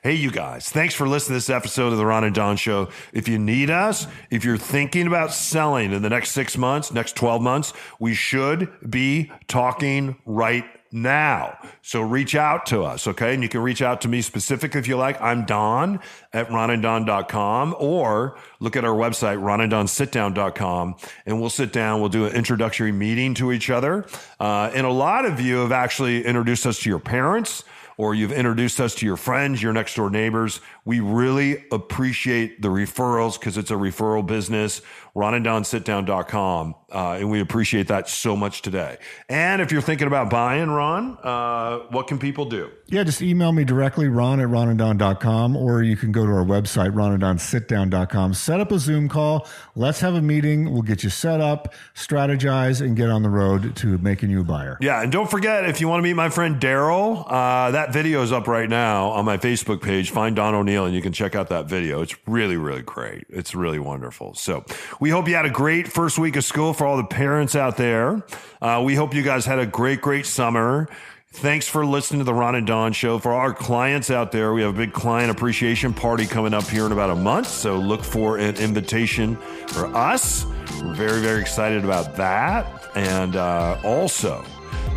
Hey, 0.04 0.16
you 0.16 0.32
guys, 0.32 0.68
thanks 0.68 0.94
for 0.94 1.08
listening 1.08 1.36
to 1.36 1.46
this 1.46 1.50
episode 1.50 1.94
of 1.94 1.98
the 1.98 2.06
Ron 2.06 2.26
and 2.26 2.36
Don 2.36 2.58
Show. 2.58 2.90
If 3.14 3.30
you 3.30 3.40
need 3.40 3.70
us, 3.70 4.06
if 4.30 4.44
you're 4.44 4.58
thinking 4.58 5.08
about 5.08 5.32
selling 5.32 5.94
in 5.94 6.02
the 6.02 6.10
next 6.10 6.32
six 6.32 6.58
months, 6.58 6.92
next 6.92 7.16
12 7.16 7.42
months, 7.42 7.72
we 8.00 8.14
should 8.14 8.70
be 8.90 9.32
talking 9.48 10.18
right 10.26 10.66
now. 10.94 11.58
So 11.82 12.02
reach 12.02 12.36
out 12.36 12.68
to 12.68 12.84
us, 12.84 13.08
okay? 13.08 13.34
And 13.34 13.42
you 13.42 13.50
can 13.50 13.62
reach 13.62 13.82
out 13.82 14.02
to 14.02 14.08
me 14.08 14.22
specifically 14.22 14.80
if 14.80 14.88
you 14.88 14.96
like. 14.96 15.20
I'm 15.20 15.46
Don 15.46 16.00
at 16.32 16.48
ronanddon.com 16.50 17.76
or 17.80 18.38
look 18.60 18.76
at 18.76 18.86
our 18.86 18.96
website, 18.96 19.40
ronanddonsitdown.com, 19.40 20.96
and 21.26 21.42
we'll 21.42 21.50
sit 21.50 21.74
down. 21.74 22.00
We'll 22.00 22.10
do 22.10 22.26
an 22.26 22.36
introductory 22.36 22.92
meeting 22.92 23.34
to 23.36 23.52
each 23.52 23.70
other. 23.70 24.06
Uh, 24.40 24.72
and 24.74 24.86
a 24.86 24.92
lot 24.92 25.26
of 25.26 25.42
you 25.42 25.58
have 25.58 25.72
actually 25.72 26.24
introduced 26.24 26.66
us 26.66 26.80
to 26.80 26.90
your 26.90 27.00
parents 27.00 27.64
or 27.98 28.16
you've 28.16 28.32
introduced 28.32 28.80
us 28.80 28.96
to 28.96 29.06
your 29.06 29.18
friends, 29.18 29.62
your 29.62 29.74
next 29.74 29.96
door 29.96 30.10
neighbors. 30.10 30.62
We 30.86 31.00
really 31.00 31.66
appreciate 31.72 32.62
the 32.62 32.68
referrals 32.68 33.40
because 33.40 33.58
it's 33.58 33.72
a 33.72 33.76
referral 33.76 34.26
business. 34.26 34.82
RonandDonSitDown.com. 35.16 36.76
Uh, 36.92 37.18
and 37.20 37.30
we 37.30 37.40
appreciate 37.40 37.88
that 37.88 38.10
so 38.10 38.36
much 38.36 38.62
today. 38.62 38.98
And 39.30 39.62
if 39.62 39.72
you're 39.72 39.82
thinking 39.82 40.08
about 40.08 40.30
buying, 40.30 40.70
Ron, 40.70 41.18
uh, 41.24 41.80
what 41.90 42.08
can 42.08 42.20
people 42.20 42.46
do? 42.46 42.72
Yeah, 42.88 43.04
just 43.04 43.22
email 43.22 43.52
me 43.52 43.64
directly, 43.64 44.08
ron 44.08 44.40
at 44.40 44.48
ronanddon.com, 44.48 45.56
or 45.56 45.82
you 45.82 45.96
can 45.96 46.12
go 46.12 46.26
to 46.26 46.32
our 46.32 46.46
website, 46.46 46.92
ronanddonsitdown.com. 46.92 48.34
Set 48.36 48.60
up 48.60 48.72
a 48.72 48.78
Zoom 48.78 49.10
call. 49.10 49.48
Let's 49.76 50.00
have 50.02 50.14
a 50.14 50.22
meeting. 50.22 50.72
We'll 50.72 50.84
get 50.84 51.04
you 51.04 51.10
set 51.10 51.42
up, 51.42 51.74
strategize, 51.96 52.82
and 52.82 52.96
get 52.96 53.10
on 53.10 53.24
the 53.24 53.30
road 53.30 53.76
to 53.78 53.98
making 54.00 54.30
you 54.30 54.42
a 54.42 54.44
buyer. 54.44 54.78
Yeah, 54.82 55.02
and 55.02 55.12
don't 55.12 55.30
forget 55.30 55.66
if 55.66 55.82
you 55.82 55.88
want 55.88 56.00
to 56.00 56.04
meet 56.04 56.14
my 56.14 56.30
friend 56.30 56.60
Daryl, 56.60 57.26
uh, 57.28 57.72
that 57.72 57.94
video 57.94 58.22
is 58.22 58.32
up 58.32 58.48
right 58.48 58.70
now 58.70 59.10
on 59.10 59.26
my 59.26 59.38
Facebook 59.38 59.82
page. 59.82 60.12
Find 60.12 60.36
Don 60.36 60.54
O'Neill 60.54 60.73
and 60.82 60.94
you 60.94 61.02
can 61.02 61.14
check 61.14 61.36
out 61.36 61.50
that 61.50 61.66
video. 61.66 62.02
It's 62.02 62.16
really, 62.28 62.58
really 62.58 62.82
great. 62.82 63.26
It's 63.30 63.54
really 63.54 63.80
wonderful. 63.80 64.34
So 64.34 64.66
we 65.00 65.10
hope 65.10 65.28
you 65.28 65.36
had 65.36 65.46
a 65.46 65.50
great 65.52 65.88
first 65.88 66.18
week 66.18 66.36
of 66.36 66.44
school 66.44 66.74
for 66.74 66.86
all 66.86 66.98
the 66.98 67.04
parents 67.04 67.56
out 67.56 67.78
there. 67.78 68.26
Uh, 68.62 68.82
we 68.84 68.96
hope 68.96 69.14
you 69.14 69.24
guys 69.24 69.46
had 69.46 69.60
a 69.60 69.66
great, 69.66 70.02
great 70.02 70.26
summer. 70.26 70.90
Thanks 71.36 71.68
for 71.68 71.84
listening 71.84 72.20
to 72.20 72.26
the 72.26 72.34
Ron 72.34 72.56
and 72.56 72.68
Don 72.68 72.94
show. 72.94 73.18
For 73.18 73.34
our 73.34 73.54
clients 73.54 74.12
out 74.12 74.32
there, 74.32 74.54
we 74.54 74.62
have 74.62 74.76
a 74.76 74.78
big 74.78 74.94
client 74.94 75.32
appreciation 75.32 75.92
party 75.92 76.28
coming 76.28 76.54
up 76.54 76.66
here 76.66 76.86
in 76.86 76.92
about 76.92 77.10
a 77.10 77.16
month. 77.16 77.48
So 77.48 77.78
look 77.78 78.04
for 78.04 78.38
an 78.38 78.56
invitation 78.58 79.38
for 79.68 79.88
us. 79.96 80.46
We're 80.82 80.94
very, 80.94 81.22
very 81.22 81.42
excited 81.42 81.84
about 81.84 82.16
that. 82.18 82.68
And 82.96 83.36
uh, 83.36 83.80
also, 83.84 84.46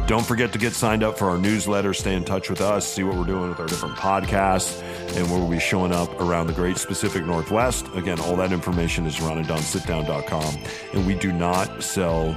don't 0.06 0.24
forget 0.24 0.52
to 0.52 0.58
get 0.58 0.72
signed 0.72 1.02
up 1.02 1.18
for 1.18 1.28
our 1.28 1.38
newsletter. 1.38 1.92
Stay 1.92 2.14
in 2.14 2.24
touch 2.24 2.48
with 2.48 2.60
us, 2.60 2.86
see 2.86 3.02
what 3.02 3.16
we're 3.16 3.24
doing 3.24 3.48
with 3.48 3.58
our 3.58 3.66
different 3.66 3.96
podcasts, 3.96 4.80
and 5.16 5.28
where 5.30 5.40
we'll 5.40 5.50
be 5.50 5.58
showing 5.58 5.92
up 5.92 6.20
around 6.20 6.46
the 6.46 6.52
great 6.52 6.76
Pacific 6.76 7.24
Northwest. 7.26 7.86
Again, 7.94 8.20
all 8.20 8.36
that 8.36 8.52
information 8.52 9.06
is 9.06 9.16
ronanddonsitdown.com. 9.16 10.58
And 10.92 11.06
we 11.06 11.14
do 11.14 11.32
not 11.32 11.82
sell 11.82 12.36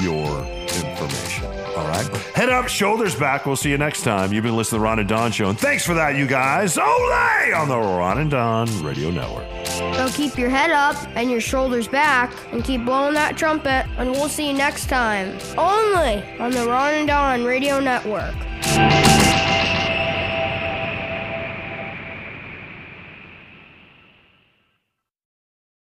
your 0.00 0.44
information. 0.44 1.59
All 1.76 1.86
right. 1.86 2.06
Head 2.34 2.48
up, 2.48 2.68
shoulders 2.68 3.14
back. 3.14 3.46
We'll 3.46 3.56
see 3.56 3.70
you 3.70 3.78
next 3.78 4.02
time. 4.02 4.32
You've 4.32 4.44
been 4.44 4.56
listening 4.56 4.78
to 4.78 4.80
the 4.80 4.84
Ron 4.84 4.98
and 4.98 5.08
Don 5.08 5.32
Show. 5.32 5.48
And 5.50 5.58
thanks 5.58 5.84
for 5.84 5.94
that, 5.94 6.16
you 6.16 6.26
guys. 6.26 6.76
Olay 6.76 7.56
on 7.56 7.68
the 7.68 7.76
Ron 7.78 8.18
and 8.18 8.30
Don 8.30 8.82
Radio 8.82 9.10
Network. 9.10 9.46
So 9.66 10.08
keep 10.10 10.36
your 10.36 10.50
head 10.50 10.70
up 10.70 10.96
and 11.14 11.30
your 11.30 11.40
shoulders 11.40 11.88
back 11.88 12.34
and 12.52 12.64
keep 12.64 12.84
blowing 12.84 13.14
that 13.14 13.36
trumpet. 13.36 13.86
And 13.98 14.10
we'll 14.10 14.28
see 14.28 14.48
you 14.48 14.54
next 14.54 14.88
time. 14.88 15.38
Only 15.56 16.22
on 16.38 16.50
the 16.50 16.66
Ron 16.66 16.94
and 16.94 17.06
Don 17.06 17.44
Radio 17.44 17.80
Network. 17.80 18.34